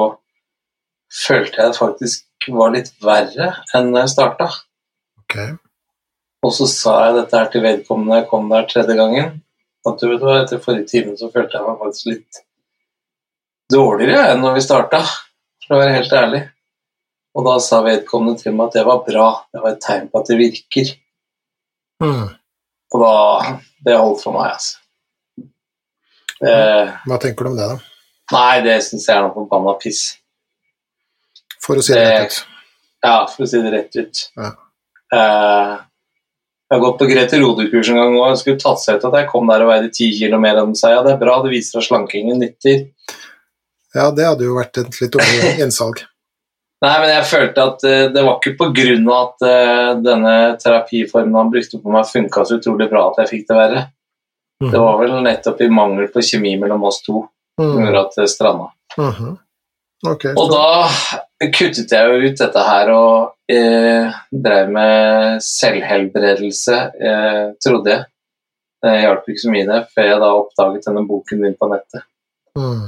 følte 1.12 1.60
jeg 1.60 1.72
det 1.72 1.78
faktisk 1.78 2.50
var 2.52 2.74
litt 2.74 2.90
verre 3.02 3.52
enn 3.76 3.92
da 3.94 4.04
jeg 4.04 4.12
starta. 4.12 4.50
Okay. 5.24 5.54
Og 6.44 6.52
så 6.54 6.68
sa 6.70 6.96
jeg 7.06 7.20
dette 7.20 7.40
her 7.40 7.48
til 7.52 7.64
vedkommende 7.64 8.20
jeg 8.20 8.28
kom 8.30 8.50
der 8.50 8.68
tredje 8.70 8.98
gangen. 8.98 9.38
At 9.86 10.00
du 10.02 10.10
etter 10.16 10.58
forrige 10.62 10.88
time 10.90 11.16
så 11.18 11.28
følte 11.32 11.58
jeg 11.58 11.66
meg 11.66 11.78
faktisk 11.82 12.06
litt 12.10 12.40
dårligere 13.72 14.32
enn 14.32 14.42
når 14.42 14.56
vi 14.58 14.62
starta, 14.64 15.00
for 15.66 15.76
å 15.76 15.80
være 15.82 15.94
helt 15.98 16.12
ærlig. 16.16 16.42
Og 17.36 17.44
da 17.46 17.56
sa 17.60 17.82
vedkommende 17.84 18.40
til 18.40 18.54
meg 18.56 18.70
at 18.70 18.78
det 18.78 18.84
var 18.88 19.02
bra, 19.06 19.26
det 19.52 19.62
var 19.62 19.74
et 19.74 19.82
tegn 19.84 20.08
på 20.10 20.20
at 20.22 20.30
det 20.30 20.38
virker. 20.40 20.92
Mm. 22.02 22.26
Og 22.94 23.02
da 23.02 23.14
Det 23.86 23.94
holdt 23.98 24.22
for 24.24 24.34
meg, 24.34 24.52
altså. 24.56 24.78
Det, 26.40 26.54
Hva 27.06 27.18
tenker 27.22 27.46
du 27.46 27.50
om 27.52 27.56
det, 27.56 27.66
da? 27.70 27.76
nei, 28.34 28.60
det 28.64 28.80
syns 28.82 29.06
jeg 29.06 29.14
er 29.16 29.22
noe 29.22 29.34
forbanna 29.36 29.76
piss. 29.80 30.00
For 31.62 31.78
å 31.78 31.82
si 31.84 31.94
det 31.94 32.02
Det- 32.02 32.16
rett 32.18 32.32
ut. 32.32 32.46
Ja, 33.04 33.26
for 33.26 33.44
å 33.44 33.48
si 33.48 33.62
det 33.62 33.72
rett 33.72 33.96
ut. 33.96 34.22
Ja. 34.36 34.50
Eh, 35.14 35.76
jeg 36.66 36.74
har 36.74 36.82
gått 36.82 36.98
på 36.98 37.06
Grete 37.06 37.38
Rode-kurs 37.38 37.88
en 37.92 38.00
gang 38.00 38.16
og 38.18 38.26
hun 38.26 38.38
skulle 38.40 38.58
tatt 38.58 38.80
seg 38.82 38.98
ut 38.98 39.06
at 39.06 39.16
jeg 39.20 39.28
kom 39.30 39.46
der 39.50 39.62
og 39.62 39.70
veide 39.70 39.92
ti 39.94 40.10
kilo 40.18 40.40
mer 40.42 40.58
enn 40.58 40.74
seg. 40.78 40.96
Ja, 40.96 41.04
det 41.06 41.12
er 41.14 41.20
bra, 41.20 41.38
det 41.44 41.52
viser 41.52 41.78
at 41.78 41.86
slankingen 41.86 42.40
nytter. 42.42 42.88
Ja, 43.94 44.10
det 44.10 44.26
hadde 44.26 44.48
jo 44.48 44.56
vært 44.58 44.80
et 44.82 44.98
litt 45.00 45.14
dårlig 45.14 45.52
innsalg. 45.64 46.02
Nei, 46.84 46.96
men 47.00 47.08
jeg 47.08 47.28
følte 47.30 47.62
at 47.70 47.84
uh, 47.86 48.02
det 48.12 48.24
var 48.26 48.40
ikke 48.42 48.66
av 48.66 49.14
at 49.16 49.46
uh, 49.46 49.92
denne 50.04 50.34
terapiformen 50.60 51.38
han 51.38 51.52
brukte 51.54 51.80
på 51.80 51.94
meg, 51.94 52.10
funka 52.10 52.44
så 52.44 52.58
utrolig 52.58 52.90
bra 52.90 53.06
at 53.12 53.22
jeg 53.22 53.32
fikk 53.32 53.46
det 53.48 53.56
verre. 53.56 53.86
Mm. 54.60 54.70
Det 54.72 54.82
var 54.82 54.98
vel 55.00 55.16
nettopp 55.24 55.62
i 55.64 55.70
mangel 55.72 56.10
på 56.12 56.24
kjemi 56.24 56.56
mellom 56.60 56.84
oss 56.88 57.02
to 57.06 57.22
som 57.56 57.70
Mm. 57.72 57.86
gjorde 57.86 58.00
at 58.02 58.16
det 58.18 58.28
stranda. 58.28 58.66
Mhm. 58.98 59.36
Ok, 60.04 60.26
Og 60.36 60.50
da 60.52 60.66
kuttet 61.56 61.92
jeg 61.92 62.10
jo 62.10 62.28
ut 62.28 62.42
dette 62.42 62.64
her 62.66 62.90
og 62.92 63.52
eh, 63.52 64.12
drev 64.30 64.68
med 64.74 65.40
selvhelbredelse, 65.44 66.82
eh, 67.00 67.46
trodde 67.64 67.94
jeg. 67.94 68.04
Det 68.84 68.92
hjalp 69.00 69.30
ikke 69.32 69.42
så 69.42 69.54
mye 69.54 69.66
det, 69.70 69.80
før 69.96 70.10
jeg 70.10 70.20
da 70.20 70.28
oppdaget 70.36 70.86
denne 70.86 71.06
boken 71.08 71.46
din 71.46 71.56
på 71.58 71.70
nettet. 71.72 72.04
mm. 72.58 72.86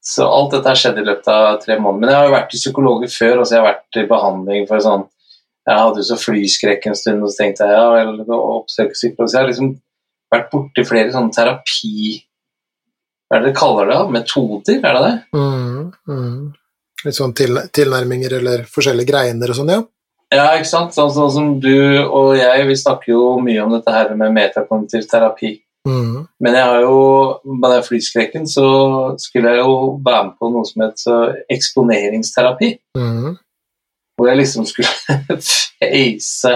Så 0.00 0.24
alt 0.24 0.54
dette 0.54 0.70
har 0.70 0.78
skjedd 0.80 0.98
i 1.02 1.04
løpet 1.04 1.28
av 1.28 1.58
tre 1.60 1.76
måneder. 1.76 2.00
Men 2.00 2.10
jeg 2.10 2.16
har 2.16 2.28
jo 2.28 2.32
vært 2.32 2.46
til 2.52 2.62
psykologer 2.62 3.10
før, 3.12 3.34
og 3.40 3.44
så 3.44 3.56
har 3.56 3.60
jeg 3.60 3.68
vært 3.68 3.98
i 4.00 4.08
behandling 4.08 4.68
for 4.70 4.84
sånn 4.84 5.08
Jeg 5.68 5.76
hadde 5.76 6.00
jo 6.00 6.06
så 6.08 6.16
flyskrekk 6.16 6.86
en 6.88 6.96
stund, 6.96 7.20
og 7.20 7.30
så 7.30 7.42
tenkte 7.42 7.66
jeg 7.68 7.76
ja 7.76 8.06
og 8.08 8.46
oppsøke 8.62 8.96
psykolog. 8.96 9.28
Så 9.28 9.36
jeg 9.36 9.42
har 9.42 9.50
liksom 9.50 9.74
vært 10.32 10.50
borti 10.54 10.86
flere 10.88 11.12
sånne 11.12 11.36
terapi... 11.36 12.16
Hva 13.30 13.38
er 13.38 13.44
det 13.44 13.52
dere 13.52 13.58
kaller 13.60 13.86
det? 13.86 14.00
Metoder, 14.10 14.80
er 14.82 14.96
det 14.96 15.02
det? 15.04 15.14
Mm. 15.38 15.92
Mm. 16.10 16.40
Litt 17.06 17.16
sånn 17.16 17.34
til, 17.38 17.60
tilnærminger 17.72 18.34
eller 18.40 18.64
forskjellige 18.68 19.08
greiner 19.12 19.52
og 19.52 19.58
sånn, 19.60 19.70
ja? 19.70 19.84
Ja, 20.34 20.48
ikke 20.58 20.68
sant? 20.70 20.94
Sånn, 20.94 21.12
sånn 21.14 21.30
som 21.34 21.52
du 21.62 21.74
og 22.02 22.36
jeg, 22.38 22.66
vi 22.66 22.76
snakker 22.78 23.14
jo 23.14 23.22
mye 23.42 23.62
om 23.62 23.72
dette 23.76 23.94
her 23.94 24.10
med 24.18 24.34
metakognitiv 24.34 25.06
terapi. 25.10 25.54
Mm. 25.88 26.26
Men 26.42 26.58
jeg 26.58 26.66
har 26.72 26.82
jo, 26.84 26.98
med 27.46 27.70
den 27.72 27.86
flyskrekken 27.86 28.50
så 28.50 28.66
skulle 29.22 29.54
jeg 29.54 29.62
jo 29.62 29.78
være 30.04 30.26
med 30.28 30.36
på 30.42 30.50
noe 30.52 30.66
som 30.68 30.84
het 30.84 31.06
eksponeringsterapi. 31.54 32.74
Mm. 32.98 33.38
Hvor 34.18 34.30
jeg 34.30 34.42
liksom 34.42 34.68
skulle 34.68 34.90
face 35.80 36.54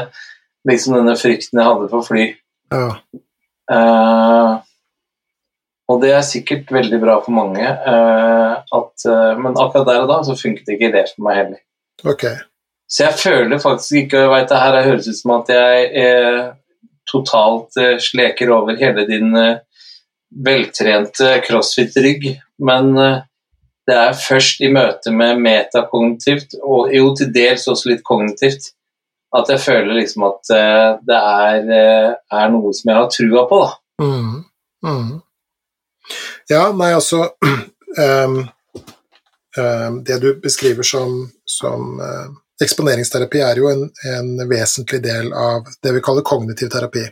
liksom 0.68 0.99
denne 0.99 1.16
frykten 1.18 1.61
jeg 1.61 1.70
hadde 1.70 1.90
for 1.92 2.07
fly. 2.07 2.28
Ja. 2.74 2.86
Eh, 3.74 4.53
og 5.95 6.01
det 6.03 6.11
er 6.11 6.24
sikkert 6.26 6.72
veldig 6.74 6.99
bra 7.03 7.20
for 7.22 7.34
mange, 7.36 7.62
eh, 7.62 8.55
at, 8.78 9.07
eh, 9.07 9.38
men 9.38 9.55
akkurat 9.55 9.86
der 9.86 10.03
og 10.03 10.11
da 10.11 10.18
så 10.26 10.34
funket 10.38 10.74
ikke 10.74 10.90
det 10.95 11.07
for 11.12 11.26
meg 11.26 11.40
heller. 11.40 11.61
Okay. 12.03 12.34
Så 12.90 13.07
jeg 13.07 13.18
føler 13.20 13.62
faktisk 13.62 14.01
ikke 14.03 14.18
og 14.18 14.24
jeg 14.24 14.32
vet, 14.34 14.49
Det 14.51 14.61
her 14.61 14.82
høres 14.88 15.09
ut 15.09 15.18
som 15.20 15.34
at 15.38 15.53
jeg 15.55 15.90
eh, 16.03 16.40
totalt 17.11 17.76
eh, 17.80 17.99
sleker 18.01 18.51
over 18.55 18.76
hele 18.80 19.07
din 19.09 19.34
eh, 19.36 19.59
veltrente 20.45 21.38
crossfit-rygg, 21.47 22.28
men 22.59 22.97
eh, 22.99 23.20
det 23.88 23.99
er 24.01 24.16
først 24.16 24.62
i 24.64 24.70
møte 24.72 25.12
med 25.12 25.42
metakognitivt, 25.45 26.57
og 26.62 26.95
jo 26.95 27.12
til 27.18 27.30
dels 27.34 27.68
også 27.68 27.90
litt 27.92 28.05
kognitivt, 28.07 28.72
at 29.34 29.51
jeg 29.51 29.61
føler 29.61 29.99
liksom 29.99 30.24
at 30.28 30.51
det 31.05 31.16
er, 31.18 31.66
er 32.14 32.53
noe 32.55 32.70
som 32.72 32.90
jeg 32.90 32.97
har 32.97 33.09
trua 33.11 33.42
på. 33.51 33.59
da. 33.61 33.70
Mm. 34.01 34.45
Mm. 34.86 35.11
Ja, 36.48 36.72
nei, 36.72 36.92
altså 36.94 37.24
um, 38.26 38.38
um, 39.59 40.05
Det 40.05 40.18
du 40.20 40.34
beskriver 40.42 40.82
som, 40.82 41.30
som 41.44 42.00
uh, 42.00 42.28
eksponeringsterapi, 42.62 43.40
er 43.40 43.62
jo 43.62 43.70
en, 43.70 43.88
en, 44.16 44.34
vesentlig 44.48 45.02
del 45.02 45.32
av 45.32 45.70
det 45.82 45.94
vi 45.96 46.02
kaller 46.05 46.26
kognitiv 46.26 46.70
terapi. 46.72 47.07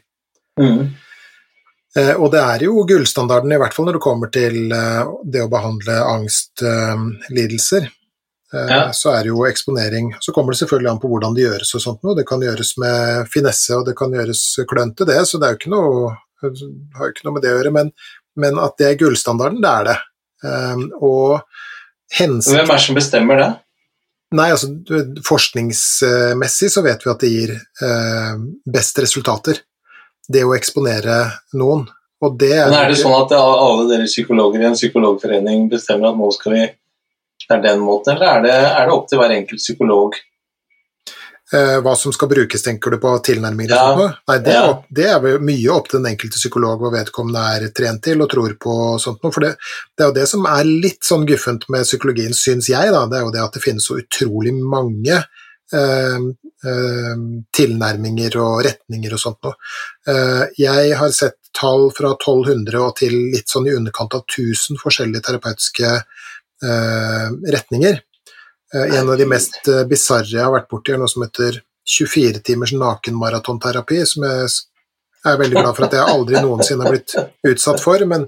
Mm. 0.60 0.92
Uh, 1.98 2.14
og 2.18 2.30
det 2.32 2.42
er 2.42 2.66
jo 2.68 2.84
gullstandarden, 2.88 3.52
i 3.52 3.60
hvert 3.60 3.74
fall 3.76 3.88
når 3.88 3.98
det 3.98 4.04
kommer 4.04 4.32
til 4.32 4.62
uh, 4.72 5.16
det 5.24 5.44
å 5.44 5.50
behandle 5.52 5.98
angstlidelser. 6.12 7.90
Ja. 8.52 8.90
Så 8.92 9.08
er 9.08 9.22
det 9.24 9.30
jo 9.30 9.46
eksponering 9.48 10.10
Så 10.20 10.28
kommer 10.36 10.52
det 10.52 10.58
selvfølgelig 10.58 10.90
an 10.90 10.98
på 11.00 11.08
hvordan 11.08 11.32
det 11.32 11.46
gjøres 11.46 11.70
og 11.72 11.80
sånt 11.80 12.02
noe. 12.04 12.12
Det 12.18 12.26
kan 12.28 12.42
gjøres 12.44 12.74
med 12.82 13.30
finesse, 13.32 13.78
og 13.78 13.86
det 13.86 13.94
kan 13.96 14.12
gjøres 14.12 14.42
klønete, 14.68 15.06
det, 15.08 15.16
så 15.24 15.40
det 15.40 15.48
er 15.48 15.54
jo 15.54 15.60
ikke 15.62 15.72
noe 15.72 16.10
har 16.42 17.06
jo 17.06 17.12
ikke 17.12 17.26
noe 17.26 17.36
med 17.36 17.44
det 17.44 17.52
å 17.52 17.58
gjøre, 17.58 17.72
men, 17.74 17.90
men 18.40 18.58
at 18.60 18.78
det 18.80 18.88
er 18.88 19.00
gullstandarden, 19.00 19.60
det 19.62 19.72
er 19.72 19.88
det. 19.90 19.98
Um, 20.42 20.86
og 20.98 21.42
hensikt 22.16 22.56
Hvem 22.56 22.64
er 22.66 22.74
det 22.74 22.84
som 22.86 22.98
bestemmer 22.98 23.38
det? 23.38 23.50
Nei, 24.32 24.48
altså 24.54 24.70
forskningsmessig 25.26 26.70
så 26.72 26.82
vet 26.84 27.04
vi 27.04 27.10
at 27.12 27.22
det 27.22 27.30
gir 27.32 27.52
uh, 27.54 28.38
best 28.64 28.98
resultater. 29.04 29.60
Det 30.32 30.44
å 30.46 30.54
eksponere 30.56 31.18
noen. 31.58 31.84
Og 32.22 32.36
det 32.38 32.52
er, 32.54 32.68
Men 32.70 32.78
er 32.78 32.92
det 32.92 33.00
sånn 33.00 33.16
at 33.16 33.34
alle 33.36 33.88
dere 33.90 34.06
psykologer 34.06 34.62
i 34.62 34.68
en 34.68 34.78
psykologforening 34.78 35.66
bestemmer 35.70 36.12
at 36.12 36.20
nå 36.20 36.28
skal 36.34 36.54
vi 36.54 36.66
Det 37.42 37.56
er 37.56 37.64
den 37.64 37.80
måten, 37.82 38.14
eller 38.14 38.28
er 38.36 38.44
det, 38.44 38.52
er 38.54 38.86
det 38.86 38.94
opp 38.94 39.08
til 39.10 39.18
hver 39.18 39.34
enkelt 39.34 39.60
psykolog? 39.60 40.14
Uh, 41.54 41.78
hva 41.84 41.94
som 41.98 42.14
skal 42.14 42.30
brukes, 42.30 42.62
tenker 42.64 42.94
du 42.94 42.98
på 43.02 43.12
tilnærminger? 43.26 43.74
Ja. 43.76 44.08
Nei, 44.28 44.38
det, 44.44 44.54
Ja. 44.56 44.72
det 44.88 45.08
er 45.10 45.38
mye 45.42 45.74
opp 45.74 45.90
til 45.90 46.00
den 46.00 46.12
enkelte 46.12 46.40
psykolog 46.40 46.80
hva 46.82 46.92
vedkommende 46.94 47.44
er 47.56 47.68
trent 47.76 48.02
til 48.04 48.22
og 48.24 48.30
tror 48.32 48.56
på. 48.60 48.78
og 48.94 49.00
sånt 49.00 49.22
noe, 49.22 49.32
For 49.32 49.46
det, 49.46 49.54
det 49.96 50.04
er 50.04 50.10
jo 50.10 50.18
det 50.20 50.28
som 50.28 50.46
er 50.46 50.64
litt 50.64 51.02
sånn 51.04 51.26
guffent 51.28 51.68
med 51.68 51.84
psykologien, 51.88 52.34
syns 52.36 52.68
jeg, 52.72 52.92
da, 52.94 53.06
det 53.06 53.18
er 53.20 53.26
jo 53.26 53.34
det 53.34 53.44
at 53.44 53.58
det 53.58 53.64
finnes 53.64 53.86
så 53.86 53.98
utrolig 54.00 54.54
mange 54.54 55.18
eh, 55.72 56.18
eh, 56.68 57.22
tilnærminger 57.56 58.36
og 58.42 58.62
retninger 58.66 59.14
og 59.16 59.22
sånt 59.22 59.42
noe. 59.46 59.56
Eh, 60.08 60.44
jeg 60.60 60.96
har 60.98 61.14
sett 61.16 61.38
tall 61.56 61.90
fra 61.96 62.14
1200 62.16 62.80
og 62.80 62.96
til 63.00 63.16
litt 63.34 63.50
sånn 63.52 63.68
i 63.68 63.76
underkant 63.76 64.14
av 64.16 64.24
1000 64.24 64.80
forskjellige 64.80 65.26
terapeutiske 65.28 65.90
eh, 65.92 67.28
retninger. 67.56 68.00
Eh, 68.74 68.98
En 68.98 69.08
av 69.10 69.18
de 69.18 69.26
mest 69.28 69.68
eh, 69.68 69.84
bisarre 69.88 70.28
jeg 70.30 70.42
har 70.44 70.52
vært 70.54 70.68
borti, 70.72 70.92
er 70.94 71.00
noe 71.02 71.10
som 71.10 71.24
heter 71.26 71.60
24 71.88 72.42
timers 72.46 72.72
nakenmaratonterapi, 72.78 74.02
som 74.06 74.24
jeg 74.26 74.50
er 75.26 75.38
veldig 75.38 75.58
glad 75.58 75.74
for 75.76 75.86
at 75.86 75.94
jeg 75.96 76.12
aldri 76.14 76.40
noensinne 76.42 76.82
har 76.86 76.94
blitt 76.94 77.14
utsatt 77.46 77.82
for, 77.82 78.02
men, 78.10 78.24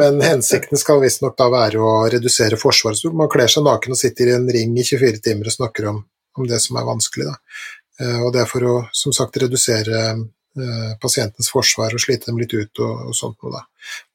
men 0.00 0.20
hensikten 0.24 0.80
skal 0.80 1.00
visstnok 1.02 1.34
da 1.36 1.48
være 1.52 1.80
å 1.80 1.94
redusere 2.12 2.56
forsvaret. 2.60 3.02
Man 3.12 3.28
kler 3.32 3.50
seg 3.52 3.66
naken 3.66 3.96
og 3.96 4.00
sitter 4.00 4.30
i 4.30 4.36
en 4.36 4.46
ring 4.48 4.76
i 4.80 4.84
24 4.86 5.20
timer 5.24 5.50
og 5.50 5.56
snakker 5.58 5.90
om, 5.92 5.98
om 6.40 6.48
det 6.48 6.60
som 6.64 6.78
er 6.80 6.86
vanskelig. 6.88 7.26
Da. 7.28 7.36
Eh, 8.00 8.20
Og 8.24 8.32
det 8.32 8.44
er 8.44 8.48
for 8.52 8.64
å, 8.64 8.76
som 8.96 9.12
sagt, 9.16 9.36
redusere 9.44 10.06
pasientens 11.02 11.50
forsvar 11.52 11.92
og 11.94 12.00
slite 12.00 12.26
dem 12.30 12.38
litt 12.40 12.54
ut 12.56 12.80
og, 12.80 13.08
og 13.10 13.14
sånt 13.18 13.36
noe, 13.44 13.52
da. 13.58 13.62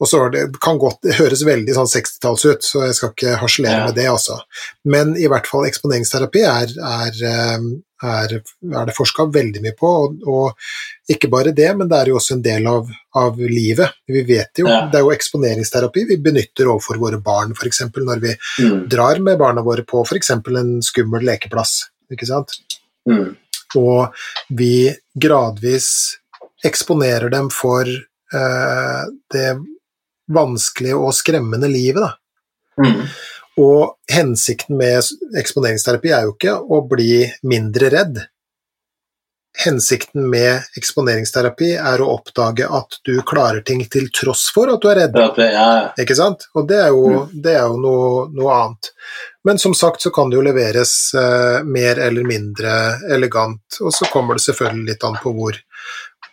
Og 0.02 0.08
så 0.10 0.24
det, 0.34 0.48
det 0.56 0.60
kan 0.64 0.80
godt 0.82 1.00
det 1.06 1.16
høres 1.20 1.44
veldig 1.48 1.76
sånn 1.78 1.88
60-talls 1.92 2.46
ut, 2.50 2.66
så 2.66 2.82
jeg 2.88 2.96
skal 2.98 3.14
ikke 3.14 3.38
harselere 3.44 3.78
Ja. 3.78 3.86
med 3.88 3.96
det, 3.96 4.08
altså. 4.12 4.40
Men 4.90 5.14
i 5.16 5.28
hvert 5.32 5.48
fall 5.48 5.68
eksponeringsterapi 5.70 6.42
er, 6.44 6.74
er, 6.90 7.22
eh, 7.30 7.68
er, 8.04 8.34
er 8.42 8.90
det 8.90 8.96
forska 8.98 9.28
veldig 9.32 9.62
mye 9.64 9.76
på, 9.78 9.92
og, 10.02 10.26
og 10.28 11.14
ikke 11.14 11.30
bare 11.32 11.54
det, 11.56 11.70
men 11.78 11.88
det 11.92 12.00
er 12.02 12.12
jo 12.12 12.18
også 12.20 12.36
en 12.40 12.44
del 12.46 12.68
av, 12.68 12.90
av 13.22 13.38
livet. 13.40 13.94
Vi 14.10 14.24
vet 14.28 14.64
jo, 14.64 14.68
Ja. 14.68 14.88
Det 14.92 15.00
er 15.00 15.06
jo 15.06 15.14
eksponeringsterapi 15.16 16.08
vi 16.10 16.18
benytter 16.26 16.68
overfor 16.74 16.98
våre 17.00 17.22
barn, 17.22 17.54
f.eks. 17.56 17.84
når 17.96 18.20
vi 18.26 18.34
Mm. 18.66 18.90
drar 18.90 19.20
med 19.24 19.38
barna 19.40 19.62
våre 19.64 19.86
på 19.88 20.02
f.eks. 20.06 20.30
en 20.36 20.82
skummel 20.84 21.24
lekeplass. 21.30 21.78
ikke 22.12 22.28
sant? 22.28 22.58
Mm. 23.08 23.38
og 23.80 24.12
vi 24.52 24.92
gradvis 25.18 26.18
eksponerer 26.68 27.30
dem 27.34 27.50
for 27.54 27.88
eh, 27.88 29.04
det 29.34 29.50
vanskelige 30.32 30.98
og 30.98 31.14
skremmende 31.16 31.70
livet. 31.72 32.04
Da. 32.04 32.86
Mm. 32.86 33.08
Og 33.62 33.96
hensikten 34.12 34.78
med 34.80 35.04
eksponeringsterapi 35.38 36.14
er 36.16 36.28
jo 36.28 36.36
ikke 36.36 36.60
å 36.62 36.84
bli 36.88 37.26
mindre 37.48 37.92
redd. 37.94 38.22
Hensikten 39.66 40.30
med 40.32 40.78
eksponeringsterapi 40.80 41.74
er 41.76 42.02
å 42.02 42.14
oppdage 42.14 42.70
at 42.72 42.96
du 43.04 43.18
klarer 43.28 43.60
ting 43.68 43.84
til 43.92 44.08
tross 44.16 44.46
for 44.56 44.72
at 44.72 44.80
du 44.80 44.88
er 44.88 45.02
redd. 45.02 45.18
Det, 45.36 45.48
ja, 45.52 45.92
Ikke 46.00 46.16
sant? 46.16 46.48
Og 46.56 46.70
det 46.70 46.80
er 46.80 46.94
jo, 46.96 47.26
det 47.34 47.58
er 47.60 47.66
jo 47.68 47.82
noe, 47.84 48.30
noe 48.32 48.56
annet. 48.56 48.94
Men 49.44 49.60
som 49.60 49.76
sagt 49.76 50.06
så 50.06 50.14
kan 50.16 50.32
det 50.32 50.40
jo 50.40 50.46
leveres 50.48 50.94
eh, 51.20 51.60
mer 51.68 52.00
eller 52.00 52.24
mindre 52.24 52.78
elegant, 53.12 53.82
og 53.84 53.92
så 53.92 54.08
kommer 54.14 54.40
det 54.40 54.46
selvfølgelig 54.48 54.94
litt 54.94 55.04
an 55.04 55.20
på 55.20 55.36
hvor, 55.36 55.60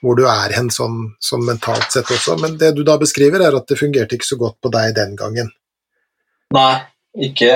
hvor 0.04 0.18
du 0.18 0.24
er 0.30 0.54
hen 0.56 0.70
sånn, 0.72 1.00
sånn 1.22 1.44
mentalt 1.46 1.90
sett 1.94 2.10
også. 2.14 2.36
Men 2.42 2.58
det 2.60 2.72
du 2.76 2.84
da 2.86 2.98
beskriver, 3.00 3.42
er 3.44 3.56
at 3.58 3.66
det 3.70 3.78
fungerte 3.80 4.18
ikke 4.18 4.28
så 4.28 4.38
godt 4.40 4.58
på 4.62 4.72
deg 4.74 4.94
den 4.98 5.16
gangen. 5.18 5.50
Nei, 6.54 6.74
ikke 7.28 7.52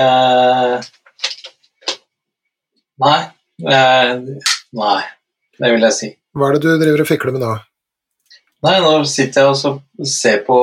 Nei. 3.03 3.19
eh, 3.65 4.11
Nei, 4.77 4.99
det 5.59 5.71
vil 5.73 5.85
jeg 5.87 5.97
si. 5.97 6.09
Hva 6.33 6.49
er 6.49 6.57
det 6.57 6.63
du 6.65 6.81
driver 6.81 7.03
og 7.03 7.09
fikler 7.09 7.35
med 7.35 7.43
nå? 7.45 7.53
Nei, 8.63 8.77
nå 8.79 8.91
sitter 9.09 9.43
jeg 9.43 9.51
og 9.51 10.07
ser 10.07 10.43
på 10.47 10.57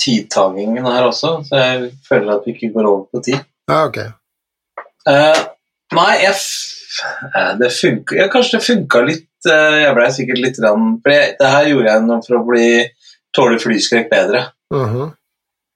tidtagingen 0.00 0.86
her 0.88 1.04
også, 1.10 1.34
så 1.44 1.58
jeg 1.60 1.90
føler 2.06 2.36
at 2.36 2.46
vi 2.46 2.54
ikke 2.54 2.70
går 2.76 2.88
over 2.88 3.04
på 3.12 3.20
tid. 3.26 3.42
Ja, 3.68 3.82
ok. 3.90 3.98
Uh, 5.06 5.42
nei, 5.98 6.12
jeg 6.22 6.32
f 6.36 6.46
eh, 7.34 7.52
Det 7.58 7.68
funka 7.74 8.26
Kanskje 8.30 8.58
det 8.58 8.66
funka 8.66 9.00
litt 9.02 9.24
Jeg 9.48 9.94
blei 9.96 10.08
sikkert 10.14 10.38
litt 10.42 10.58
rann, 10.62 10.98
For 11.02 11.12
jeg, 11.14 11.34
det 11.40 11.50
her 11.54 11.68
gjorde 11.70 11.90
jeg 11.90 12.06
noe 12.06 12.22
for 12.26 12.38
å 12.38 12.44
bli 12.46 12.66
tåle 13.34 13.58
flyskrekk 13.62 14.10
bedre. 14.12 14.44
Mhm, 14.72 15.12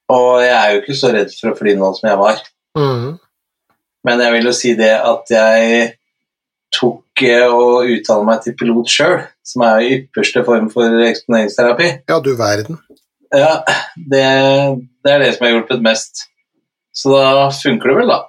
Og 0.09 0.41
jeg 0.41 0.55
er 0.55 0.73
jo 0.73 0.81
ikke 0.81 0.95
så 0.95 1.11
redd 1.11 1.33
for 1.35 1.51
å 1.51 1.57
fly 1.57 1.73
nå 1.75 1.93
som 1.97 2.09
jeg 2.09 2.17
var. 2.17 2.43
mhm. 2.77 3.17
Men 4.07 4.21
jeg 4.23 4.31
vil 4.37 4.45
jo 4.47 4.53
si 4.55 4.69
det 4.77 4.93
at 5.03 5.31
jeg 5.33 5.97
tok 6.71 7.23
eh, 7.23 7.47
og 7.49 7.89
uttalte 7.91 8.25
meg 8.27 8.41
til 8.43 8.55
pilot 8.55 8.87
sjøl, 8.87 9.17
som 9.43 9.63
er 9.67 9.81
jo 9.81 9.97
ypperste 9.97 10.43
form 10.47 10.69
for 10.71 11.01
eksponeringsterapi. 11.09 11.89
Ja, 12.07 12.19
du 12.23 12.29
verden. 12.39 12.77
Ja, 13.33 13.63
det, 13.97 14.23
det 15.03 15.11
er 15.11 15.19
det 15.19 15.33
som 15.35 15.43
har 15.47 15.57
hjulpet 15.57 15.83
mest. 15.83 16.23
Så 16.95 17.11
da 17.11 17.49
funker 17.51 17.91
det 17.91 17.97
vel, 17.99 18.13
da, 18.13 18.21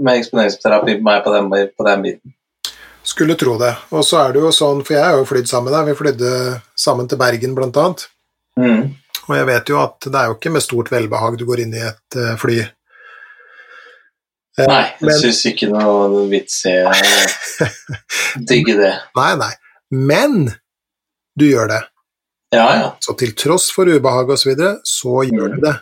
med 0.00 0.22
eksponeringsterapi 0.22 0.96
på 0.98 1.04
meg 1.04 1.20
på 1.26 1.34
den, 1.34 1.50
på 1.76 1.88
den 1.90 2.06
biten. 2.06 2.35
Skulle 3.06 3.36
tro 3.38 3.54
det. 3.60 3.72
Og 3.94 4.02
så 4.04 4.18
er 4.24 4.34
det 4.34 4.42
jo 4.42 4.52
sånn, 4.54 4.82
for 4.86 4.96
jeg 4.96 5.04
har 5.04 5.20
jo 5.20 5.26
flydd 5.28 5.46
sammen 5.50 5.70
med 5.70 5.76
deg, 5.78 5.90
vi 5.92 5.98
flydde 6.00 6.30
sammen 6.86 7.06
til 7.06 7.20
Bergen 7.20 7.54
blant 7.54 7.78
annet. 7.78 8.06
Mm. 8.58 8.96
Og 9.26 9.34
jeg 9.36 9.46
vet 9.46 9.70
jo 9.70 9.78
at 9.78 10.08
det 10.08 10.18
er 10.18 10.30
jo 10.30 10.34
ikke 10.36 10.52
med 10.54 10.64
stort 10.64 10.90
velbehag 10.90 11.38
du 11.38 11.44
går 11.46 11.62
inn 11.64 11.76
i 11.76 11.84
et 11.86 12.18
eh, 12.18 12.34
fly. 12.40 12.58
Eh, 14.56 14.66
Nei, 14.66 14.82
jeg 14.98 15.06
men, 15.06 15.18
syns 15.22 15.42
ikke 15.52 15.70
noe 15.70 16.24
vits 16.30 16.60
i 16.66 16.74
å 16.82 16.94
digge 18.50 18.74
det. 18.80 18.94
nei, 19.18 19.32
nei. 19.38 19.52
Men 19.94 20.38
du 21.38 21.46
gjør 21.46 21.70
det. 21.76 21.82
Ja, 22.54 22.68
ja. 22.74 22.88
Så 23.02 23.14
til 23.18 23.34
tross 23.38 23.68
for 23.74 23.86
ubehag 23.86 24.30
osv., 24.30 24.42
så, 24.42 24.50
videre, 24.50 24.72
så 24.86 25.20
gjør 25.28 25.54
du 25.54 25.60
det. 25.62 25.76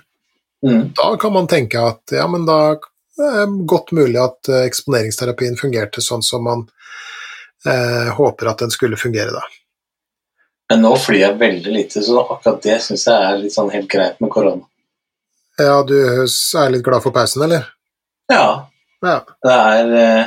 Mm. 0.64 0.82
Da 0.96 1.12
kan 1.20 1.32
man 1.32 1.48
tenke 1.48 1.80
at 1.80 2.12
ja, 2.16 2.24
men 2.28 2.44
da 2.48 2.58
er 2.72 2.80
det 2.80 3.66
godt 3.70 3.92
mulig 3.96 4.20
at 4.20 4.50
eh, 4.50 4.64
eksponeringsterapien 4.68 5.56
fungerte 5.60 6.02
sånn 6.04 6.24
som 6.24 6.44
man 6.48 6.64
eh, 6.66 6.73
håper 8.16 8.50
at 8.50 8.58
den 8.64 8.70
skulle 8.70 8.96
fungere, 9.00 9.30
da. 9.32 9.42
Men 10.72 10.82
nå 10.84 10.94
flyr 10.96 11.20
jeg 11.20 11.38
veldig 11.40 11.72
lite, 11.74 12.02
så 12.04 12.22
akkurat 12.24 12.62
det 12.64 12.78
syns 12.82 13.06
jeg 13.08 13.24
er 13.28 13.40
litt 13.40 13.52
sånn 13.54 13.70
helt 13.72 13.88
greit 13.92 14.20
med 14.24 14.30
korona. 14.32 14.64
Ja, 15.60 15.82
du 15.86 15.94
er 16.00 16.70
litt 16.72 16.84
glad 16.84 17.02
for 17.04 17.14
pausen, 17.14 17.44
eller? 17.46 17.68
Ja, 18.32 18.66
Ja. 19.04 19.18
det 19.44 19.52
er 19.52 19.92
eh, 20.00 20.24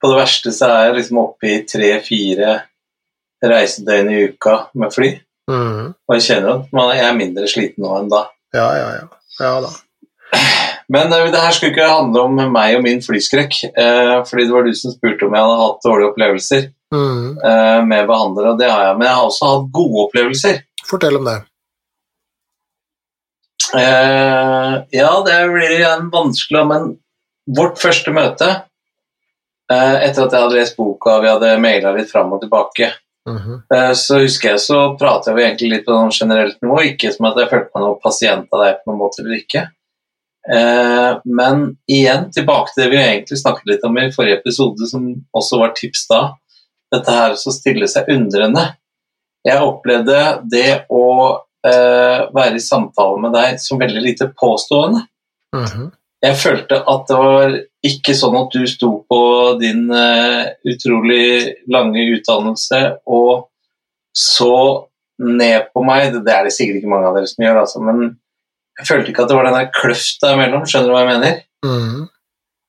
På 0.00 0.08
det 0.10 0.16
verste 0.18 0.50
så 0.52 0.66
er 0.66 0.84
jeg 0.88 0.96
liksom 0.96 1.18
oppe 1.22 1.46
i 1.50 1.60
tre-fire 1.66 2.56
reisedøgn 3.42 4.10
i 4.10 4.18
uka 4.28 4.56
med 4.74 4.92
fly. 4.94 5.08
Mm. 5.50 5.94
Og 5.94 6.14
jeg 6.18 6.22
kjenner 6.26 6.58
at 6.58 6.72
man, 6.74 6.90
jeg 6.96 7.06
er 7.06 7.16
mindre 7.18 7.48
sliten 7.50 7.82
nå 7.86 7.94
enn 7.98 8.10
da. 8.12 8.24
Ja, 8.54 8.66
ja, 8.78 8.88
ja. 8.98 9.08
Ja 9.40 9.52
da. 9.64 9.70
Men 10.92 11.12
uh, 11.12 11.26
det 11.32 11.40
her 11.42 11.54
skulle 11.54 11.74
ikke 11.74 11.88
handle 11.90 12.24
om 12.28 12.38
meg 12.54 12.78
og 12.78 12.84
min 12.86 13.02
flyskrekk. 13.04 13.58
Uh, 13.76 14.24
fordi 14.28 14.46
det 14.46 14.54
var 14.54 14.64
du 14.66 14.72
som 14.76 14.94
spurte 14.94 15.26
om 15.26 15.36
jeg 15.36 15.46
hadde 15.46 15.60
hatt 15.62 15.84
dårlige 15.84 16.10
opplevelser 16.12 16.62
mm. 16.94 17.26
uh, 17.44 17.80
med 17.88 18.08
behandlere, 18.08 18.54
og 18.54 18.62
det 18.62 18.70
har 18.72 18.86
jeg. 18.86 18.96
Men 18.98 19.08
jeg 19.08 19.18
har 19.18 19.28
også 19.28 19.52
hatt 19.52 19.68
gode 19.80 20.06
opplevelser. 20.06 20.62
Fortell 20.88 21.18
om 21.20 21.28
det. 21.28 21.36
Uh, 23.68 24.78
ja, 24.96 25.10
det 25.26 25.42
blir 25.52 25.74
igjen 25.76 26.08
vanskelig, 26.12 26.64
men 26.70 26.88
vårt 27.58 27.80
første 27.80 28.14
møte 28.14 28.54
etter 29.68 30.22
at 30.24 30.32
jeg 30.32 30.40
hadde 30.40 30.56
lest 30.56 30.78
boka 30.78 31.18
og 31.18 31.24
vi 31.26 31.28
hadde 31.28 31.48
maila 31.60 31.90
litt 31.92 32.08
fram 32.08 32.30
og 32.32 32.40
tilbake, 32.40 32.86
Mhm. 33.28 33.62
eh, 33.74 33.92
så 33.92 34.18
husker 34.22 34.54
jeg 34.54 34.60
så 34.64 34.78
pratet 34.98 35.36
vi 35.36 35.44
egentlig 35.44 35.70
litt 35.72 35.86
på 35.86 35.92
noe 35.92 36.12
generelt 36.14 36.60
nivå, 36.62 36.80
ikke 36.92 37.12
som 37.12 37.28
at 37.28 37.40
jeg 37.42 37.50
følte 37.50 37.74
meg 37.74 37.84
noen 37.84 38.00
pasient 38.02 38.54
av 38.54 38.64
deg 38.64 38.78
på 38.80 38.90
noen 38.90 39.00
måte 39.02 39.20
eller 39.22 39.36
ikke. 39.36 39.64
Eh, 40.46 41.18
men 41.24 41.64
igjen 41.90 42.30
tilbake 42.32 42.72
til 42.72 42.84
det 42.84 42.92
vi 42.92 43.00
egentlig 43.02 43.40
snakket 43.40 43.72
litt 43.72 43.84
om 43.84 43.98
i 44.00 44.08
forrige 44.14 44.40
episode, 44.40 44.86
som 44.88 45.10
også 45.36 45.60
var 45.60 45.74
tips 45.76 46.06
da. 46.10 46.22
Dette 46.94 47.16
her 47.18 47.36
å 47.36 47.54
stille 47.54 47.88
seg 47.90 48.08
undrende. 48.14 48.64
Jeg 49.46 49.64
opplevde 49.64 50.22
det 50.50 50.84
å 50.92 51.04
eh, 51.66 52.20
være 52.34 52.56
i 52.56 52.64
samtale 52.64 53.20
med 53.22 53.36
deg 53.36 53.60
som 53.62 53.80
veldig 53.80 54.04
lite 54.04 54.32
påstående. 54.36 55.04
Mhm. 55.56 55.88
Jeg 56.18 56.34
følte 56.34 56.80
at 56.90 57.04
det 57.06 57.16
var 57.22 57.52
ikke 57.86 58.14
sånn 58.18 58.34
at 58.40 58.50
du 58.50 58.64
sto 58.66 58.88
på 59.06 59.20
din 59.60 59.84
eh, 59.94 60.48
utrolig 60.66 61.60
lange 61.70 62.02
utdannelse 62.16 62.80
og 63.06 63.44
så 64.10 64.88
ned 65.22 65.68
på 65.70 65.84
meg. 65.86 66.16
Det 66.26 66.34
er 66.34 66.48
det 66.48 66.56
sikkert 66.56 66.80
ikke 66.80 66.90
mange 66.90 67.06
av 67.10 67.14
dere 67.14 67.30
som 67.30 67.44
gjør, 67.44 67.60
altså, 67.62 67.82
men 67.86 68.16
jeg 68.78 68.86
følte 68.86 69.10
ikke 69.10 69.24
at 69.24 69.32
det 69.32 69.36
var 69.38 69.48
den 69.48 69.58
der 69.58 69.72
kløfta 69.74 70.32
imellom. 70.36 70.64
Skjønner 70.68 70.88
du 70.88 70.94
hva 70.94 71.02
jeg 71.02 71.10
mener? 71.10 71.38
Mm. 71.66 72.06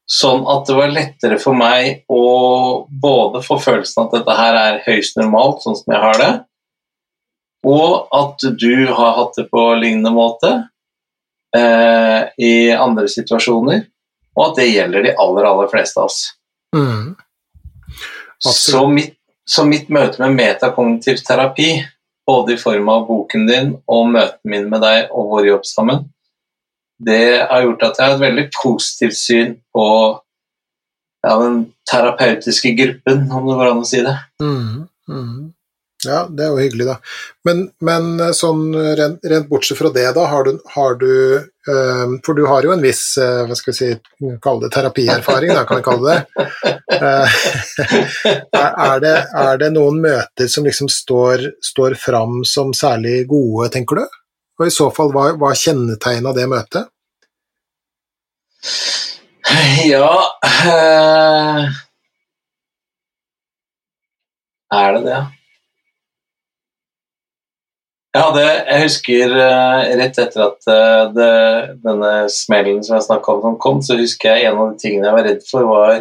Sånn 0.10 0.48
at 0.50 0.66
det 0.66 0.78
var 0.80 0.94
lettere 0.94 1.38
for 1.42 1.58
meg 1.58 2.08
å 2.10 2.24
både 2.90 3.44
få 3.46 3.60
følelsen 3.62 4.08
at 4.08 4.16
dette 4.18 4.38
her 4.40 4.58
er 4.58 4.80
høyst 4.88 5.20
normalt, 5.20 5.62
sånn 5.62 5.78
som 5.78 5.94
jeg 5.94 6.02
har 6.02 6.18
det, 6.18 6.32
og 7.70 8.10
at 8.16 8.46
du 8.58 8.88
har 8.88 9.16
hatt 9.20 9.38
det 9.38 9.46
på 9.52 9.68
lignende 9.78 10.10
måte 10.16 10.50
eh, 11.56 12.22
i 12.42 12.54
andre 12.74 13.06
situasjoner, 13.12 13.86
og 14.34 14.44
at 14.48 14.60
det 14.64 14.70
gjelder 14.72 15.06
de 15.06 15.14
aller, 15.14 15.46
aller 15.52 15.70
fleste 15.70 16.02
av 16.02 16.10
oss. 16.10 16.20
Mm. 16.74 17.14
Så 18.40 18.86
mitt, 18.90 19.18
så 19.46 19.68
mitt 19.68 19.94
møte 19.94 20.24
med 20.24 20.40
metakognitiv 20.40 21.22
terapi, 21.28 21.74
både 22.30 22.54
i 22.56 22.62
form 22.62 22.90
av 22.94 23.08
boken 23.10 23.46
din 23.50 23.76
og 23.90 24.14
møtene 24.14 24.54
mine 24.54 24.72
med 24.72 24.84
deg 24.86 25.12
og 25.12 25.34
vår 25.34 25.50
jobb 25.50 25.68
sammen, 25.68 26.08
det 27.00 27.22
har 27.50 27.64
gjort 27.64 27.86
at 27.88 28.00
jeg 28.00 28.06
har 28.06 28.18
et 28.18 28.26
veldig 28.26 28.48
positivt 28.62 29.18
syn 29.18 29.54
på 29.76 29.86
ja, 31.26 31.36
den 31.42 31.62
terapeutiske 31.90 32.74
gruppen, 32.78 33.26
om 33.32 33.48
det 33.48 33.56
går 33.60 33.72
an 33.72 33.82
å 33.84 33.88
si 33.88 34.04
det. 34.06 34.18
Mm, 34.44 34.86
Mhm. 35.10 35.54
Ja, 36.06 36.20
det 36.32 36.46
er 36.46 36.54
jo 36.54 36.60
hyggelig, 36.62 36.86
da. 36.88 36.96
Men, 37.44 37.66
men 37.84 38.14
eh, 38.24 38.32
sånn 38.36 38.70
rent, 38.96 39.26
rent 39.28 39.50
bortsett 39.50 39.78
fra 39.82 39.90
det, 39.92 40.06
da, 40.16 40.24
har 40.32 40.46
du, 40.48 40.54
har 40.72 40.94
du 41.02 41.12
eh, 41.36 42.14
For 42.24 42.38
du 42.38 42.46
har 42.48 42.64
jo 42.64 42.72
en 42.72 42.84
viss, 42.84 43.02
eh, 43.20 43.42
hva 43.50 43.58
skal 43.60 43.74
vi 43.74 43.78
si, 43.78 43.90
kalle 44.40 44.64
det 44.64 44.72
terapierfaring, 44.78 45.52
da, 45.58 45.66
kan 45.68 45.82
vi 45.82 45.88
kalle 45.90 46.14
det. 46.14 46.46
Eh, 46.96 47.36
er, 48.62 49.04
det. 49.04 49.16
Er 49.44 49.60
det 49.60 49.74
noen 49.76 50.00
møter 50.06 50.48
som 50.52 50.68
liksom 50.68 50.88
står, 50.94 51.50
står 51.68 51.98
fram 52.00 52.46
som 52.48 52.72
særlig 52.76 53.26
gode, 53.28 53.68
tenker 53.76 54.00
du? 54.00 54.22
Og 54.60 54.68
i 54.68 54.74
så 54.76 54.88
fall, 54.96 55.12
hva, 55.16 55.34
hva 55.40 55.52
kjennetegna 55.56 56.32
det 56.36 56.48
møtet? 56.52 56.88
Ja 59.88 60.12
eh, 60.44 61.68
Er 64.72 64.94
det 64.94 65.04
det? 65.08 65.39
Jeg 68.10 68.34
det, 68.34 68.46
jeg 68.66 68.86
husker 68.88 69.34
uh, 69.38 69.82
rett 70.00 70.16
etter 70.18 70.42
at 70.42 70.64
uh, 70.66 71.10
det, 71.14 71.34
denne 71.84 72.14
smellen 72.34 72.80
som 72.82 72.96
jeg 72.96 73.06
snakka 73.06 73.36
om, 73.36 73.42
som 73.44 73.58
kom, 73.62 73.84
så 73.86 74.00
husker 74.00 74.34
jeg 74.34 74.48
en 74.50 74.58
av 74.58 74.72
de 74.72 74.82
tingene 74.82 75.06
jeg 75.06 75.18
var 75.18 75.28
redd 75.28 75.44
for, 75.46 75.68
var 75.70 76.00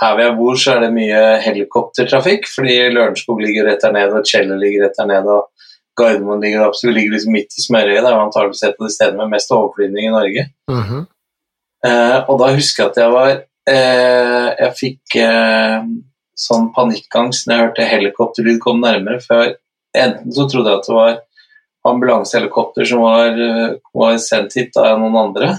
her 0.00 0.14
hvor 0.14 0.22
jeg 0.24 0.36
bor, 0.38 0.54
så 0.58 0.72
er 0.72 0.80
det 0.86 0.94
mye 0.94 1.18
helikoptertrafikk, 1.44 2.48
fordi 2.48 2.78
Lørenskog 2.94 3.42
ligger 3.44 3.68
rett 3.68 3.84
der 3.84 3.92
nede, 3.94 4.22
og 4.22 4.30
Kjeller 4.30 4.58
ligger 4.62 4.86
rett 4.86 4.96
der 4.96 5.10
nede, 5.10 5.34
og 5.36 5.68
Gardermoen 6.00 6.40
ligger 6.42 6.64
opp, 6.64 6.78
så 6.78 6.88
vi 6.88 6.94
ligger 6.96 7.14
liksom 7.14 7.36
midt 7.36 7.60
i 7.60 7.66
smørøyet. 7.66 8.00
Det 8.00 8.10
er 8.10 8.22
antakeligvis 8.22 8.64
et 8.64 8.80
av 8.80 8.88
de 8.88 8.94
stedene 8.96 9.20
med 9.20 9.36
mest 9.36 9.52
overflyvning 9.54 10.08
i 10.08 10.14
Norge. 10.16 10.46
Mm 10.72 10.82
-hmm. 10.82 11.04
uh, 11.86 12.18
og 12.30 12.40
da 12.40 12.48
husker 12.54 12.82
jeg 12.82 12.90
at 12.90 13.02
jeg 13.02 13.12
var 13.12 13.30
Jeg 13.66 14.72
fikk 14.76 15.14
sånn 16.36 16.66
panikkangst 16.76 17.46
når 17.46 17.54
jeg 17.54 17.64
hørte 17.64 17.86
helikopterlyd 17.92 18.58
komme 18.60 18.84
nærmere. 18.84 19.20
For 19.24 19.54
enten 19.96 20.32
så 20.32 20.44
trodde 20.48 20.70
jeg 20.70 20.78
at 20.78 20.88
det 20.88 20.94
var 20.94 21.14
ambulansehelikopter 21.88 22.88
som 22.88 23.04
var, 23.04 23.26
eh, 23.28 23.76
var 23.92 24.16
sendt 24.18 24.56
hit 24.56 24.76
av 24.80 24.98
noen 25.00 25.16
andre. 25.16 25.52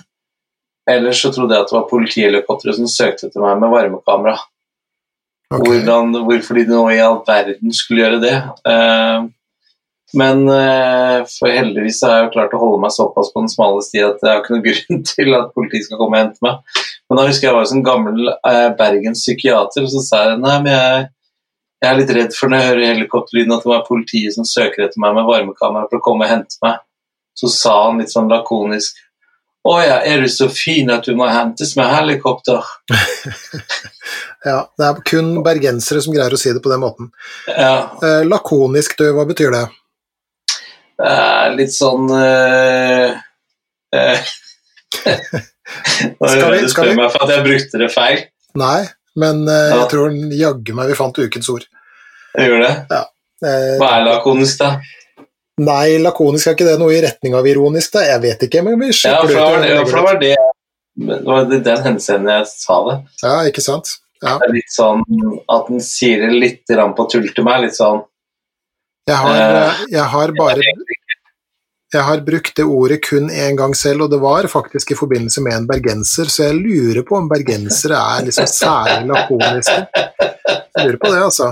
Ellers 0.90 1.22
så 1.22 1.32
trodde 1.34 1.56
jeg 1.56 1.66
at 1.66 1.72
det 1.72 1.78
var 1.80 1.90
politihelikoptre 1.90 2.74
som 2.78 2.90
søkte 2.90 3.30
etter 3.30 3.42
meg 3.42 3.58
med 3.62 3.74
varmekamera. 3.74 4.38
Okay. 5.54 5.62
Hvordan, 5.62 6.14
hvorfor 6.26 6.58
de 6.58 6.66
nå 6.70 6.84
i 6.94 7.02
all 7.02 7.20
verden 7.26 7.74
skulle 7.74 8.04
gjøre 8.04 8.22
det. 8.22 8.36
Eh, 8.70 9.28
men 10.16 10.46
eh, 10.50 11.26
for 11.28 11.52
heldigvis 11.52 12.02
har 12.06 12.14
jeg 12.16 12.28
jo 12.28 12.34
klart 12.36 12.54
å 12.56 12.62
holde 12.62 12.82
meg 12.86 12.94
såpass 12.96 13.32
på 13.34 13.44
den 13.44 13.52
smale 13.52 13.82
sti 13.84 14.04
at 14.06 14.22
jeg 14.22 14.32
har 14.32 14.44
ikke 14.44 14.56
noen 14.56 14.66
grunn 14.70 15.04
til 15.10 15.38
at 15.38 15.52
politiet 15.58 15.88
skal 15.88 16.02
komme 16.02 16.18
og 16.18 16.24
hente 16.24 16.46
meg. 16.46 16.80
Men 17.10 17.20
da 17.20 17.28
husker 17.28 17.48
jeg 17.48 17.52
jeg 17.52 17.60
var 17.60 17.68
som 17.72 17.84
gammel 17.86 18.32
eh, 18.34 18.70
Bergens 18.80 19.26
psykiater, 19.26 19.86
og 19.86 19.92
så 19.94 20.04
sa 20.06 20.24
jeg 20.30 20.42
nei, 20.42 20.56
men 20.66 20.72
jeg, 20.74 21.10
jeg 21.84 21.90
er 21.92 21.98
litt 22.00 22.14
redd 22.16 22.34
for 22.38 22.50
når 22.50 22.62
jeg 22.62 22.70
hører 22.72 22.88
helikopterlyden 22.94 23.54
at 23.56 23.64
det 23.66 23.70
var 23.74 23.84
politiet 23.88 24.34
som 24.36 24.46
søker 24.48 24.86
etter 24.88 25.02
meg 25.04 25.14
med 25.18 25.28
varmekamera 25.28 25.90
for 25.90 26.00
å 26.00 26.06
komme 26.06 26.26
og 26.26 26.32
hente 26.32 26.58
meg. 26.66 26.80
Så 27.36 27.50
sa 27.52 27.74
han 27.90 28.00
litt 28.00 28.14
sånn 28.14 28.30
lakonisk 28.32 28.96
Å 29.68 29.74
ja, 29.84 29.96
er 30.08 30.22
du 30.22 30.28
så 30.30 30.46
fin 30.54 30.88
at 30.94 31.04
du 31.10 31.16
må 31.18 31.26
hentes 31.28 31.74
med 31.78 31.90
helikopter? 31.92 32.62
Ja, 34.46 34.60
det 34.78 34.86
er 34.86 35.00
kun 35.10 35.32
bergensere 35.42 36.04
som 36.06 36.14
greier 36.14 36.34
å 36.36 36.38
si 36.38 36.52
det 36.54 36.60
på 36.62 36.70
den 36.70 36.84
måten. 36.84 37.08
Ja, 37.50 37.90
Eh, 38.06 38.22
lakonisk, 38.30 38.94
du, 39.00 39.08
hva 39.18 39.24
betyr 39.26 39.50
det? 39.56 39.64
det 41.02 41.08
er 41.10 41.56
litt 41.58 41.74
sånn 41.74 42.06
eh, 42.14 43.16
eh, 43.98 44.30
Nå 46.22 46.30
skal 46.30 46.54
du 46.62 46.70
spør 46.70 46.92
vi- 46.92 47.00
meg 47.00 47.10
for 47.16 47.26
at 47.26 47.34
jeg 47.34 47.44
brukte 47.48 47.82
det 47.82 47.90
feil. 47.96 48.22
Nei, 48.62 48.86
men 49.16 49.48
eh, 49.48 49.70
Ja. 49.72 49.80
jeg 49.84 49.90
tror 49.94 50.16
jaggu 50.40 50.74
meg 50.78 50.88
vi 50.92 50.98
fant 51.00 51.18
ukens 51.20 51.50
ord. 51.50 51.66
Jeg 52.36 52.50
gjør 52.52 52.64
det. 52.66 52.74
Eh, 53.46 53.78
Hva 53.80 53.90
er 54.00 54.06
lakonisk, 54.10 54.60
da? 54.60 54.80
nei, 55.58 55.98
lakonisk 56.04 56.48
er 56.48 56.56
ikke 56.58 56.68
det 56.68 56.80
noe 56.80 56.92
i 56.92 57.02
retning 57.04 57.36
av 57.36 57.46
ironisk, 57.48 57.94
da? 57.96 58.02
Jeg 58.04 58.22
vet 58.26 58.42
ikke, 58.48 58.64
men 58.64 58.80
vi 58.80 58.92
Ja, 58.92 59.22
for 59.22 59.28
det 59.28 59.36
var 59.36 59.62
det, 59.62 59.70
ut. 59.70 59.76
ja, 59.76 59.84
det, 59.84 60.04
var 60.04 60.20
det 60.20 60.36
det 60.96 61.20
var 61.28 61.54
i 61.54 61.60
den 61.60 61.82
henseende 61.84 62.32
jeg 62.40 62.48
sa 62.48 62.76
det. 62.90 62.98
Ja, 63.24 63.36
ikke 63.52 63.62
sant? 63.64 63.98
Ja. 64.24 64.38
Det 64.40 64.48
er 64.48 64.54
litt 64.56 64.72
sånn 64.72 65.02
at 65.52 65.68
den 65.68 65.82
sier 65.84 66.22
det 66.24 66.32
litt 66.40 66.72
på 66.98 67.06
tull 67.12 67.28
til 67.36 67.44
meg. 67.44 67.66
Litt 67.66 67.76
sånn 67.76 68.04
Jeg 69.08 69.16
har, 69.22 69.36
Eh, 69.36 69.68
eh, 69.68 69.82
jeg 69.92 70.04
har 70.16 70.32
bare 70.40 70.62
Jeg 71.94 72.02
har 72.02 72.24
brukt 72.26 72.56
det 72.58 72.66
ordet 72.66 72.98
kun 73.06 73.30
én 73.30 73.56
gang 73.58 73.76
selv, 73.78 74.06
og 74.06 74.12
det 74.12 74.18
var 74.20 74.48
faktisk 74.52 74.92
i 74.92 74.98
forbindelse 74.98 75.44
med 75.46 75.54
en 75.54 75.68
bergenser, 75.70 76.32
så 76.32 76.48
jeg 76.48 76.58
lurer 76.58 77.06
på 77.08 77.20
om 77.20 77.30
bergensere 77.30 78.00
er 78.18 78.26
liksom 78.26 78.50
særlig 78.50 79.12
lakoniske. 79.14 79.78
Jeg 79.96 80.82
lurer 80.82 80.98
på 81.00 81.12
det, 81.14 81.22
altså. 81.22 81.52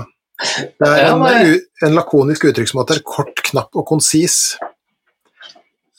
Det 0.80 0.88
er 0.90 1.06
en, 1.12 1.60
en 1.86 1.94
lakonisk 1.94 2.48
uttrykksmåte 2.50 2.98
er 2.98 3.04
kort, 3.06 3.38
knapp 3.46 3.78
og 3.78 3.86
konsis. 3.88 4.56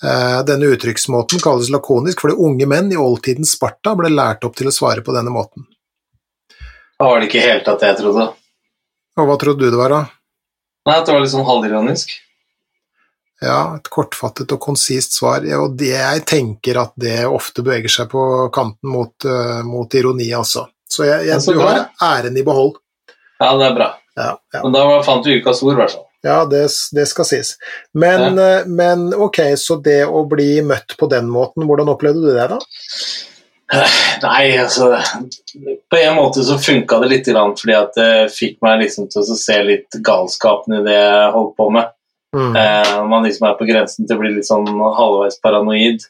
Eh, 0.04 0.42
Denne 0.46 0.74
uttrykksmåten 0.76 1.40
kalles 1.42 1.72
lakonisk 1.74 2.26
fordi 2.26 2.36
unge 2.44 2.68
menn 2.70 2.92
i 2.92 3.00
oldtidens 3.00 3.56
Sparta 3.56 3.96
ble 3.98 4.12
lært 4.12 4.44
opp 4.46 4.60
til 4.60 4.68
å 4.70 4.76
svare 4.76 5.02
på 5.06 5.16
denne 5.16 5.32
måten. 5.34 5.66
Da 7.00 7.08
var 7.08 7.24
det 7.24 7.32
ikke 7.32 7.48
helt 7.48 7.72
at 7.72 7.88
jeg 7.88 7.98
trodde. 8.04 8.28
Og 9.16 9.30
hva 9.30 9.40
trodde 9.40 9.64
du 9.64 9.72
det 9.72 9.80
var, 9.80 9.96
da? 9.96 10.04
Nei, 10.86 11.00
at 11.00 11.08
det 11.08 11.16
var 11.16 11.24
litt 11.24 11.34
sånn 11.34 11.48
halvironisk. 11.48 12.12
Ja, 13.44 13.76
et 13.76 13.90
kortfattet 13.92 14.54
og 14.56 14.62
konsist 14.64 15.18
svar. 15.18 15.44
Og 15.60 15.76
det 15.80 15.92
jeg 15.92 16.24
tenker 16.30 16.80
at 16.82 16.96
det 17.00 17.26
ofte 17.28 17.66
beveger 17.66 17.92
seg 17.92 18.10
på 18.14 18.24
kanten 18.56 18.92
mot, 18.92 19.28
eh, 19.28 19.62
mot 19.68 20.00
ironi, 20.00 20.32
altså. 20.36 20.68
Så 20.90 21.08
jeg, 21.08 21.28
jeg, 21.28 21.44
du 21.52 21.60
har 21.60 21.88
æren 22.04 22.38
i 22.38 22.46
behold. 22.46 22.78
Ja, 23.42 23.52
det 23.60 23.68
er 23.68 23.76
bra. 23.76 23.92
Ja, 24.16 24.32
ja. 24.54 24.64
Men 24.64 24.76
da 24.76 24.86
fant 25.04 25.26
du 25.26 25.34
ukas 25.36 25.60
ord, 25.66 25.74
i 25.76 25.80
hvert 25.82 25.92
fall. 25.98 26.06
ja 26.24 26.38
det, 26.48 26.64
det 26.96 27.06
skal 27.12 27.28
sies. 27.28 27.56
Men, 27.94 28.40
ja. 28.40 28.62
men 28.66 29.10
ok, 29.12 29.42
så 29.60 29.76
det 29.84 30.06
å 30.08 30.24
bli 30.30 30.62
møtt 30.64 30.96
på 31.00 31.10
den 31.12 31.28
måten, 31.32 31.68
hvordan 31.68 31.92
opplevde 31.92 32.24
du 32.24 32.32
det, 32.32 32.48
da? 32.54 32.62
Nei, 34.22 34.58
altså 34.62 34.92
På 35.90 35.98
en 35.98 36.16
måte 36.20 36.44
så 36.46 36.58
funka 36.62 37.00
det 37.02 37.10
litt, 37.12 37.30
fordi 37.34 37.76
at 37.76 37.98
det 37.98 38.10
fikk 38.34 38.60
meg 38.64 38.84
liksom 38.84 39.10
til 39.12 39.26
å 39.26 39.38
se 39.40 39.58
litt 39.66 39.98
galskapen 40.06 40.80
i 40.80 40.84
det 40.86 40.96
jeg 40.96 41.32
holdt 41.36 41.56
på 41.58 41.70
med. 41.74 41.95
Mm. 42.36 42.56
Eh, 42.60 42.92
Når 42.98 43.08
man 43.08 43.24
liksom 43.24 43.48
er 43.48 43.56
på 43.60 43.68
grensen 43.70 44.08
til 44.08 44.18
å 44.18 44.22
bli 44.22 44.34
litt 44.36 44.48
sånn 44.48 44.68
halvveis 44.68 45.40
paranoid, 45.44 46.04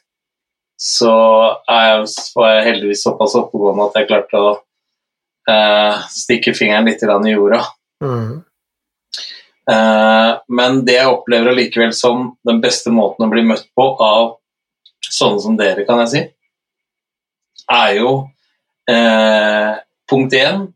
så 0.76 1.12
er 1.70 1.84
jeg, 1.86 2.08
var 2.36 2.50
jeg 2.52 2.66
heldigvis 2.66 3.04
såpass 3.06 3.36
oppegående 3.38 3.86
at 3.86 4.00
jeg 4.00 4.08
klarte 4.10 4.42
å 4.42 4.50
eh, 5.48 6.02
stikke 6.12 6.54
fingeren 6.56 6.90
litt 6.90 7.04
i 7.06 7.32
jorda. 7.32 7.62
Mm. 8.04 8.42
Eh, 9.70 10.32
men 10.58 10.82
det 10.86 10.98
jeg 10.98 11.12
opplever 11.12 11.52
allikevel 11.52 11.94
som 11.96 12.28
den 12.46 12.60
beste 12.62 12.92
måten 12.92 13.26
å 13.26 13.30
bli 13.32 13.46
møtt 13.46 13.70
på 13.74 13.88
av 14.02 14.36
sånne 15.06 15.42
som 15.42 15.56
dere, 15.58 15.86
kan 15.86 16.02
jeg 16.04 16.12
si, 16.12 16.22
er 17.72 17.92
jo 17.98 18.10
eh, 18.90 19.78
punkt 20.10 20.34
én 20.38 20.66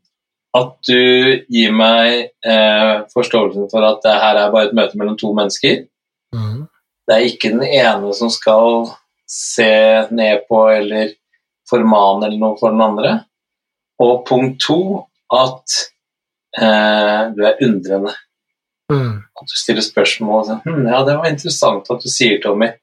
at 0.57 0.73
du 0.87 1.01
gir 1.47 1.71
meg 1.75 2.31
eh, 2.43 2.93
forståelsen 3.13 3.69
for 3.71 3.87
at 3.87 4.01
det 4.03 4.17
her 4.23 4.39
er 4.39 4.51
bare 4.51 4.69
et 4.69 4.75
møte 4.75 4.99
mellom 4.99 5.15
to 5.19 5.31
mennesker. 5.37 5.85
Mm. 6.35 6.65
Det 7.07 7.15
er 7.15 7.27
ikke 7.27 7.53
den 7.53 7.63
ene 7.67 8.11
som 8.15 8.31
skal 8.33 8.89
se 9.31 9.71
ned 10.11 10.43
på 10.49 10.65
eller 10.73 11.15
formane 11.69 12.27
eller 12.27 12.41
noe 12.41 12.59
for 12.59 12.75
den 12.75 12.83
andre. 12.83 13.15
Og 14.03 14.25
punkt 14.27 14.59
to 14.65 14.81
at 15.31 15.77
eh, 16.59 17.31
du 17.35 17.41
er 17.47 17.63
undrende. 17.63 18.13
Mm. 18.91 19.23
At 19.23 19.47
du 19.47 19.55
stiller 19.55 19.85
spørsmål 19.85 20.41
og 20.41 20.47
sier 20.49 20.63
hm, 20.65 20.87
ja, 20.91 21.03
det 21.07 21.15
var 21.15 21.31
interessant 21.31 21.91
at 21.93 22.03
du 22.03 22.11
sier, 22.11 22.41
Tommy. 22.43 22.73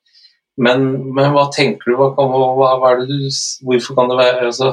Men, 0.58 0.86
men 1.14 1.34
hva 1.34 1.50
tenker 1.54 1.92
du? 1.92 1.98
Hva, 2.00 2.08
hva, 2.16 2.70
hva 2.80 2.88
er 2.94 3.04
det 3.04 3.12
du 3.12 3.28
Hvorfor 3.68 3.94
kan 3.94 4.08
det 4.10 4.16
være 4.18 4.48
altså, 4.48 4.72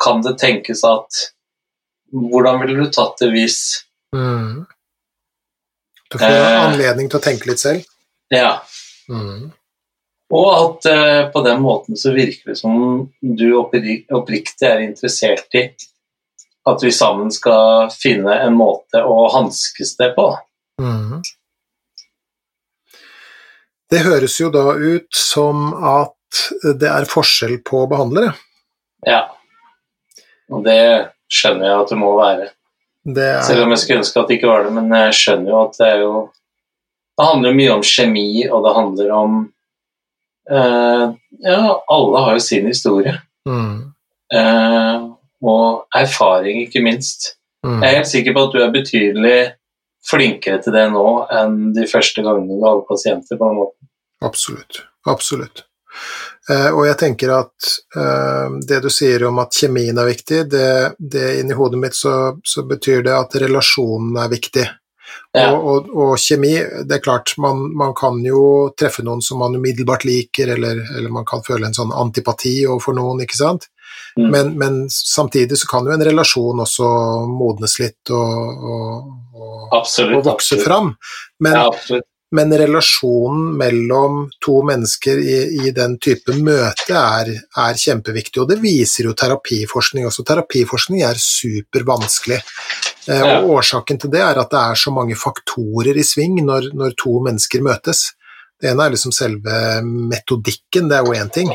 Kan 0.00 0.22
det 0.24 0.38
tenkes 0.40 0.80
at 0.88 1.18
Hvordan 2.16 2.60
ville 2.62 2.84
du 2.84 2.90
tatt 2.94 3.18
det 3.20 3.30
hvis 3.34 3.58
Mm. 4.14 4.64
Du 6.10 6.16
får 6.18 6.30
Eh. 6.30 6.60
anledning 6.62 7.08
til 7.10 7.18
å 7.18 7.22
tenke 7.24 7.48
litt 7.50 7.58
selv. 7.60 7.82
Ja. 8.30 8.60
Mm. 9.10 9.50
Og 10.30 10.46
at 10.54 10.86
eh, 10.86 11.30
på 11.34 11.42
den 11.44 11.60
måten 11.60 11.98
så 11.98 12.12
virker 12.14 12.52
det 12.52 12.56
som 12.60 13.10
du 13.20 13.44
oppri- 13.58 14.06
oppriktig 14.14 14.62
er 14.70 14.80
interessert 14.86 15.52
i 15.58 15.64
at 16.66 16.82
vi 16.82 16.90
sammen 16.94 17.30
skal 17.34 17.90
finne 17.90 18.38
en 18.46 18.54
måte 18.56 19.02
å 19.02 19.26
hanskes 19.34 19.96
det 19.98 20.14
på. 20.16 20.28
Mm. 20.80 21.20
Det 23.90 24.00
høres 24.06 24.38
jo 24.40 24.48
da 24.54 24.72
ut 24.74 25.10
som 25.14 25.68
at 25.84 26.14
det 26.80 26.88
er 26.90 27.06
forskjell 27.10 27.58
på 27.66 27.84
behandlere. 27.90 28.32
Ja. 29.06 29.28
Og 30.50 30.64
det 30.66 31.12
skjønner 31.32 31.68
jeg 31.68 31.80
at 31.80 31.92
det 31.92 31.98
må 32.00 32.12
være. 32.18 32.48
Det 33.06 33.26
Selv 33.46 33.60
er, 33.60 33.64
om 33.64 33.74
jeg 33.74 33.82
skulle 33.82 34.02
ønske 34.02 34.20
at 34.20 34.30
det 34.30 34.38
ikke 34.38 34.50
var 34.50 34.64
det, 34.66 34.72
men 34.74 34.94
jeg 34.98 35.18
skjønner 35.20 35.52
jo 35.52 35.58
at 35.62 35.76
det 35.78 35.90
er 35.92 36.00
jo 36.02 36.14
Det 37.16 37.24
handler 37.24 37.54
mye 37.56 37.72
om 37.72 37.82
kjemi, 37.86 38.30
og 38.50 38.64
det 38.66 38.72
handler 38.76 39.12
om 39.16 39.36
uh, 40.52 41.04
Ja, 41.46 41.60
alle 41.96 42.24
har 42.24 42.32
jo 42.36 42.42
sin 42.44 42.66
historie. 42.66 43.20
mm. 43.46 43.92
Uh, 44.34 45.12
og 45.46 45.86
erfaring, 45.94 46.62
ikke 46.64 46.82
minst. 46.82 47.36
Mm. 47.64 47.82
Jeg 47.82 47.88
er 47.88 47.96
helt 47.96 48.10
sikker 48.10 48.34
på 48.34 48.42
at 48.46 48.54
du 48.54 48.58
er 48.58 48.72
betydelig 48.74 49.38
flinkere 50.10 50.58
til 50.62 50.74
det 50.74 50.86
nå 50.94 51.06
enn 51.34 51.56
de 51.76 51.86
første 51.90 52.24
gangene 52.24 52.56
du 52.56 52.64
hadde 52.66 52.86
pasienter. 52.88 53.38
på 53.38 53.50
en 53.50 53.58
måte. 53.60 53.76
Absolutt. 54.24 54.80
Absolutt. 55.06 55.64
Eh, 56.50 56.68
og 56.70 56.84
jeg 56.86 56.98
tenker 57.00 57.32
at 57.34 57.68
eh, 57.98 58.56
det 58.68 58.80
du 58.84 58.90
sier 58.92 59.24
om 59.26 59.40
at 59.42 59.54
kjemien 59.56 59.98
er 59.98 60.06
viktig, 60.06 60.44
det, 60.52 60.72
det 60.98 61.28
inni 61.40 61.56
hodet 61.58 61.80
mitt 61.82 61.96
så, 61.98 62.36
så 62.46 62.62
betyr 62.68 63.02
det 63.06 63.14
at 63.16 63.34
relasjonen 63.42 64.18
er 64.22 64.30
viktig. 64.30 64.66
Ja. 65.36 65.50
Og, 65.52 65.66
og, 65.66 65.88
og 65.90 66.12
kjemi, 66.20 66.54
det 66.86 66.98
er 66.98 67.02
klart, 67.02 67.34
man, 67.42 67.66
man 67.76 67.92
kan 67.98 68.18
jo 68.24 68.70
treffe 68.78 69.04
noen 69.06 69.22
som 69.24 69.42
man 69.42 69.58
umiddelbart 69.58 70.06
liker, 70.08 70.54
eller, 70.54 70.80
eller 70.96 71.12
man 71.12 71.26
kan 71.28 71.44
føle 71.46 71.68
en 71.68 71.76
sånn 71.76 71.94
antipati 71.94 72.60
overfor 72.66 72.96
noen, 72.96 73.24
ikke 73.26 73.38
sant? 73.38 73.68
Mm. 74.16 74.30
Men, 74.32 74.52
men 74.58 74.78
samtidig 74.92 75.58
så 75.60 75.68
kan 75.68 75.86
jo 75.86 75.92
en 75.92 76.04
relasjon 76.04 76.62
også 76.64 76.88
modnes 77.28 77.78
litt 77.82 78.12
og, 78.14 78.66
og, 78.72 79.14
Absolutt. 79.76 80.22
vokse 80.24 80.56
absolutt. 80.56 80.64
fram. 80.64 80.92
Men, 81.42 81.58
Ja, 81.58 81.66
absolutt. 81.72 82.06
Men 82.36 82.52
relasjonen 82.60 83.54
mellom 83.56 84.18
to 84.44 84.58
mennesker 84.66 85.20
i, 85.22 85.36
i 85.66 85.72
den 85.76 85.96
type 86.02 86.34
møte 86.36 86.96
er, 86.96 87.30
er 87.32 87.80
kjempeviktig, 87.80 88.42
og 88.42 88.50
det 88.50 88.58
viser 88.62 89.08
jo 89.08 89.14
terapiforskning 89.16 90.08
også. 90.08 90.24
Terapiforskning 90.26 91.04
er 91.06 91.20
supervanskelig. 91.20 92.40
Eh, 93.08 93.22
og 93.22 93.50
årsaken 93.56 94.02
til 94.02 94.12
det 94.12 94.22
er 94.24 94.42
at 94.42 94.52
det 94.52 94.62
er 94.62 94.80
så 94.80 94.92
mange 94.94 95.16
faktorer 95.18 95.96
i 95.96 96.04
sving 96.06 96.40
når, 96.44 96.70
når 96.76 96.96
to 97.00 97.16
mennesker 97.24 97.64
møtes. 97.64 98.10
Det 98.60 98.72
ene 98.72 98.86
er 98.86 98.94
liksom 98.96 99.14
selve 99.14 99.80
metodikken, 99.84 100.90
det 100.90 100.98
er 100.98 101.08
jo 101.08 101.16
én 101.16 101.32
ting. 101.32 101.52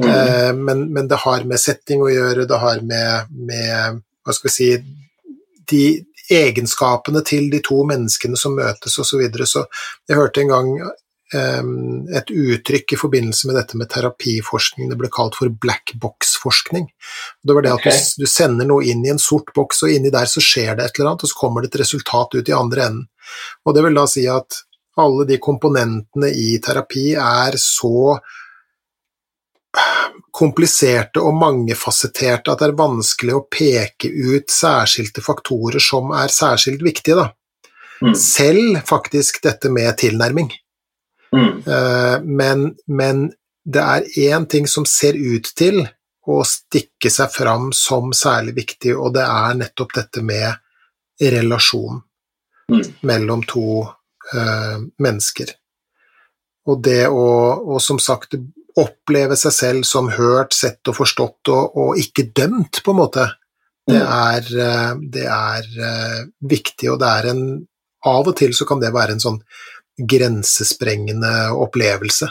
Mm. 0.00 0.08
Eh, 0.08 0.50
men, 0.56 0.88
men 0.94 1.10
det 1.10 1.20
har 1.24 1.46
med 1.48 1.60
setting 1.60 2.02
å 2.04 2.12
gjøre, 2.12 2.48
det 2.50 2.60
har 2.64 2.82
med, 2.84 3.32
med 3.50 4.02
hva 4.24 4.34
skal 4.36 4.50
vi 4.50 4.56
si 4.56 4.70
de 5.70 5.84
egenskapene 6.30 7.22
til 7.26 7.50
de 7.52 7.60
to 7.64 7.82
menneskene 7.88 8.38
som 8.40 8.56
møtes 8.56 8.98
osv. 8.98 9.08
Så, 9.08 9.20
videre. 9.20 9.46
så 9.46 9.64
jeg 10.08 10.18
hørte 10.18 10.42
en 10.42 10.52
gang 10.52 10.70
eh, 10.80 11.62
et 12.18 12.30
uttrykk 12.32 12.94
i 12.96 13.00
forbindelse 13.00 13.50
med 13.50 13.58
dette 13.58 13.78
med 13.80 13.90
terapiforskning, 13.92 14.90
det 14.90 14.98
ble 15.00 15.10
kalt 15.12 15.38
for 15.38 15.52
black 15.52 15.94
box-forskning. 16.00 16.88
Det 17.42 17.56
var 17.56 17.66
det 17.66 17.74
Ok. 17.74 17.86
at 17.86 17.98
du, 18.16 18.24
du 18.24 18.30
sender 18.30 18.68
noe 18.68 18.84
inn 18.88 19.04
i 19.04 19.12
en 19.12 19.22
sort 19.22 19.52
boks, 19.56 19.84
og 19.84 19.94
inni 19.94 20.12
der 20.14 20.30
så 20.30 20.42
skjer 20.44 20.76
det 20.78 20.86
et 20.88 21.00
eller 21.00 21.14
annet, 21.14 21.26
og 21.26 21.32
så 21.32 21.40
kommer 21.40 21.64
det 21.64 21.72
et 21.72 21.82
resultat 21.84 22.38
ut 22.38 22.48
i 22.48 22.56
andre 22.56 22.88
enden. 22.88 23.10
Og 23.64 23.76
det 23.76 23.84
vil 23.84 24.00
da 24.00 24.06
si 24.10 24.26
at 24.28 24.64
alle 25.00 25.26
de 25.26 25.40
komponentene 25.42 26.30
i 26.30 26.54
terapi 26.62 27.14
er 27.18 27.56
så 27.58 28.18
kompliserte 30.34 31.22
og 31.22 31.36
mangefasetterte 31.38 32.52
at 32.52 32.62
det 32.62 32.68
er 32.68 32.78
vanskelig 32.78 33.36
å 33.36 33.44
peke 33.46 34.10
ut 34.10 34.50
særskilte 34.50 35.22
faktorer 35.24 35.82
som 35.82 36.10
er 36.16 36.32
særskilt 36.34 36.82
viktige. 36.82 37.28
Mm. 38.02 38.14
Selv 38.18 38.80
faktisk 38.88 39.38
dette 39.44 39.70
med 39.70 39.94
tilnærming. 40.02 40.50
Mm. 41.34 41.52
Uh, 41.66 42.16
Men, 42.22 42.72
men 42.86 43.28
det 43.64 43.82
er 43.82 44.08
én 44.30 44.48
ting 44.50 44.66
som 44.68 44.84
ser 44.86 45.14
ut 45.14 45.52
til 45.56 45.84
å 46.26 46.40
stikke 46.44 47.10
seg 47.10 47.30
fram 47.32 47.70
som 47.76 48.12
særlig 48.16 48.56
viktig, 48.56 48.96
og 48.96 49.14
det 49.14 49.24
er 49.24 49.54
nettopp 49.60 49.94
dette 49.94 50.22
med 50.24 50.50
relasjon 51.20 52.02
Mm. 52.70 52.80
mellom 53.00 53.42
to 53.44 53.82
uh, 54.34 54.78
mennesker. 54.98 55.50
Og 56.64 56.80
det 56.80 57.08
å, 57.12 57.26
og 57.60 57.82
som 57.84 57.98
sagt, 58.00 58.38
oppleve 58.80 59.36
seg 59.38 59.52
selv 59.54 59.86
som 59.86 60.08
hørt, 60.10 60.54
sett 60.56 60.90
og 60.90 60.96
forstått, 60.98 61.50
og, 61.52 61.76
og 61.78 62.00
ikke 62.00 62.28
dømt, 62.34 62.82
på 62.84 62.94
en 62.94 63.00
måte, 63.04 63.28
det 63.86 64.00
Mm. 64.00 64.08
er, 64.08 64.46
eh, 64.64 64.94
det 65.12 65.24
er 65.28 65.66
eh, 65.88 66.20
viktig, 66.40 66.88
og 66.92 66.98
det 67.02 67.08
er 67.08 67.30
en 67.34 67.44
Av 68.04 68.26
og 68.28 68.36
til 68.36 68.52
så 68.52 68.66
kan 68.68 68.80
det 68.80 68.90
være 68.92 69.14
en 69.14 69.20
sånn 69.20 69.38
grensesprengende 69.96 71.30
opplevelse. 71.56 72.28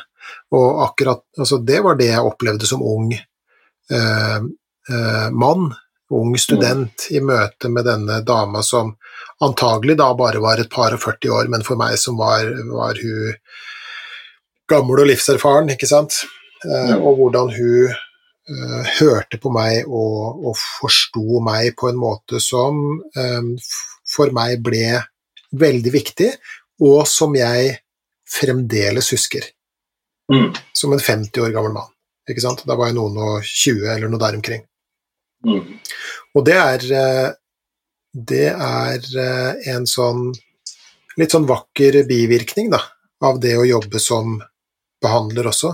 Og 0.53 0.83
akkurat 0.85 1.23
altså 1.39 1.57
Det 1.65 1.79
var 1.83 1.95
det 1.97 2.11
jeg 2.11 2.27
opplevde 2.27 2.67
som 2.69 2.83
ung 2.85 3.13
eh, 3.13 4.39
eh, 4.89 5.29
mann, 5.31 5.71
ung 6.13 6.37
student, 6.37 7.07
i 7.09 7.19
møte 7.19 7.69
med 7.73 7.85
denne 7.85 8.19
dama 8.21 8.61
som 8.61 8.93
antagelig 9.41 9.97
da 9.97 10.11
bare 10.13 10.39
var 10.43 10.59
et 10.61 10.69
par 10.69 10.93
og 10.93 11.01
40 11.01 11.33
år, 11.33 11.49
men 11.49 11.63
for 11.65 11.75
meg 11.75 11.97
som 11.97 12.17
var, 12.17 12.45
var 12.69 12.99
hun 13.01 13.33
gammel 14.69 15.03
og 15.03 15.09
livserfaren, 15.09 15.71
ikke 15.73 15.89
sant? 15.89 16.21
Eh, 16.63 16.95
og 16.95 17.17
hvordan 17.19 17.51
hun 17.55 17.91
eh, 17.91 18.91
hørte 18.99 19.39
på 19.41 19.51
meg 19.53 19.87
og, 19.87 20.45
og 20.49 20.59
forsto 20.59 21.41
meg 21.43 21.73
på 21.79 21.89
en 21.91 21.99
måte 21.99 22.39
som 22.43 22.79
eh, 23.17 23.49
for 24.07 24.31
meg 24.35 24.61
ble 24.63 25.01
veldig 25.53 25.91
viktig, 25.93 26.29
og 26.83 27.03
som 27.07 27.35
jeg 27.37 27.77
fremdeles 28.29 29.11
husker 29.13 29.51
Mm. 30.31 30.53
som 30.71 30.93
en 30.93 30.99
50 31.03 31.41
år 31.43 31.51
gammel 31.51 31.73
mann. 31.75 31.89
Ikke 32.31 32.41
sant? 32.41 32.61
Da 32.63 32.77
var 32.79 32.87
jeg 32.87 32.95
noen 32.95 33.17
og 33.19 33.43
20 33.43 33.89
eller 33.91 34.07
noe 34.07 34.21
der 34.21 34.37
omkring. 34.37 34.61
Mm. 35.43 35.65
Og 36.33 36.45
det 36.47 36.55
er 36.55 36.85
eh, 36.95 37.31
Det 38.13 38.45
er 38.53 39.03
eh, 39.19 39.73
en 39.73 39.87
sånn 39.89 40.29
litt 41.17 41.33
sånn 41.33 41.47
vakker 41.49 41.99
bivirkning 42.07 42.69
da, 42.71 42.79
av 43.25 43.39
det 43.41 43.57
å 43.57 43.65
jobbe 43.67 43.99
som 43.99 44.37
behandler 45.03 45.49
også. 45.51 45.73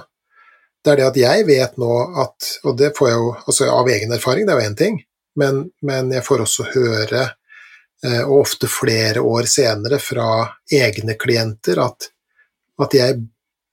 Det 0.83 0.93
er 0.93 1.01
det 1.01 1.07
at 1.09 1.19
jeg 1.19 1.45
vet 1.47 1.79
nå 1.81 1.95
at 2.23 2.51
Og 2.63 2.77
det 2.79 2.93
får 2.97 3.09
jeg 3.09 3.19
jo 3.19 3.31
altså 3.35 3.67
av 3.73 3.89
egen 3.91 4.13
erfaring, 4.15 4.47
det 4.47 4.55
er 4.55 4.61
jo 4.61 4.69
én 4.69 4.77
ting, 4.79 5.01
men, 5.39 5.65
men 5.85 6.11
jeg 6.15 6.25
får 6.25 6.45
også 6.45 6.67
høre, 6.73 7.25
eh, 8.05 8.21
og 8.25 8.41
ofte 8.41 8.69
flere 8.71 9.21
år 9.21 9.49
senere, 9.49 9.99
fra 9.99 10.29
egne 10.71 11.15
klienter 11.19 11.81
at, 11.83 12.09
at 12.81 12.95
jeg 12.95 13.19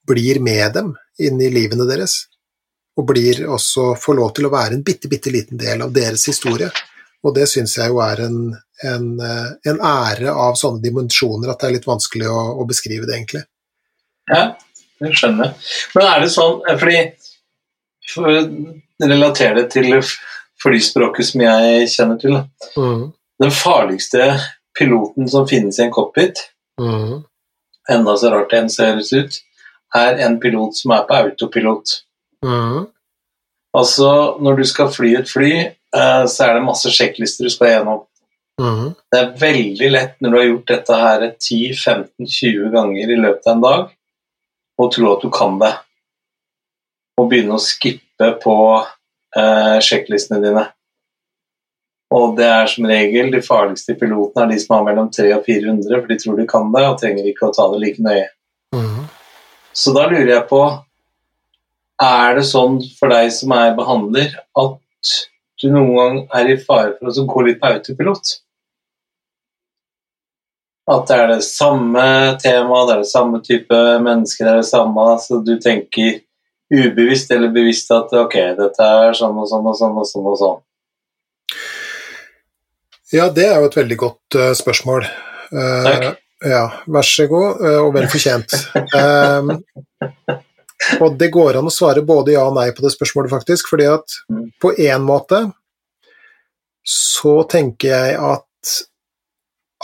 blir 0.06 0.40
med 0.42 0.74
dem 0.74 0.94
inn 1.18 1.40
i 1.42 1.50
livene 1.50 1.86
deres 1.88 2.26
og 2.96 3.08
blir 3.10 3.42
også 3.52 3.90
får 4.00 4.16
lov 4.16 4.30
til 4.36 4.48
å 4.48 4.52
være 4.52 4.76
en 4.76 4.84
bitte, 4.84 5.08
bitte 5.12 5.32
liten 5.32 5.58
del 5.60 5.82
av 5.84 5.92
deres 5.92 6.24
historie. 6.30 6.70
Og 7.26 7.34
det 7.36 7.48
syns 7.50 7.74
jeg 7.76 7.92
jo 7.92 7.98
er 8.00 8.22
en, 8.24 8.38
en, 8.88 9.06
eh, 9.20 9.50
en 9.70 9.82
ære 9.84 10.32
av 10.32 10.56
sånne 10.56 10.80
dimensjoner 10.84 11.52
at 11.52 11.60
det 11.60 11.68
er 11.68 11.76
litt 11.76 11.88
vanskelig 11.88 12.30
å, 12.30 12.38
å 12.62 12.66
beskrive 12.68 13.08
det, 13.08 13.18
egentlig. 13.18 13.42
Ja, 14.30 14.46
det 15.00 15.12
skjønner 15.16 15.44
jeg. 15.50 15.54
Men 15.94 16.06
er 16.08 16.20
det 16.24 16.30
sånn 16.32 16.60
eh, 16.68 16.78
Fordi 16.80 17.00
for 18.12 18.30
Relater 19.02 19.54
det 19.58 19.66
til 19.74 19.90
flyspråket 20.62 21.26
som 21.28 21.42
jeg 21.44 21.88
kjenner 21.92 22.20
til. 22.20 22.32
da. 22.38 22.44
Den 23.42 23.50
farligste 23.52 24.30
piloten 24.78 25.28
som 25.28 25.44
finnes 25.48 25.78
i 25.78 25.82
en 25.84 25.92
cockpit, 25.92 26.38
Mm. 26.80 27.24
enda 27.88 28.14
så 28.16 28.30
rart 28.32 28.50
det 28.50 28.58
enn 28.58 28.70
ser 28.70 28.96
ut, 28.96 29.38
er 29.94 30.18
en 30.24 30.38
pilot 30.40 30.74
som 30.76 30.90
er 30.92 31.04
på 31.08 31.14
autopilot. 31.14 32.02
Mm. 32.44 32.86
Altså, 33.76 34.10
når 34.40 34.56
du 34.56 34.64
skal 34.64 34.88
fly 34.92 35.14
et 35.16 35.28
fly, 35.28 35.52
eh, 35.94 36.24
så 36.26 36.44
er 36.48 36.54
det 36.54 36.64
masse 36.64 36.88
sjekklister 36.92 37.44
du 37.44 37.50
skal 37.50 37.68
gjennom. 37.68 38.02
Mm. 38.60 38.94
Det 39.12 39.20
er 39.20 39.36
veldig 39.40 39.90
lett 39.92 40.14
når 40.20 40.30
du 40.30 40.36
har 40.38 40.46
gjort 40.48 40.66
dette 40.72 41.00
her 41.04 41.26
10-15-20 41.36 42.70
ganger 42.72 43.12
i 43.12 43.20
løpet 43.20 43.46
av 43.46 43.52
en 43.56 43.60
dag, 43.60 43.90
å 44.76 44.88
tro 44.92 45.12
at 45.14 45.24
du 45.24 45.30
kan 45.32 45.58
det. 45.60 45.72
Og 47.16 47.30
begynne 47.30 47.56
å 47.56 47.62
skippe 47.62 48.32
på 48.42 48.56
eh, 48.76 49.76
sjekklistene 49.84 50.42
dine. 50.42 50.66
Og 52.14 52.36
det 52.38 52.46
er 52.46 52.68
som 52.70 52.86
regel 52.86 53.32
de 53.34 53.42
farligste 53.42 53.96
pilotene 53.98 54.46
er 54.46 54.54
de 54.54 54.62
som 54.62 54.76
har 54.76 54.84
mellom 54.86 55.08
300 55.10 55.38
og 55.40 55.46
400, 55.48 56.00
for 56.00 56.10
de 56.12 56.18
tror 56.22 56.38
de 56.38 56.48
kan 56.50 56.68
det 56.74 56.84
og 56.86 56.98
trenger 57.00 57.30
ikke 57.30 57.48
å 57.48 57.54
ta 57.56 57.66
det 57.72 57.80
like 57.82 58.04
nøye. 58.04 58.28
Mm. 58.76 59.06
Så 59.76 59.92
da 59.96 60.06
lurer 60.08 60.32
jeg 60.32 60.48
på 60.50 60.60
Er 62.02 62.34
det 62.36 62.42
sånn 62.44 62.74
for 62.98 63.08
deg 63.08 63.30
som 63.32 63.54
er 63.56 63.76
behandler, 63.76 64.34
at 64.60 65.12
du 65.62 65.70
noen 65.72 65.94
gang 65.96 66.18
er 66.36 66.50
i 66.52 66.56
fare 66.60 66.92
for 66.98 67.08
å 67.08 67.24
gå 67.32 67.44
litt 67.46 67.60
på 67.62 67.70
autopilot? 67.70 68.34
At 70.86 71.08
det 71.08 71.16
er 71.18 71.30
det 71.34 71.42
samme 71.42 72.02
tema, 72.38 72.84
det 72.86 72.94
er 72.94 73.00
det 73.02 73.10
samme 73.10 73.40
type 73.42 73.78
mennesker, 74.04 74.46
det 74.46 74.52
er 74.52 74.60
det 74.60 74.68
samme 74.68 75.06
Så 75.18 75.40
du 75.42 75.56
tenker 75.58 76.20
ubevisst 76.70 77.30
eller 77.34 77.50
bevisst 77.54 77.90
at 77.94 78.12
ok, 78.14 78.36
dette 78.58 78.86
er 78.86 79.14
sånn 79.14 79.38
og 79.38 79.48
sånn 79.50 79.66
og 79.66 79.76
sånn 79.78 79.98
og 79.98 80.06
sånn. 80.06 80.30
og 80.30 80.38
sånn. 80.38 80.62
Ja, 83.14 83.28
det 83.30 83.46
er 83.46 83.60
jo 83.62 83.68
et 83.68 83.76
veldig 83.78 83.98
godt 84.00 84.38
uh, 84.38 84.52
spørsmål. 84.58 85.06
Uh, 85.52 85.84
Takk. 85.86 86.06
ja, 86.42 86.64
vær 86.90 87.06
så 87.06 87.28
god, 87.30 87.60
eh, 87.62 87.78
og 87.78 87.92
vel 87.94 88.08
fortjent. 88.10 88.56
Um, 88.94 89.52
og 91.02 91.14
det 91.18 91.30
går 91.34 91.60
an 91.60 91.70
å 91.70 91.72
svare 91.74 92.02
både 92.06 92.34
ja 92.34 92.42
og 92.48 92.56
nei 92.58 92.66
på 92.74 92.82
det 92.82 92.90
spørsmålet, 92.94 93.30
faktisk, 93.32 93.70
fordi 93.70 93.86
at 93.90 94.18
Mm. 94.26 94.50
på 94.58 94.74
én 94.74 95.06
måte 95.06 95.38
så 96.86 97.42
tenker 97.48 97.88
jeg 97.94 98.18
at 98.18 98.74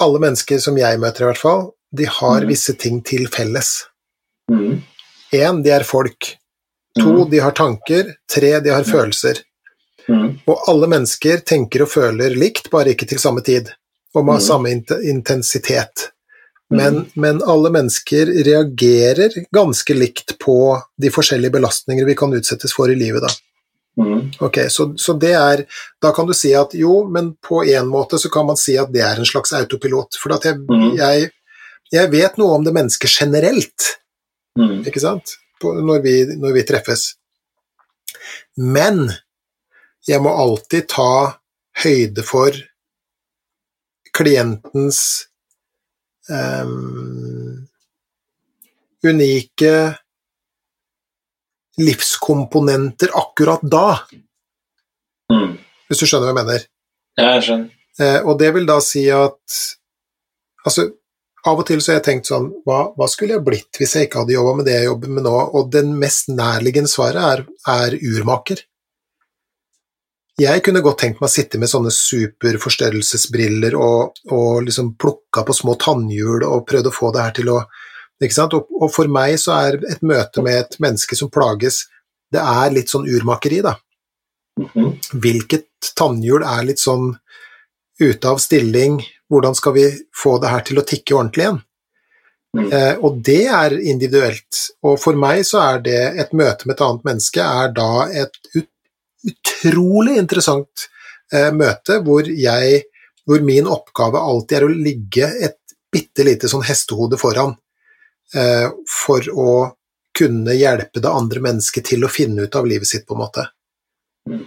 alle 0.00 0.18
mennesker 0.22 0.58
som 0.58 0.76
jeg 0.78 0.98
møter, 1.00 1.24
i 1.24 1.30
hvert 1.32 1.40
fall, 1.42 1.70
de 1.94 2.04
har 2.08 2.40
Mm. 2.40 2.48
visse 2.48 2.72
ting 2.78 3.02
til 3.04 3.26
felles. 3.28 3.84
Mm. 4.50 4.82
Én, 5.32 5.62
de 5.62 5.70
er 5.70 5.82
folk. 5.84 6.36
To, 6.98 7.24
de 7.28 7.38
har 7.40 7.52
tanker. 7.52 8.14
Tre, 8.28 8.60
de 8.60 8.70
har 8.70 8.84
følelser. 8.84 9.38
Mm. 10.08 10.40
Og 10.46 10.58
alle 10.68 10.86
mennesker 10.88 11.38
tenker 11.44 11.82
og 11.82 11.88
føler 11.88 12.34
likt, 12.36 12.70
bare 12.70 12.90
ikke 12.92 13.06
til 13.08 13.18
samme 13.18 13.40
tid, 13.44 13.70
og 14.14 14.24
med 14.26 14.40
samme 14.42 14.68
int- 14.72 14.98
intensitet. 15.08 16.08
Men, 16.72 17.10
men 17.14 17.42
alle 17.44 17.68
mennesker 17.70 18.26
reagerer 18.44 19.30
ganske 19.52 19.94
likt 19.94 20.38
på 20.40 20.82
de 21.00 21.10
forskjellige 21.10 21.52
belastninger 21.52 22.06
vi 22.08 22.14
kan 22.14 22.32
utsettes 22.32 22.72
for 22.72 22.88
i 22.88 22.94
livet. 22.96 23.20
Da. 23.22 23.28
Mm. 24.00 24.30
Ok, 24.40 24.58
så, 24.72 24.86
så 24.96 25.12
det 25.20 25.34
er 25.36 25.60
Da 26.00 26.14
kan 26.16 26.24
du 26.24 26.32
si 26.32 26.54
at 26.56 26.72
jo, 26.72 27.02
men 27.12 27.34
på 27.44 27.60
en 27.68 27.90
måte 27.92 28.16
så 28.18 28.30
kan 28.32 28.46
man 28.48 28.56
si 28.56 28.78
at 28.80 28.88
det 28.92 29.02
er 29.04 29.20
en 29.20 29.28
slags 29.28 29.52
autopilot. 29.52 30.16
For 30.16 30.32
at 30.36 30.46
jeg, 30.48 30.62
mm. 30.64 30.94
jeg, 30.96 31.28
jeg 31.92 32.12
vet 32.12 32.40
noe 32.40 32.56
om 32.56 32.64
det 32.64 32.72
mennesket 32.76 33.20
generelt, 33.20 33.90
Mm. 34.58 34.82
ikke 34.84 35.00
sant, 35.00 35.30
på, 35.60 35.72
når, 35.80 36.02
vi, 36.04 36.14
når 36.36 36.52
vi 36.52 36.64
treffes. 36.68 37.14
Men 38.60 39.06
jeg 40.04 40.20
må 40.20 40.32
alltid 40.36 40.90
ta 40.92 41.38
høyde 41.84 42.24
for 42.26 42.56
klientens 44.12 44.98
um, 46.28 47.62
unike 49.08 49.72
livskomponenter 51.80 53.14
akkurat 53.16 53.62
da, 53.62 54.00
Mm. 55.32 55.54
hvis 55.88 56.00
du 56.02 56.06
skjønner 56.06 56.28
hva 56.28 56.32
jeg 56.34 56.44
mener. 56.44 56.64
Ja, 57.16 57.28
jeg 57.36 57.42
skjønner. 57.46 57.70
Eh, 58.00 58.20
og 58.26 58.38
det 58.38 58.50
vil 58.54 58.66
da 58.66 58.80
si 58.80 59.06
at 59.10 59.60
Altså, 60.64 60.84
av 61.44 61.58
og 61.58 61.66
til 61.66 61.80
så 61.80 61.90
har 61.90 61.96
jeg 61.98 62.04
tenkt 62.06 62.28
sånn 62.30 62.44
hva, 62.64 62.94
hva 62.94 63.08
skulle 63.10 63.34
jeg 63.34 63.42
blitt 63.42 63.78
hvis 63.80 63.96
jeg 63.96 64.06
ikke 64.06 64.20
hadde 64.20 64.36
jobba 64.36 64.52
med 64.56 64.66
det 64.68 64.76
jeg 64.76 64.84
jobber 64.86 65.08
med 65.08 65.24
nå? 65.26 65.32
Og 65.58 65.70
den 65.72 65.98
mest 65.98 66.28
nærliggende 66.28 66.88
svaret 66.92 67.18
er, 67.18 67.42
er 67.66 67.96
urmaker. 67.98 68.60
Jeg 70.38 70.62
kunne 70.62 70.80
godt 70.80 71.00
tenkt 71.02 71.18
meg 71.20 71.26
å 71.28 71.32
sitte 71.32 71.58
med 71.58 71.68
sånne 71.68 71.90
superforstørrelsesbriller 71.92 73.74
og, 73.74 74.14
og 74.30 74.62
liksom 74.68 74.94
plukka 74.94 75.42
på 75.48 75.56
små 75.56 75.74
tannhjul 75.82 76.46
og 76.46 76.62
prøvd 76.70 76.88
å 76.88 76.94
få 76.94 77.10
det 77.12 77.26
her 77.26 77.34
til 77.40 77.50
å? 77.52 77.58
Og, 78.20 78.68
og 78.80 78.90
for 78.92 79.10
meg 79.10 79.38
så 79.40 79.54
er 79.56 79.80
et 79.90 80.02
møte 80.02 80.42
med 80.42 80.58
et 80.60 80.76
menneske 80.78 81.16
som 81.18 81.30
plages, 81.32 81.86
det 82.32 82.40
er 82.40 82.70
litt 82.70 82.92
sånn 82.92 83.08
urmakeri, 83.08 83.62
da 83.62 83.76
Mhm. 84.60 84.98
hvilket 85.16 85.92
tannhjul 85.96 86.42
er 86.44 86.64
litt 86.68 86.80
sånn 86.82 87.14
ute 88.00 88.28
av 88.28 88.40
stilling, 88.42 88.98
hvordan 89.30 89.54
skal 89.56 89.72
vi 89.72 89.86
få 90.12 90.38
det 90.42 90.50
her 90.52 90.60
til 90.60 90.80
å 90.80 90.84
tikke 90.84 91.16
ordentlig 91.16 91.46
igjen? 91.46 91.62
Mm. 92.52 92.66
Eh, 92.72 92.96
og 93.00 93.22
det 93.24 93.46
er 93.48 93.78
individuelt, 93.80 94.58
og 94.84 94.98
for 95.00 95.16
meg 95.16 95.40
så 95.48 95.62
er 95.70 95.78
det 95.86 96.00
et 96.20 96.34
møte 96.36 96.66
med 96.66 96.74
et 96.76 96.84
annet 96.84 97.06
menneske 97.08 97.40
er 97.40 97.72
da 97.72 98.04
et 98.12 98.36
ut, 98.54 98.68
utrolig 99.24 100.18
interessant 100.20 100.88
eh, 101.32 101.48
møte 101.50 102.02
hvor 102.04 102.28
jeg, 102.28 102.82
hvor 103.24 103.40
min 103.40 103.70
oppgave 103.70 104.20
alltid 104.20 104.58
er 104.58 104.66
å 104.66 104.74
ligge 104.74 105.30
et 105.48 105.58
bitte 105.92 106.26
lite 106.28 106.50
sånn 106.50 106.66
hestehode 106.66 107.16
foran 107.20 107.56
for 108.88 109.26
å 109.34 109.52
kunne 110.18 110.54
hjelpe 110.56 111.00
det 111.00 111.08
andre 111.08 111.40
mennesket 111.44 111.84
til 111.92 112.04
å 112.04 112.10
finne 112.12 112.46
ut 112.46 112.56
av 112.56 112.66
livet 112.68 112.88
sitt, 112.88 113.06
på 113.08 113.14
en 113.16 113.22
måte. 113.22 113.46
Mm. 114.28 114.44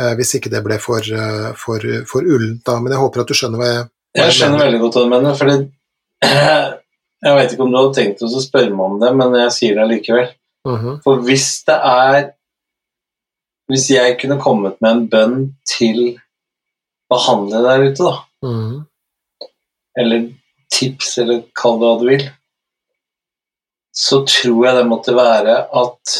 Eh, 0.00 0.12
hvis 0.18 0.34
ikke 0.38 0.52
det 0.52 0.62
ble 0.64 0.78
for, 0.80 1.04
eh, 1.04 1.50
for, 1.58 1.84
for 2.08 2.24
ullent, 2.24 2.62
da. 2.66 2.78
Men 2.80 2.94
jeg 2.94 3.02
håper 3.02 3.22
at 3.22 3.30
du 3.32 3.36
skjønner 3.36 3.60
hva 3.60 3.70
jeg, 3.70 3.86
hva 3.88 4.26
Jeg 4.26 4.36
skjønner 4.36 4.64
veldig 4.64 4.80
godt 4.82 4.98
hva 4.98 5.04
du 5.04 5.12
mener, 5.14 5.38
fordi 5.38 5.56
Jeg 7.20 7.36
vet 7.36 7.52
ikke 7.52 7.64
om 7.66 7.72
du 7.72 7.76
hadde 7.76 7.96
tenkt 7.98 8.22
oss 8.24 8.36
å 8.38 8.40
spørre 8.40 8.72
meg 8.72 8.84
om 8.86 9.00
det, 9.00 9.10
men 9.16 9.34
jeg 9.42 9.52
sier 9.52 9.74
det 9.76 9.88
likevel. 9.90 10.30
-hmm. 10.66 11.00
For 11.04 11.20
hvis 11.26 11.64
det 11.68 11.76
er 11.76 12.32
Hvis 13.70 13.90
jeg 13.90 14.18
kunne 14.18 14.40
kommet 14.40 14.80
med 14.80 14.90
en 14.90 15.08
bønn 15.08 15.54
til 15.68 16.18
behandlere 17.10 17.62
der 17.62 17.90
ute, 17.90 18.02
da, 18.02 18.16
Mhm. 18.42 18.86
eller 19.96 20.32
tips, 20.72 21.18
eller 21.18 21.44
kall 21.54 21.78
det 21.78 21.86
hva 21.86 22.00
du 22.00 22.06
vil, 22.08 22.30
så 23.92 24.22
tror 24.28 24.66
jeg 24.66 24.76
det 24.78 24.86
måtte 24.88 25.14
være 25.16 25.56
at 25.80 26.16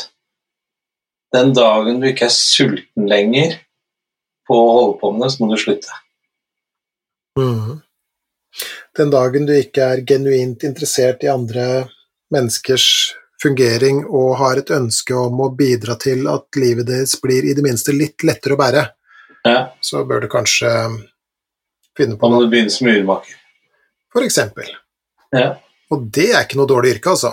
den 1.35 1.53
dagen 1.55 2.01
du 2.03 2.09
ikke 2.11 2.27
er 2.27 2.35
sulten 2.35 3.07
lenger 3.11 3.55
på 4.49 4.57
å 4.59 4.73
holde 4.75 4.97
på 4.99 5.13
med 5.15 5.23
det, 5.23 5.31
så 5.35 5.45
må 5.45 5.51
du 5.53 5.61
slutte. 5.63 5.99
Mm. 7.39 7.79
Den 8.99 9.13
dagen 9.15 9.47
du 9.47 9.53
ikke 9.55 9.85
er 9.95 10.03
genuint 10.07 10.65
interessert 10.67 11.23
i 11.23 11.31
andre 11.31 11.67
menneskers 12.35 12.87
fungering 13.41 14.03
og 14.07 14.35
har 14.41 14.59
et 14.61 14.73
ønske 14.75 15.15
om 15.17 15.39
å 15.47 15.53
bidra 15.57 15.95
til 16.03 16.27
at 16.29 16.59
livet 16.61 16.89
deres 16.91 17.15
blir 17.23 17.47
i 17.47 17.55
det 17.57 17.63
minste 17.65 17.95
litt 17.97 18.27
lettere 18.27 18.59
å 18.59 18.61
bære, 18.61 18.89
Ja, 19.47 19.71
så 19.81 20.03
bør 20.05 20.27
du 20.27 20.29
kanskje 20.29 20.69
finne 21.97 22.19
på 22.21 22.29
må 22.29 22.35
noe, 22.37 22.45
du 22.45 22.51
begynne 22.53 22.75
som 22.75 22.91
urmaker. 22.91 23.39
for 24.13 24.27
eksempel. 24.27 24.67
Ja, 25.33 25.55
Og 25.91 26.11
det 26.13 26.33
er 26.35 26.45
ikke 26.45 26.59
noe 26.59 26.69
dårlig 26.69 26.97
yrke, 26.99 27.15
altså. 27.15 27.33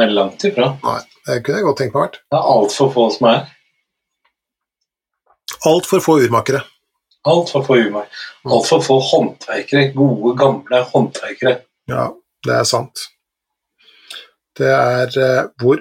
Men 0.00 0.14
langt 0.16 0.44
ifra. 0.48 0.70
Nei, 0.82 1.00
det 1.26 1.38
kunne 1.44 1.58
jeg 1.60 1.66
godt 1.68 1.80
tenkt 1.82 1.94
meg 1.96 2.02
vært. 2.06 2.20
Det 2.32 2.38
er 2.38 2.50
altfor 2.56 2.92
få 2.94 3.06
som 3.14 3.28
er. 3.32 3.42
Altfor 5.68 6.02
få 6.02 6.16
urmakere. 6.24 6.62
Altfor 7.28 7.62
få 7.66 7.76
urmakere. 7.84 8.22
Altfor 8.50 8.82
få 8.82 8.96
håndverkere. 9.12 9.84
Gode, 9.94 10.32
gamle 10.40 10.80
håndverkere. 10.90 11.54
Ja, 11.92 12.08
det 12.46 12.56
er 12.56 12.66
sant. 12.66 13.04
Det 14.58 14.68
er 14.68 15.14
eh, 15.22 15.44
hvor, 15.62 15.80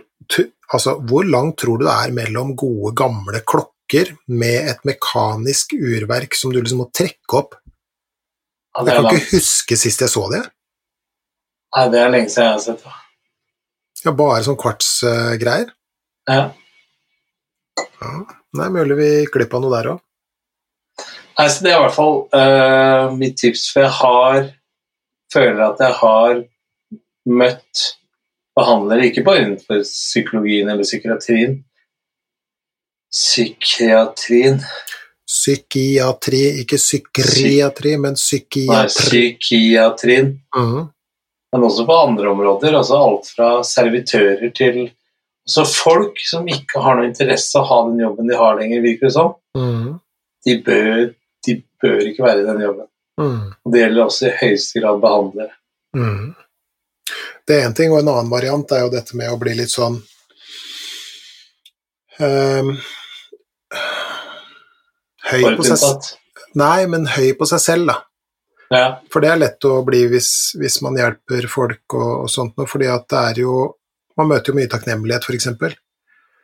altså, 0.71 0.97
hvor 1.09 1.25
langt 1.27 1.57
tror 1.63 1.79
du 1.81 1.87
det 1.87 1.95
er 1.95 2.13
mellom 2.15 2.53
gode, 2.59 2.93
gamle 2.99 3.41
klokker 3.47 4.13
med 4.31 4.69
et 4.71 4.85
mekanisk 4.87 5.73
urverk 5.75 6.37
som 6.39 6.53
du 6.53 6.61
liksom 6.61 6.83
må 6.85 6.89
trekke 6.95 7.39
opp? 7.41 7.57
Ja, 8.77 8.85
Jeg 8.85 8.95
kan 8.95 9.03
langt. 9.09 9.17
ikke 9.17 9.39
huske 9.41 9.79
sist 9.81 10.03
jeg 10.05 10.13
så 10.13 10.27
det. 10.31 10.45
Nei, 11.75 11.87
det 11.91 11.99
er 12.03 12.11
lenge 12.13 12.29
siden 12.31 12.45
jeg 12.51 12.53
har 12.59 12.63
sett 12.69 12.85
det. 12.85 12.93
Ja, 14.05 14.13
bare 14.17 14.41
sånn 14.45 14.57
kvartsgreier. 14.59 15.73
Ja. 16.29 16.45
Nei, 18.57 18.69
mulig 18.73 18.97
vi 18.97 19.09
gikk 19.21 19.35
glipp 19.37 19.53
av 19.55 19.63
noe 19.63 19.75
der 19.77 19.91
òg. 19.93 20.01
Nei, 21.37 21.47
så 21.49 21.63
det 21.63 21.71
er 21.71 21.77
i 21.77 21.83
hvert 21.85 21.95
fall 21.95 22.17
uh, 22.35 23.13
mitt 23.17 23.37
tips, 23.39 23.69
for 23.73 23.85
jeg 23.85 23.93
har 24.01 24.41
føler 25.31 25.63
at 25.65 25.81
jeg 25.81 25.97
har 26.01 26.41
møtt 27.31 27.83
behandlere, 28.57 29.07
ikke 29.07 29.23
bare 29.25 29.45
innenfor 29.45 29.83
psykologien 29.87 30.69
eller 30.69 30.83
psykiatrien, 30.87 31.61
psykiatrien, 33.11 34.59
Psykiatri, 35.31 36.41
ikke 36.59 36.75
psykiatri, 36.75 37.93
men 37.95 38.17
nei, 38.17 38.19
psykiatrien. 38.19 39.37
psykiatrien, 39.39 40.31
Mhm. 40.51 40.89
Men 41.51 41.63
også 41.67 41.85
på 41.85 41.97
andre 42.07 42.31
områder, 42.31 42.75
altså 42.77 42.99
alt 42.99 43.31
fra 43.35 43.49
servitører 43.67 44.53
til 44.55 44.83
så 45.51 45.65
folk 45.65 46.19
som 46.23 46.47
ikke 46.47 46.79
har 46.83 46.97
noe 46.97 47.09
interesse 47.09 47.57
av 47.57 47.65
å 47.65 47.69
ha 47.71 47.79
den 47.89 48.03
jobben 48.03 48.29
de 48.29 48.37
har 48.37 48.59
lenger, 48.59 48.83
virker 48.85 49.09
det 49.09 49.15
som, 49.17 49.33
Mm. 49.57 49.99
de 50.45 50.53
bør, 50.63 51.13
de 51.45 51.63
bør 51.81 51.99
ikke 52.07 52.23
være 52.23 52.41
i 52.41 52.45
den 52.45 52.61
jobben. 52.61 52.87
Mm. 53.19 53.53
Og 53.65 53.71
det 53.73 53.81
gjelder 53.81 54.05
også 54.05 54.27
i 54.27 54.37
høyeste 54.39 54.79
grad 54.79 55.01
behandlere. 55.01 55.51
Mm. 55.97 56.35
Det 57.47 57.57
er 57.57 57.67
én 57.67 57.75
ting, 57.75 57.91
og 57.91 57.99
en 57.99 58.07
annen 58.07 58.31
variant 58.31 58.71
er 58.71 58.85
jo 58.85 58.93
dette 58.93 59.17
med 59.17 59.31
å 59.31 59.39
bli 59.41 59.55
litt 59.57 59.73
sånn 59.73 59.97
um, 62.19 62.77
høy 65.31 65.43
på 65.57 65.67
seg 65.67 66.15
Nei, 66.55 66.85
men 66.91 67.07
høy 67.07 67.31
på 67.39 67.47
seg 67.47 67.59
selv, 67.63 67.87
da. 67.87 67.97
Ja. 68.71 69.01
For 69.11 69.23
det 69.23 69.33
er 69.33 69.39
lett 69.41 69.67
å 69.67 69.81
bli 69.83 70.05
hvis, 70.11 70.31
hvis 70.59 70.79
man 70.85 70.95
hjelper 70.99 71.47
folk 71.51 71.95
og, 71.97 72.11
og 72.23 72.29
sånt 72.31 72.55
noe, 72.59 72.69
fordi 72.71 72.87
at 72.91 73.07
det 73.11 73.23
er 73.31 73.45
jo 73.45 73.55
Man 74.19 74.27
møter 74.27 74.51
jo 74.51 74.57
mye 74.57 74.67
takknemlighet, 74.69 75.23
f.eks. 75.23 75.45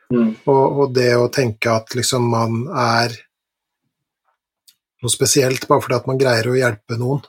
Mm. 0.08 0.30
Og, 0.48 0.78
og 0.80 0.94
det 0.96 1.10
å 1.20 1.26
tenke 1.28 1.68
at 1.68 1.92
liksom 1.94 2.24
man 2.32 2.62
er 2.72 3.12
noe 5.02 5.12
spesielt 5.12 5.66
bare 5.68 5.84
fordi 5.84 5.98
at 5.98 6.08
man 6.08 6.18
greier 6.18 6.48
å 6.48 6.56
hjelpe 6.56 6.96
noen, 6.98 7.20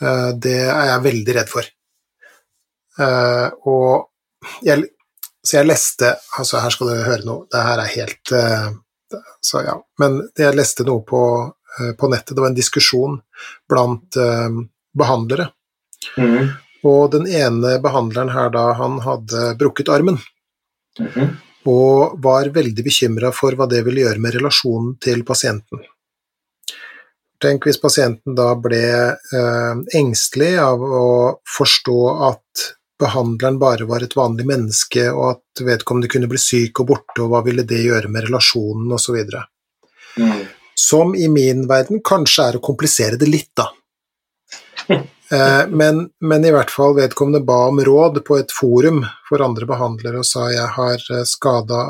eh, 0.00 0.30
det 0.40 0.56
er 0.64 0.88
jeg 0.90 1.04
veldig 1.04 1.36
redd 1.36 1.52
for. 1.52 1.68
Eh, 3.06 3.46
og 3.68 4.62
jeg, 4.64 4.86
så 5.44 5.58
jeg 5.58 5.68
leste 5.68 6.14
Altså, 6.38 6.62
her 6.64 6.72
skal 6.72 6.88
du 6.88 6.94
høre 6.96 7.26
noe, 7.28 7.44
det 7.52 7.60
her 7.60 7.82
er 7.82 7.90
helt 7.92 8.30
eh, 8.32 8.70
Så 9.44 9.60
ja. 9.66 9.74
Men 10.00 10.16
jeg 10.32 10.56
leste 10.56 10.86
noe 10.88 11.04
på, 11.04 11.20
på 11.98 12.08
nettet, 12.12 12.34
det 12.36 12.42
var 12.42 12.52
en 12.52 12.58
diskusjon 12.58 13.18
blant 13.68 14.16
eh, 14.16 14.60
behandlere. 14.96 15.50
Mm. 16.16 16.54
Og 16.86 17.10
den 17.12 17.26
ene 17.26 17.76
behandleren 17.82 18.30
her 18.30 18.52
da, 18.54 18.68
han 18.78 19.00
hadde 19.04 19.52
brukket 19.60 19.90
armen 19.92 20.20
Mhm. 21.00 21.36
og 21.68 22.14
var 22.24 22.48
veldig 22.54 22.84
bekymra 22.86 23.28
for 23.34 23.52
hva 23.52 23.66
det 23.68 23.82
ville 23.84 24.00
gjøre 24.00 24.22
med 24.22 24.36
relasjonen 24.38 24.94
til 25.02 25.24
pasienten. 25.28 25.82
Tenk 27.42 27.66
hvis 27.66 27.80
pasienten 27.82 28.36
da 28.38 28.54
ble 28.56 28.80
eh, 29.12 29.74
engstelig 29.98 30.54
av 30.62 30.80
å 30.80 31.08
forstå 31.58 31.98
at 32.30 32.64
behandleren 32.98 33.58
bare 33.60 33.84
var 33.84 34.06
et 34.06 34.16
vanlig 34.16 34.46
menneske, 34.48 35.10
og 35.12 35.34
at 35.34 35.64
vedkommende 35.66 36.08
kunne 36.08 36.30
bli 36.32 36.40
syk 36.40 36.80
og 36.80 36.88
borte, 36.94 37.18
og 37.20 37.34
hva 37.34 37.42
ville 37.44 37.66
det 37.68 37.82
gjøre 37.84 38.08
med 38.08 38.24
relasjonen, 38.30 38.88
osv. 38.96 39.18
Mhm. 40.16 40.46
Som 40.76 41.14
i 41.16 41.28
min 41.32 41.64
verden 41.68 42.02
kanskje 42.04 42.50
er 42.50 42.58
å 42.58 42.64
komplisere 42.64 43.18
det 43.20 43.30
litt, 43.30 43.52
da. 43.56 43.70
Eh, 45.26 45.64
men, 45.74 46.04
men 46.22 46.44
i 46.46 46.52
hvert 46.54 46.70
fall 46.70 46.92
vedkommende 46.94 47.40
ba 47.42 47.56
om 47.66 47.80
råd 47.82 48.20
på 48.22 48.36
et 48.38 48.52
forum 48.54 49.00
for 49.26 49.42
andre 49.42 49.66
behandlere 49.66 50.20
og 50.22 50.28
sa 50.28 50.44
jeg 50.52 50.68
har 50.76 51.02
skada 51.26 51.80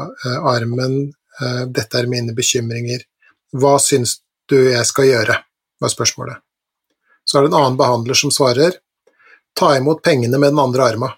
armen, 0.41 0.95
eh, 1.43 1.67
dette 1.69 2.01
er 2.01 2.09
mine 2.09 2.33
bekymringer, 2.33 3.05
hva 3.53 3.75
syns 3.77 4.23
du 4.49 4.57
jeg 4.71 4.89
skal 4.89 5.11
gjøre, 5.11 5.37
var 5.85 5.93
spørsmålet. 5.93 6.41
Så 7.29 7.37
er 7.39 7.45
det 7.45 7.53
en 7.53 7.59
annen 7.61 7.79
behandler 7.79 8.17
som 8.17 8.33
svarer, 8.33 8.79
ta 9.57 9.75
imot 9.77 10.03
pengene 10.05 10.39
med 10.39 10.55
den 10.55 10.63
andre 10.63 10.89
arma. 10.89 11.13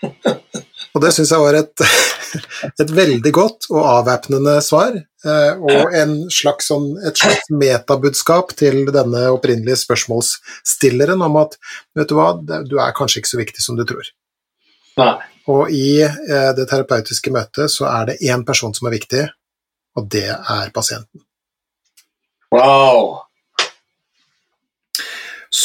Og 0.90 1.02
det 1.04 1.12
syns 1.14 1.30
jeg 1.30 1.42
var 1.42 1.54
et, 1.54 1.82
et 2.82 2.92
veldig 2.94 3.32
godt 3.34 3.68
og 3.70 3.84
avvæpnende 3.84 4.56
svar, 4.64 4.96
eh, 4.98 5.60
og 5.60 5.94
en 5.94 6.16
slags 6.34 6.70
sånn, 6.72 6.88
et 7.06 7.20
slags 7.20 7.46
metabudskap 7.54 8.50
til 8.58 8.82
denne 8.90 9.28
opprinnelige 9.30 9.78
spørsmålsstilleren 9.84 11.22
om 11.26 11.38
at 11.44 11.54
vet 11.98 12.10
du 12.10 12.16
hva, 12.18 12.32
du 12.42 12.74
er 12.82 12.96
kanskje 12.96 13.22
ikke 13.22 13.32
så 13.34 13.42
viktig 13.42 13.62
som 13.62 13.78
du 13.78 13.84
tror. 13.86 14.10
Nei. 14.98 15.14
Og 15.50 15.70
i 15.74 16.02
eh, 16.02 16.50
det 16.58 16.66
terapeutiske 16.70 17.32
møtet 17.34 17.70
så 17.72 17.86
er 17.90 18.10
det 18.10 18.20
én 18.26 18.42
person 18.46 18.74
som 18.74 18.90
er 18.90 18.98
viktig, 18.98 19.24
og 19.98 20.10
det 20.10 20.26
er 20.34 20.74
pasienten. 20.74 21.22
Wow. 22.50 23.29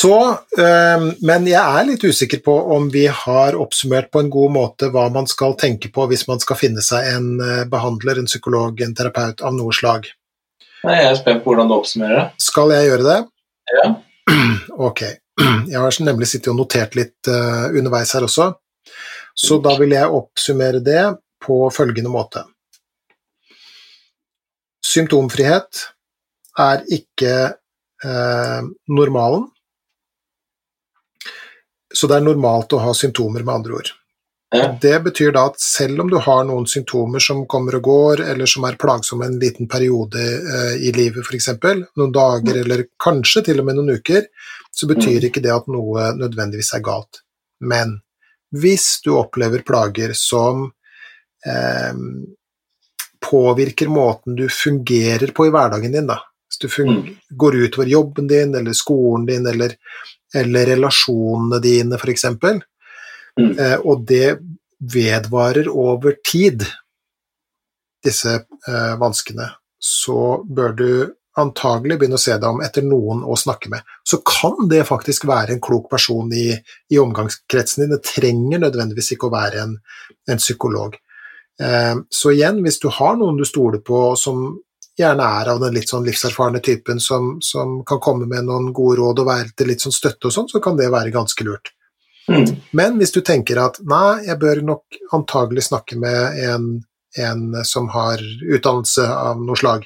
Så, 0.05 0.17
eh, 0.61 1.03
men 1.25 1.47
jeg 1.49 1.57
er 1.57 1.85
litt 1.87 2.03
usikker 2.05 2.43
på 2.45 2.53
om 2.75 2.91
vi 2.93 3.07
har 3.09 3.55
oppsummert 3.57 4.11
på 4.13 4.21
en 4.21 4.27
god 4.29 4.51
måte 4.53 4.89
hva 4.93 5.07
man 5.09 5.25
skal 5.25 5.55
tenke 5.57 5.89
på 5.93 6.03
hvis 6.11 6.27
man 6.29 6.41
skal 6.43 6.59
finne 6.59 6.83
seg 6.85 7.07
en 7.09 7.31
eh, 7.41 7.63
behandler, 7.71 8.19
en 8.21 8.29
psykolog, 8.29 8.83
en 8.85 8.93
terapeut 8.93 9.41
av 9.41 9.55
noe 9.57 9.73
slag. 9.73 10.05
Nei, 10.85 10.99
Jeg 10.99 11.07
er 11.09 11.17
spent 11.17 11.41
på 11.41 11.49
hvordan 11.49 11.71
du 11.71 11.77
oppsummerer 11.79 12.19
det. 12.19 12.25
Skal 12.45 12.75
jeg 12.75 12.91
gjøre 12.91 13.07
det? 13.07 13.17
Ja. 13.79 13.87
Ok. 14.89 15.01
Jeg 15.71 15.81
har 15.81 15.97
nemlig 16.05 16.29
sittet 16.29 16.51
og 16.53 16.59
notert 16.59 16.93
litt 16.99 17.31
eh, 17.31 17.65
underveis 17.73 18.13
her 18.13 18.27
også, 18.27 18.51
så 19.33 19.57
da 19.63 19.73
vil 19.79 19.95
jeg 19.97 20.17
oppsummere 20.19 20.79
det 20.85 21.01
på 21.43 21.57
følgende 21.73 22.13
måte. 22.13 22.45
Symptomfrihet 24.85 25.81
er 26.61 26.85
ikke 26.93 27.33
eh, 28.05 28.69
normalen, 28.87 29.49
så 31.95 32.07
det 32.11 32.17
er 32.19 32.25
normalt 32.27 32.73
å 32.75 32.81
ha 32.83 32.93
symptomer, 32.93 33.43
med 33.45 33.55
andre 33.61 33.77
ord. 33.79 33.91
Ja. 34.55 34.67
Det 34.81 34.99
betyr 35.07 35.31
da 35.35 35.47
at 35.49 35.59
selv 35.59 36.03
om 36.03 36.09
du 36.11 36.17
har 36.21 36.43
noen 36.47 36.67
symptomer 36.69 37.19
som 37.23 37.41
kommer 37.49 37.75
og 37.79 37.87
går, 37.87 38.21
eller 38.31 38.47
som 38.47 38.63
er 38.67 38.77
plagsomme 38.79 39.25
en 39.27 39.39
liten 39.41 39.67
periode 39.71 40.21
eh, 40.21 40.75
i 40.85 40.91
livet 40.95 41.25
f.eks., 41.25 41.49
noen 41.97 42.13
dager 42.15 42.61
eller 42.61 42.85
kanskje 43.01 43.43
til 43.49 43.59
og 43.63 43.67
med 43.67 43.79
noen 43.79 43.95
uker, 43.97 44.27
så 44.71 44.87
betyr 44.91 45.21
Mm. 45.23 45.27
ikke 45.29 45.41
det 45.43 45.51
at 45.55 45.67
noe 45.71 46.11
nødvendigvis 46.19 46.73
er 46.75 46.83
galt. 46.85 47.21
Men 47.61 47.97
hvis 48.55 49.01
du 49.03 49.13
opplever 49.17 49.63
plager 49.65 50.13
som 50.13 50.71
eh, 51.47 51.93
påvirker 53.25 53.87
måten 53.87 54.35
du 54.35 54.47
fungerer 54.49 55.31
på 55.33 55.47
i 55.47 55.51
hverdagen 55.53 55.91
din, 55.91 56.07
da. 56.07 56.19
Hvis 56.49 56.59
du 56.61 56.83
Mm. 56.83 57.15
går 57.37 57.55
utover 57.55 57.87
jobben 57.89 58.27
din, 58.27 58.55
eller 58.55 58.73
skolen 58.73 59.25
din, 59.25 59.47
eller, 59.47 59.75
eller 60.35 60.71
relasjonene 60.75 61.61
dine, 61.63 61.99
f.eks., 61.99 62.25
Mm. 63.35 63.49
eh, 63.59 63.79
og 63.83 64.05
det 64.07 64.37
vedvarer 64.79 65.67
over 65.67 66.13
tid, 66.23 66.61
disse 68.05 68.31
eh, 68.31 68.93
vanskene, 69.01 69.49
så 69.75 70.37
bør 70.47 70.75
du 70.79 70.89
antagelig 71.41 71.97
begynne 71.99 72.15
å 72.15 72.21
se 72.21 72.31
deg 72.39 72.47
om 72.47 72.61
etter 72.63 72.85
noen 72.87 73.25
å 73.27 73.35
snakke 73.35 73.67
med. 73.73 73.83
Så 74.07 74.21
kan 74.23 74.69
det 74.71 74.85
faktisk 74.87 75.27
være 75.27 75.55
en 75.55 75.59
klok 75.63 75.89
person 75.91 76.31
i, 76.31 76.53
i 76.87 77.01
omgangskretsen 77.01 77.83
din. 77.83 77.97
Det 77.97 78.07
trenger 78.07 78.63
nødvendigvis 78.63 79.11
ikke 79.17 79.27
å 79.27 79.35
være 79.35 79.65
en, 79.65 79.75
en 80.31 80.39
psykolog. 80.39 80.95
Eh, 81.59 81.95
så 82.07 82.31
igjen, 82.31 82.63
hvis 82.63 82.79
du 82.79 82.87
har 82.87 83.19
noen 83.19 83.35
du 83.39 83.43
stoler 83.47 83.83
på 83.83 84.13
som 84.19 84.47
gjerne 84.97 85.27
er 85.41 85.49
av 85.51 85.59
den 85.59 85.75
litt 85.75 85.91
sånn 85.91 86.05
livserfarne 86.07 86.61
typen 86.63 86.99
som, 87.03 87.35
som 87.43 87.81
kan 87.87 87.99
komme 88.03 88.27
med 88.29 88.47
noen 88.47 88.71
gode 88.75 88.99
råd 89.01 89.23
og 89.23 89.29
være 89.29 89.51
til 89.57 89.71
litt 89.71 89.83
sånn 89.83 89.95
støtte 89.95 90.29
og 90.29 90.35
sånn, 90.35 90.49
så 90.51 90.61
kan 90.63 90.77
det 90.79 90.91
være 90.93 91.13
ganske 91.15 91.47
lurt. 91.47 91.73
Mm. 92.29 92.55
Men 92.71 92.97
hvis 92.97 93.13
du 93.13 93.19
tenker 93.21 93.59
at 93.61 93.77
nei, 93.85 94.23
jeg 94.25 94.39
bør 94.41 94.63
nok 94.65 94.99
antagelig 95.13 95.67
snakke 95.67 95.99
med 96.01 96.39
en, 96.47 96.69
en 97.21 97.43
som 97.67 97.91
har 97.93 98.23
utdannelse 98.23 99.05
av 99.05 99.43
noe 99.43 99.59
slag. 99.59 99.85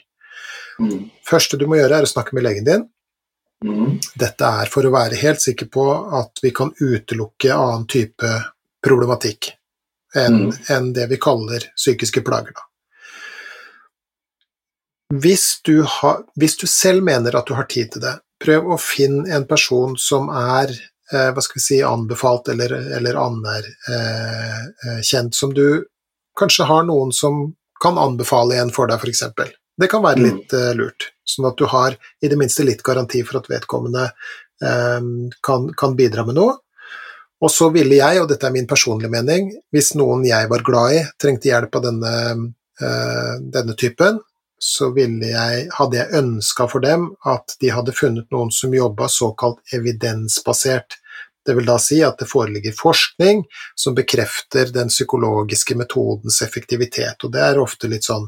Mm. 0.80 1.10
første 1.28 1.58
du 1.60 1.66
må 1.68 1.76
gjøre, 1.76 1.98
er 1.98 2.06
å 2.08 2.14
snakke 2.14 2.38
med 2.38 2.46
legen 2.46 2.68
din. 2.68 2.86
Mm. 3.66 3.98
Dette 4.16 4.48
er 4.62 4.70
for 4.72 4.88
å 4.88 4.94
være 4.94 5.20
helt 5.20 5.44
sikker 5.44 5.68
på 5.68 5.84
at 6.16 6.40
vi 6.40 6.54
kan 6.56 6.72
utelukke 6.80 7.52
annen 7.52 7.84
type 7.92 8.30
problematikk 8.86 9.52
enn 10.16 10.38
Mm. 10.46 10.54
enn 10.70 10.94
det 10.94 11.10
vi 11.10 11.18
kaller 11.18 11.68
psykiske 11.76 12.24
plager. 12.26 12.56
Da. 12.56 12.69
Hvis, 15.14 15.62
du 15.66 15.82
har, 15.82 16.24
hvis 16.38 16.58
du 16.58 16.68
selv 16.70 17.04
mener 17.04 17.36
at 17.36 17.48
du 17.50 17.54
har 17.58 17.64
tid 17.70 17.92
til 17.94 18.02
det, 18.04 18.14
prøv 18.40 18.70
å 18.72 18.78
finne 18.78 19.30
en 19.36 19.46
person 19.50 19.98
som 20.00 20.30
er 20.30 20.70
eh, 20.72 21.32
hva 21.34 21.42
skal 21.42 21.56
vi 21.58 21.62
si, 21.66 21.82
anbefalt 21.84 22.48
eller, 22.54 22.72
eller 23.00 23.16
anerkjent, 23.18 25.36
som 25.36 25.54
du 25.54 25.86
kanskje 26.40 26.64
har 26.70 26.84
noen 26.88 27.12
som 27.16 27.56
kan 27.82 27.98
anbefale 27.98 28.56
en 28.62 28.72
for 28.76 28.88
deg, 28.92 29.00
f.eks. 29.02 29.24
Det 29.80 29.88
kan 29.92 30.04
være 30.04 30.20
Mm. 30.20 30.26
litt 30.28 30.54
eh, 30.54 30.74
lurt, 30.78 31.02
sånn 31.26 31.48
at 31.50 31.58
du 31.58 31.66
har 31.72 31.92
i 32.22 32.28
det 32.28 32.38
minste 32.38 32.64
litt 32.68 32.84
garanti 32.84 33.24
for 33.26 33.38
at 33.40 33.50
vedkommende 33.50 34.12
eh, 34.62 35.02
kan, 35.42 35.74
kan 35.74 35.96
bidra 35.96 36.26
med 36.28 36.36
noe. 36.38 36.54
Og 37.40 37.48
så 37.52 37.70
ville 37.72 37.96
jeg, 37.96 38.22
og 38.22 38.28
dette 38.30 38.46
er 38.46 38.52
min 38.52 38.68
personlige 38.68 39.10
mening, 39.10 39.54
hvis 39.72 39.96
noen 39.96 40.26
jeg 40.28 40.50
var 40.52 40.64
glad 40.68 40.92
i, 40.98 41.04
trengte 41.18 41.48
hjelp 41.48 41.76
av 41.80 41.84
denne, 41.86 42.12
eh, 42.84 43.36
denne 43.56 43.74
typen, 43.80 44.20
så 44.60 44.92
ville 44.92 45.32
jeg, 45.32 45.68
hadde 45.74 45.98
jeg 45.98 46.20
ønska 46.20 46.68
for 46.68 46.84
dem 46.84 47.08
at 47.28 47.56
de 47.62 47.72
hadde 47.72 47.96
funnet 47.96 48.28
noen 48.34 48.52
som 48.52 48.74
jobba 48.76 49.08
såkalt 49.12 49.74
evidensbasert. 49.76 51.00
Det 51.46 51.56
vil 51.56 51.70
da 51.70 51.78
si 51.82 52.02
at 52.04 52.20
det 52.20 52.28
foreligger 52.30 52.76
forskning 52.76 53.46
som 53.76 53.96
bekrefter 53.96 54.74
den 54.76 54.92
psykologiske 54.92 55.78
metodens 55.80 56.42
effektivitet, 56.46 57.24
og 57.24 57.32
det 57.34 57.46
er 57.46 57.62
ofte 57.64 57.88
litt 57.90 58.06
sånn 58.06 58.28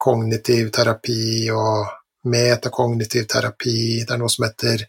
kognitiv 0.00 0.72
terapi 0.74 1.46
og 1.54 1.86
metakognitiv 2.30 3.28
terapi, 3.30 4.02
det 4.04 4.12
er 4.12 4.20
noe 4.20 4.32
som 4.32 4.48
heter 4.48 4.84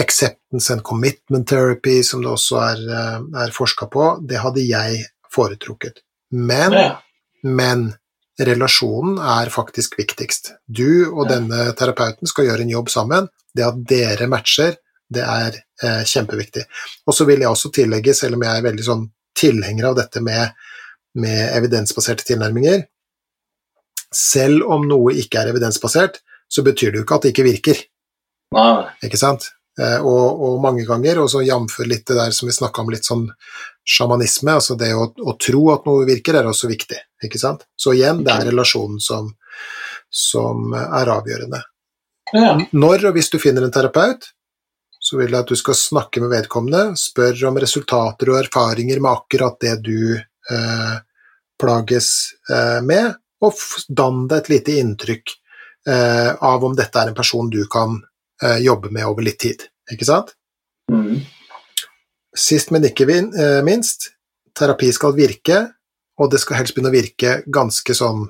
acceptance 0.00 0.72
and 0.72 0.82
commitment 0.82 1.48
therapy, 1.48 2.02
som 2.02 2.22
det 2.24 2.30
også 2.32 2.60
er, 2.64 2.84
eh, 2.98 3.18
er 3.44 3.54
forska 3.54 3.86
på, 3.86 4.10
det 4.26 4.42
hadde 4.42 4.66
jeg 4.66 5.04
foretrukket. 5.32 6.02
Men, 6.30 6.76
men 7.42 7.92
relasjonen 8.46 9.18
er 9.20 9.50
faktisk 9.52 9.98
viktigst. 10.00 10.54
Du 10.66 11.10
og 11.10 11.28
denne 11.30 11.70
terapeuten 11.78 12.28
skal 12.30 12.48
gjøre 12.48 12.64
en 12.64 12.72
jobb 12.72 12.90
sammen. 12.92 13.28
Det 13.54 13.66
at 13.66 13.80
dere 13.90 14.28
matcher, 14.30 14.78
det 15.10 15.24
er 15.26 15.56
eh, 15.58 16.02
kjempeviktig. 16.06 16.64
Og 17.06 17.16
så 17.16 17.26
vil 17.28 17.42
jeg 17.42 17.50
også 17.50 17.72
tillegge, 17.74 18.14
selv 18.16 18.38
om 18.38 18.46
jeg 18.46 18.56
er 18.56 18.66
veldig 18.68 18.86
sånn 18.86 19.06
tilhenger 19.40 19.90
av 19.90 19.98
dette 19.98 20.22
med 20.24 20.54
med 21.18 21.56
evidensbaserte 21.56 22.26
tilnærminger. 22.28 22.84
Selv 24.14 24.66
om 24.70 24.86
noe 24.88 25.14
ikke 25.18 25.42
er 25.42 25.52
evidensbasert, 25.52 26.20
så 26.50 26.64
betyr 26.66 26.92
det 26.92 27.00
jo 27.00 27.06
ikke 27.06 27.18
at 27.18 27.26
det 27.26 27.32
ikke 27.34 27.46
virker. 27.46 27.82
Nei. 28.56 28.82
Ikke 29.06 29.20
sant? 29.20 29.50
Eh, 29.78 29.98
og, 30.02 30.42
og 30.46 30.62
mange 30.62 30.84
ganger, 30.86 31.22
og 31.22 31.30
så 31.30 31.44
jf. 31.46 31.78
litt 31.86 32.06
det 32.10 32.18
der 32.18 32.34
som 32.34 32.50
vi 32.50 32.56
snakka 32.56 32.82
om, 32.82 32.90
litt 32.92 33.06
sånn 33.06 33.28
sjamanisme, 33.86 34.54
altså 34.60 34.76
det 34.78 34.90
å, 34.94 35.08
å, 35.18 35.36
tro 35.40 35.62
at 35.74 35.86
noe 35.88 36.06
virker, 36.08 36.36
er 36.36 36.48
også 36.48 36.70
viktig. 36.70 36.98
Ikke 37.24 37.40
sant? 37.40 37.64
Så 37.76 37.94
igjen, 37.96 38.22
det 38.26 38.34
er 38.34 38.50
relasjonen 38.50 39.00
som, 39.02 39.32
som 40.10 40.74
er 40.76 41.10
avgjørende. 41.10 41.62
Ja. 42.36 42.54
Når 42.72 43.08
og 43.10 43.16
hvis 43.16 43.32
du 43.32 43.40
finner 43.42 43.66
en 43.66 43.74
terapeut, 43.74 44.30
så 45.00 45.18
vil 45.18 45.32
jeg 45.32 45.42
at 45.42 45.50
du 45.50 45.58
skal 45.58 45.78
snakke 45.78 46.22
med 46.22 46.30
vedkommende, 46.30 46.94
spør 47.00 47.48
om 47.48 47.58
resultater 47.62 48.30
og 48.30 48.42
erfaringer 48.44 49.00
med 49.00 49.10
akkurat 49.10 49.56
det 49.64 49.78
du 49.86 50.14
eh, 50.14 50.94
plages 51.60 52.10
eh, 52.52 52.78
med, 52.86 53.16
og 53.40 53.56
dann 53.88 54.26
deg 54.28 54.42
et 54.42 54.52
lite 54.52 54.76
inntrykk 54.82 55.34
eh, 55.88 56.30
av 56.36 56.64
om 56.64 56.76
dette 56.76 57.00
er 57.00 57.10
en 57.10 57.16
person 57.16 57.48
du 57.50 57.62
kan 57.72 57.96
eh, 58.44 58.60
jobbe 58.62 58.92
med 58.92 59.08
over 59.08 59.24
litt 59.24 59.40
tid. 59.40 59.64
Ikke 59.90 60.06
sant? 60.06 60.34
Mm. 60.92 61.24
Sist, 62.36 62.70
men 62.70 62.86
ikke 62.86 63.08
eh, 63.10 63.60
minst, 63.66 64.12
terapi 64.56 64.92
skal 64.94 65.16
virke, 65.16 65.64
og 66.20 66.30
det 66.30 66.40
skal 66.42 66.60
helst 66.60 66.76
begynne 66.76 66.92
å 66.92 66.94
virke 66.94 67.34
ganske 67.50 67.94
sånn 67.96 68.26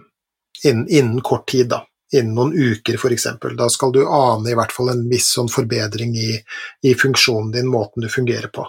innen, 0.64 0.86
innen 0.88 1.22
kort 1.26 1.48
tid, 1.50 1.68
da. 1.72 1.84
Innen 2.12 2.34
noen 2.34 2.54
uker, 2.56 2.96
f.eks. 2.98 3.26
Da 3.58 3.68
skal 3.70 3.92
du 3.94 4.00
ane 4.02 4.50
i 4.50 4.56
hvert 4.58 4.72
fall 4.74 4.90
en 4.90 5.04
viss 5.10 5.28
sånn 5.36 5.50
forbedring 5.52 6.16
i, 6.18 6.32
i 6.88 6.94
funksjonen 6.98 7.52
din, 7.54 7.68
måten 7.70 8.02
du 8.02 8.08
fungerer 8.10 8.50
på. 8.50 8.64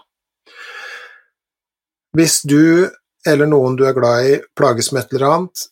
Hvis 2.17 2.41
du 2.43 2.91
eller 3.27 3.49
noen 3.49 3.77
du 3.77 3.85
er 3.87 3.95
glad 3.97 4.27
i, 4.27 4.37
plages 4.57 4.91
med 4.91 5.03
et 5.03 5.15
eller 5.15 5.27
annet, 5.29 5.65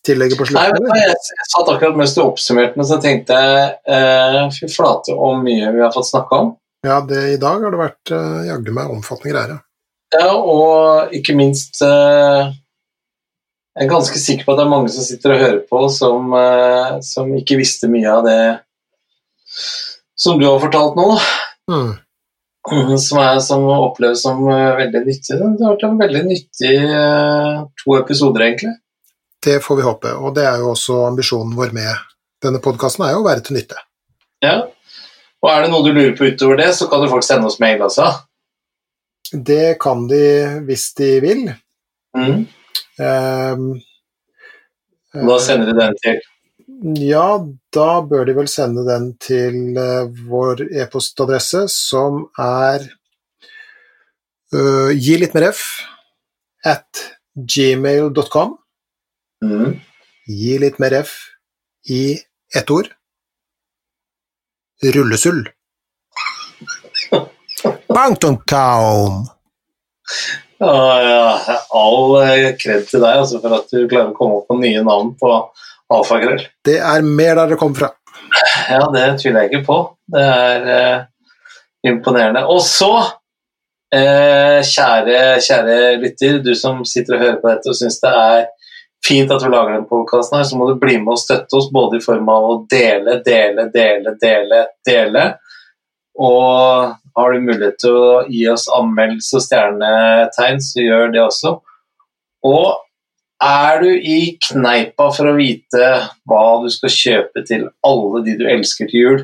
tillegge 0.07 0.37
på 0.39 0.47
Nei, 0.49 0.65
slutten? 0.65 0.87
eller? 0.89 1.01
jeg, 1.03 1.17
jeg 1.37 1.49
satt 1.53 1.69
akkurat 1.75 1.99
mens 2.01 2.15
du 2.17 2.23
oppsummerte, 2.25 2.79
men 2.81 2.89
så 2.89 2.97
tenkte 3.03 3.37
jeg 3.37 3.67
eh, 3.93 4.39
fy 4.57 4.69
flate 4.73 5.15
hvor 5.17 5.37
mye 5.45 5.69
vi 5.77 5.83
har 5.85 5.93
fått 5.95 6.09
snakka 6.09 6.39
om. 6.47 6.55
Ja, 6.87 6.97
det, 7.05 7.21
i 7.35 7.41
dag 7.41 7.61
har 7.67 7.75
det 7.75 7.81
vært 7.83 8.13
eh, 8.17 8.39
jaggu 8.49 8.73
meg 8.77 8.95
omfattende 8.95 9.35
greier. 9.35 9.57
ja. 9.59 9.65
Ja, 10.11 10.33
og 10.35 11.13
ikke 11.15 11.37
minst 11.39 11.79
eh, 11.87 12.49
Jeg 13.81 13.87
er 13.87 13.95
ganske 13.95 14.21
sikker 14.21 14.45
på 14.45 14.53
at 14.53 14.59
det 14.61 14.65
er 14.67 14.73
mange 14.75 14.91
som 14.93 15.05
sitter 15.07 15.33
og 15.33 15.39
hører 15.41 15.61
på, 15.65 15.79
som, 15.89 16.35
eh, 16.37 16.99
som 17.01 17.31
ikke 17.33 17.57
visste 17.57 17.89
mye 17.89 18.11
av 18.13 18.27
det 18.27 18.41
som 20.21 20.37
du 20.37 20.45
har 20.45 20.61
fortalt 20.61 20.99
nå. 21.01 21.07
Mm. 21.73 21.95
Mhm, 22.71 22.99
Som, 23.01 23.23
er, 23.25 23.39
som 23.41 23.65
oppleves 23.73 24.21
som 24.27 24.43
eh, 24.53 24.77
veldig 24.83 25.01
nyttig. 25.07 25.33
Det 25.33 25.65
har 25.65 25.73
vært 25.73 25.87
en 25.89 25.97
veldig 26.03 26.23
nyttig 26.27 26.75
eh, 26.77 27.63
to 27.81 27.97
episoder, 27.97 28.45
egentlig. 28.51 28.75
Det 29.41 29.57
får 29.65 29.81
vi 29.81 29.89
håpe, 29.89 30.13
og 30.13 30.37
det 30.37 30.45
er 30.45 30.61
jo 30.61 30.75
også 30.75 31.01
ambisjonen 31.07 31.57
vår 31.57 31.73
med 31.73 32.05
denne 32.45 32.61
podkasten, 32.61 33.07
er 33.07 33.17
jo 33.17 33.25
å 33.25 33.29
være 33.31 33.47
til 33.47 33.57
nytte. 33.57 33.81
Ja. 34.45 34.59
Og 35.41 35.49
er 35.55 35.65
det 35.65 35.73
noe 35.73 35.87
du 35.89 35.95
lurer 35.95 36.13
på 36.21 36.29
utover 36.29 36.61
det, 36.61 36.75
så 36.77 36.85
kan 36.93 37.01
du 37.01 37.09
folk 37.09 37.25
sende 37.25 37.49
oss 37.49 37.57
mail 37.65 37.81
også. 37.89 38.13
Det 39.33 39.79
kan 39.81 40.05
de 40.11 40.25
hvis 40.69 40.91
de 41.01 41.15
vil. 41.25 41.47
Mhm. 42.13 42.45
Ehm, 43.01 43.81
Da 45.13 45.39
sender 45.43 45.73
du 45.73 45.79
den 45.81 45.97
til 46.03 46.21
Ja, 47.11 47.27
da 47.75 47.89
bør 48.09 48.25
de 48.29 48.35
vel 48.37 48.49
sende 48.49 48.85
den 48.87 49.11
til 49.21 49.77
eh, 49.77 50.07
vår 50.31 50.63
e-postadresse, 50.71 51.67
som 51.69 52.23
er 52.41 52.87
uh, 54.55 54.91
gi 54.95 55.19
litt 55.21 55.35
mer 55.37 55.51
f 55.51 55.61
at 56.65 57.03
gmail.com. 57.37 58.55
Mm. 59.45 59.75
Gi 60.31 60.57
litt 60.63 60.81
mer 60.81 60.97
f 61.03 61.13
i 61.91 62.03
ett 62.55 62.73
ord. 62.73 62.89
Rullesull. 64.81 65.45
Bangtongtown. 67.97 69.27
All 70.61 72.17
eh, 72.21 72.51
kred 72.61 72.85
til 72.89 73.01
deg 73.01 73.23
altså, 73.23 73.41
for 73.41 73.57
at 73.57 73.71
du 73.73 73.87
klarer 73.89 74.11
å 74.11 74.17
komme 74.17 74.41
opp 74.41 74.53
med 74.53 74.67
nye 74.67 74.83
navn 74.85 75.15
på 75.21 75.33
alfakrøll. 75.91 76.43
Det 76.67 76.77
er 76.79 77.07
mer 77.07 77.41
der 77.41 77.55
det 77.55 77.61
kommer 77.61 77.81
fra. 77.85 77.91
Ja, 78.71 78.85
det 78.93 79.07
tviler 79.23 79.47
jeg 79.47 79.51
ikke 79.51 79.67
på. 79.67 79.79
Det 80.13 80.27
er 80.27 80.69
eh, 80.75 81.01
imponerende. 81.91 82.45
Og 82.53 82.61
så, 82.67 82.93
eh, 83.95 84.61
kjære, 84.67 85.41
kjære 85.47 85.79
lytter, 86.05 86.39
du 86.45 86.53
som 86.59 86.85
sitter 86.85 87.17
og 87.17 87.25
hører 87.25 87.41
på 87.43 87.51
dette 87.51 87.73
og 87.73 87.79
syns 87.81 88.01
det 88.05 88.15
er 88.15 88.49
fint 89.07 89.33
at 89.33 89.43
vi 89.43 89.51
lager 89.51 89.79
den 89.79 89.89
podkasten 89.89 90.39
her, 90.39 90.45
så 90.45 90.59
må 90.61 90.69
du 90.69 90.77
bli 90.81 90.99
med 91.01 91.15
og 91.15 91.23
støtte 91.23 91.57
oss 91.57 91.71
både 91.73 91.99
i 91.99 92.05
form 92.05 92.29
av 92.29 92.49
å 92.51 92.57
dele, 92.71 93.17
dele, 93.25 93.71
dele, 93.73 94.13
dele, 94.21 94.65
dele. 94.87 95.25
Og 96.21 97.00
har 97.17 97.33
du 97.33 97.41
mulighet 97.41 97.79
til 97.83 97.97
å 97.97 98.13
gi 98.31 98.45
oss 98.53 98.69
anmeldelse 98.77 99.37
og 99.39 99.43
stjernetegn, 99.47 100.61
så 100.63 100.85
gjør 100.85 101.13
det 101.15 101.23
også. 101.25 101.53
Og 102.47 102.71
er 103.43 103.81
du 103.83 103.89
i 103.97 104.37
kneipa 104.49 105.09
for 105.17 105.31
å 105.31 105.37
vite 105.39 105.91
hva 106.29 106.45
du 106.63 106.69
skal 106.73 106.93
kjøpe 106.93 107.43
til 107.49 107.69
alle 107.87 108.23
de 108.27 108.37
du 108.41 108.47
elsker 108.53 108.91
til 108.91 109.01
jul, 109.05 109.21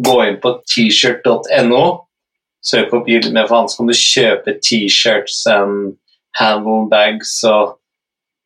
gå 0.00 0.16
inn 0.28 0.38
på 0.42 0.54
t-shirt.no, 0.70 1.82
søk 2.64 2.92
opp 2.96 3.08
Gild 3.10 3.30
med 3.34 3.48
faen, 3.50 3.68
så 3.68 3.80
kan 3.82 3.90
du 3.90 3.96
kjøpe 3.98 4.56
t-shirts 4.64 5.42
and 5.52 5.96
handlebags 6.38 7.38
og 7.48 7.76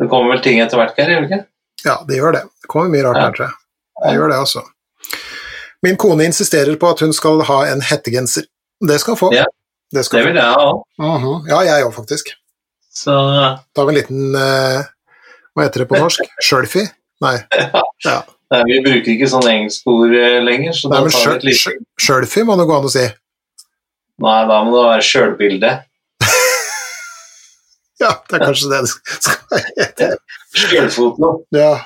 Det 0.00 0.08
kommer 0.10 0.32
vel 0.34 0.40
ting 0.42 0.58
etter 0.58 0.80
hvert, 0.80 0.96
Geir? 0.98 1.10
gjør 1.12 1.20
det 1.22 1.28
ikke? 1.30 1.44
Ja, 1.84 1.96
det 2.08 2.16
gjør 2.18 2.32
det. 2.34 2.40
Det 2.64 2.68
kommer 2.72 2.88
mye 2.90 3.02
rart 3.04 3.16
Ja. 3.20 3.26
kanskje. 3.28 3.46
Det 4.02 4.14
gjør 4.16 4.28
det, 4.32 4.38
altså. 4.38 4.62
Min 5.82 5.96
kone 5.96 6.24
insisterer 6.24 6.76
på 6.76 6.88
at 6.90 7.00
hun 7.00 7.12
skal 7.12 7.42
ha 7.46 7.58
en 7.70 7.80
hettegenser. 7.82 8.44
Det 8.88 8.98
skal 9.02 9.16
få. 9.18 9.30
Ja. 9.34 9.44
Det 9.92 10.04
skal 10.06 10.18
Det 10.18 10.24
få. 10.24 10.32
vil 10.32 10.40
jeg. 10.42 10.82
Mhm. 10.98 11.48
Ja, 11.50 11.60
jeg 11.68 11.86
òg, 11.86 11.92
faktisk. 11.94 12.32
Så 12.92 13.14
vi 13.88 13.94
en 13.94 13.98
liten 14.00 14.34
uh, 14.36 14.82
Hva 15.54 15.64
heter 15.66 15.84
det 15.84 15.88
på 15.88 16.00
norsk? 16.00 16.20
Sjølfi? 16.46 16.82
Nei. 17.22 17.36
Ja. 18.04 18.16
nei, 18.52 18.62
vi 18.68 18.80
bruker 18.84 19.12
ikke 19.14 19.28
sånne 19.30 19.52
engelskord 19.54 20.10
ord 20.10 20.44
lenger, 20.44 20.74
så 20.76 20.90
Nei, 20.90 21.00
men 21.04 21.12
tar 21.14 21.30
vi 21.30 21.36
et 21.38 21.46
lite 21.48 21.62
må 22.44 22.56
det 22.58 22.66
gå 22.68 22.76
an 22.76 22.88
å 22.88 22.92
si. 22.92 23.04
Nei, 24.22 24.38
da 24.50 24.58
må 24.66 24.74
det 24.76 24.84
være 24.90 25.06
sjølbilde. 25.08 25.72
Ja, 28.02 28.16
det 28.26 28.34
er 28.34 28.42
kanskje 28.48 28.68
det 28.72 28.78
det 28.82 28.90
skal 29.22 29.60
hete. 29.78 30.06
Sjølfoto. 30.58 31.28
Ja. 31.54 31.76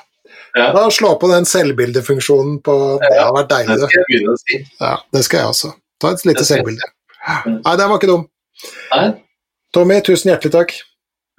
Ja. 0.57 0.71
Da 0.73 0.87
slå 0.89 1.11
på 1.21 1.27
den 1.29 1.45
selvbildefunksjonen 1.45 2.55
på 2.65 2.73
Det 3.03 3.11
har 3.19 3.35
vært 3.35 3.51
deilig, 3.51 3.75
det. 3.77 3.89
skal 3.91 3.99
jeg 4.01 4.07
begynne 4.09 4.33
å 4.33 4.39
si. 4.41 4.57
Ja, 4.81 4.93
det 5.13 5.21
skal 5.27 5.43
jeg 5.43 5.51
også. 5.51 5.69
Ta 5.99 6.11
et 6.13 6.25
lite 6.25 6.45
selvbilde. 6.45 6.91
Nei, 7.47 7.73
den 7.79 7.89
var 7.89 7.97
ikke 7.97 8.11
dum. 8.11 8.27
Nei. 8.93 9.07
Tommy, 9.73 9.97
tusen 10.05 10.31
hjertelig 10.31 10.53
takk. 10.53 10.75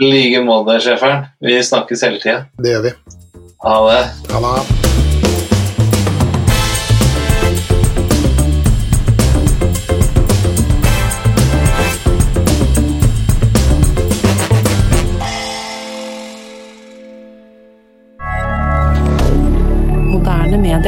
I 0.03 0.11
like 0.11 0.43
måte, 0.47 0.79
sjeferen. 0.83 1.31
Vi 1.43 1.59
snakkes 1.63 2.05
hele 2.07 2.23
tida. 2.23 2.43
Det 2.63 2.75
gjør 2.75 2.87
vi. 2.91 2.95
Ha 3.65 3.79
det. 3.91 4.05
Ha 4.35 4.45
det. 4.47 4.89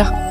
D'accord. 0.01 0.30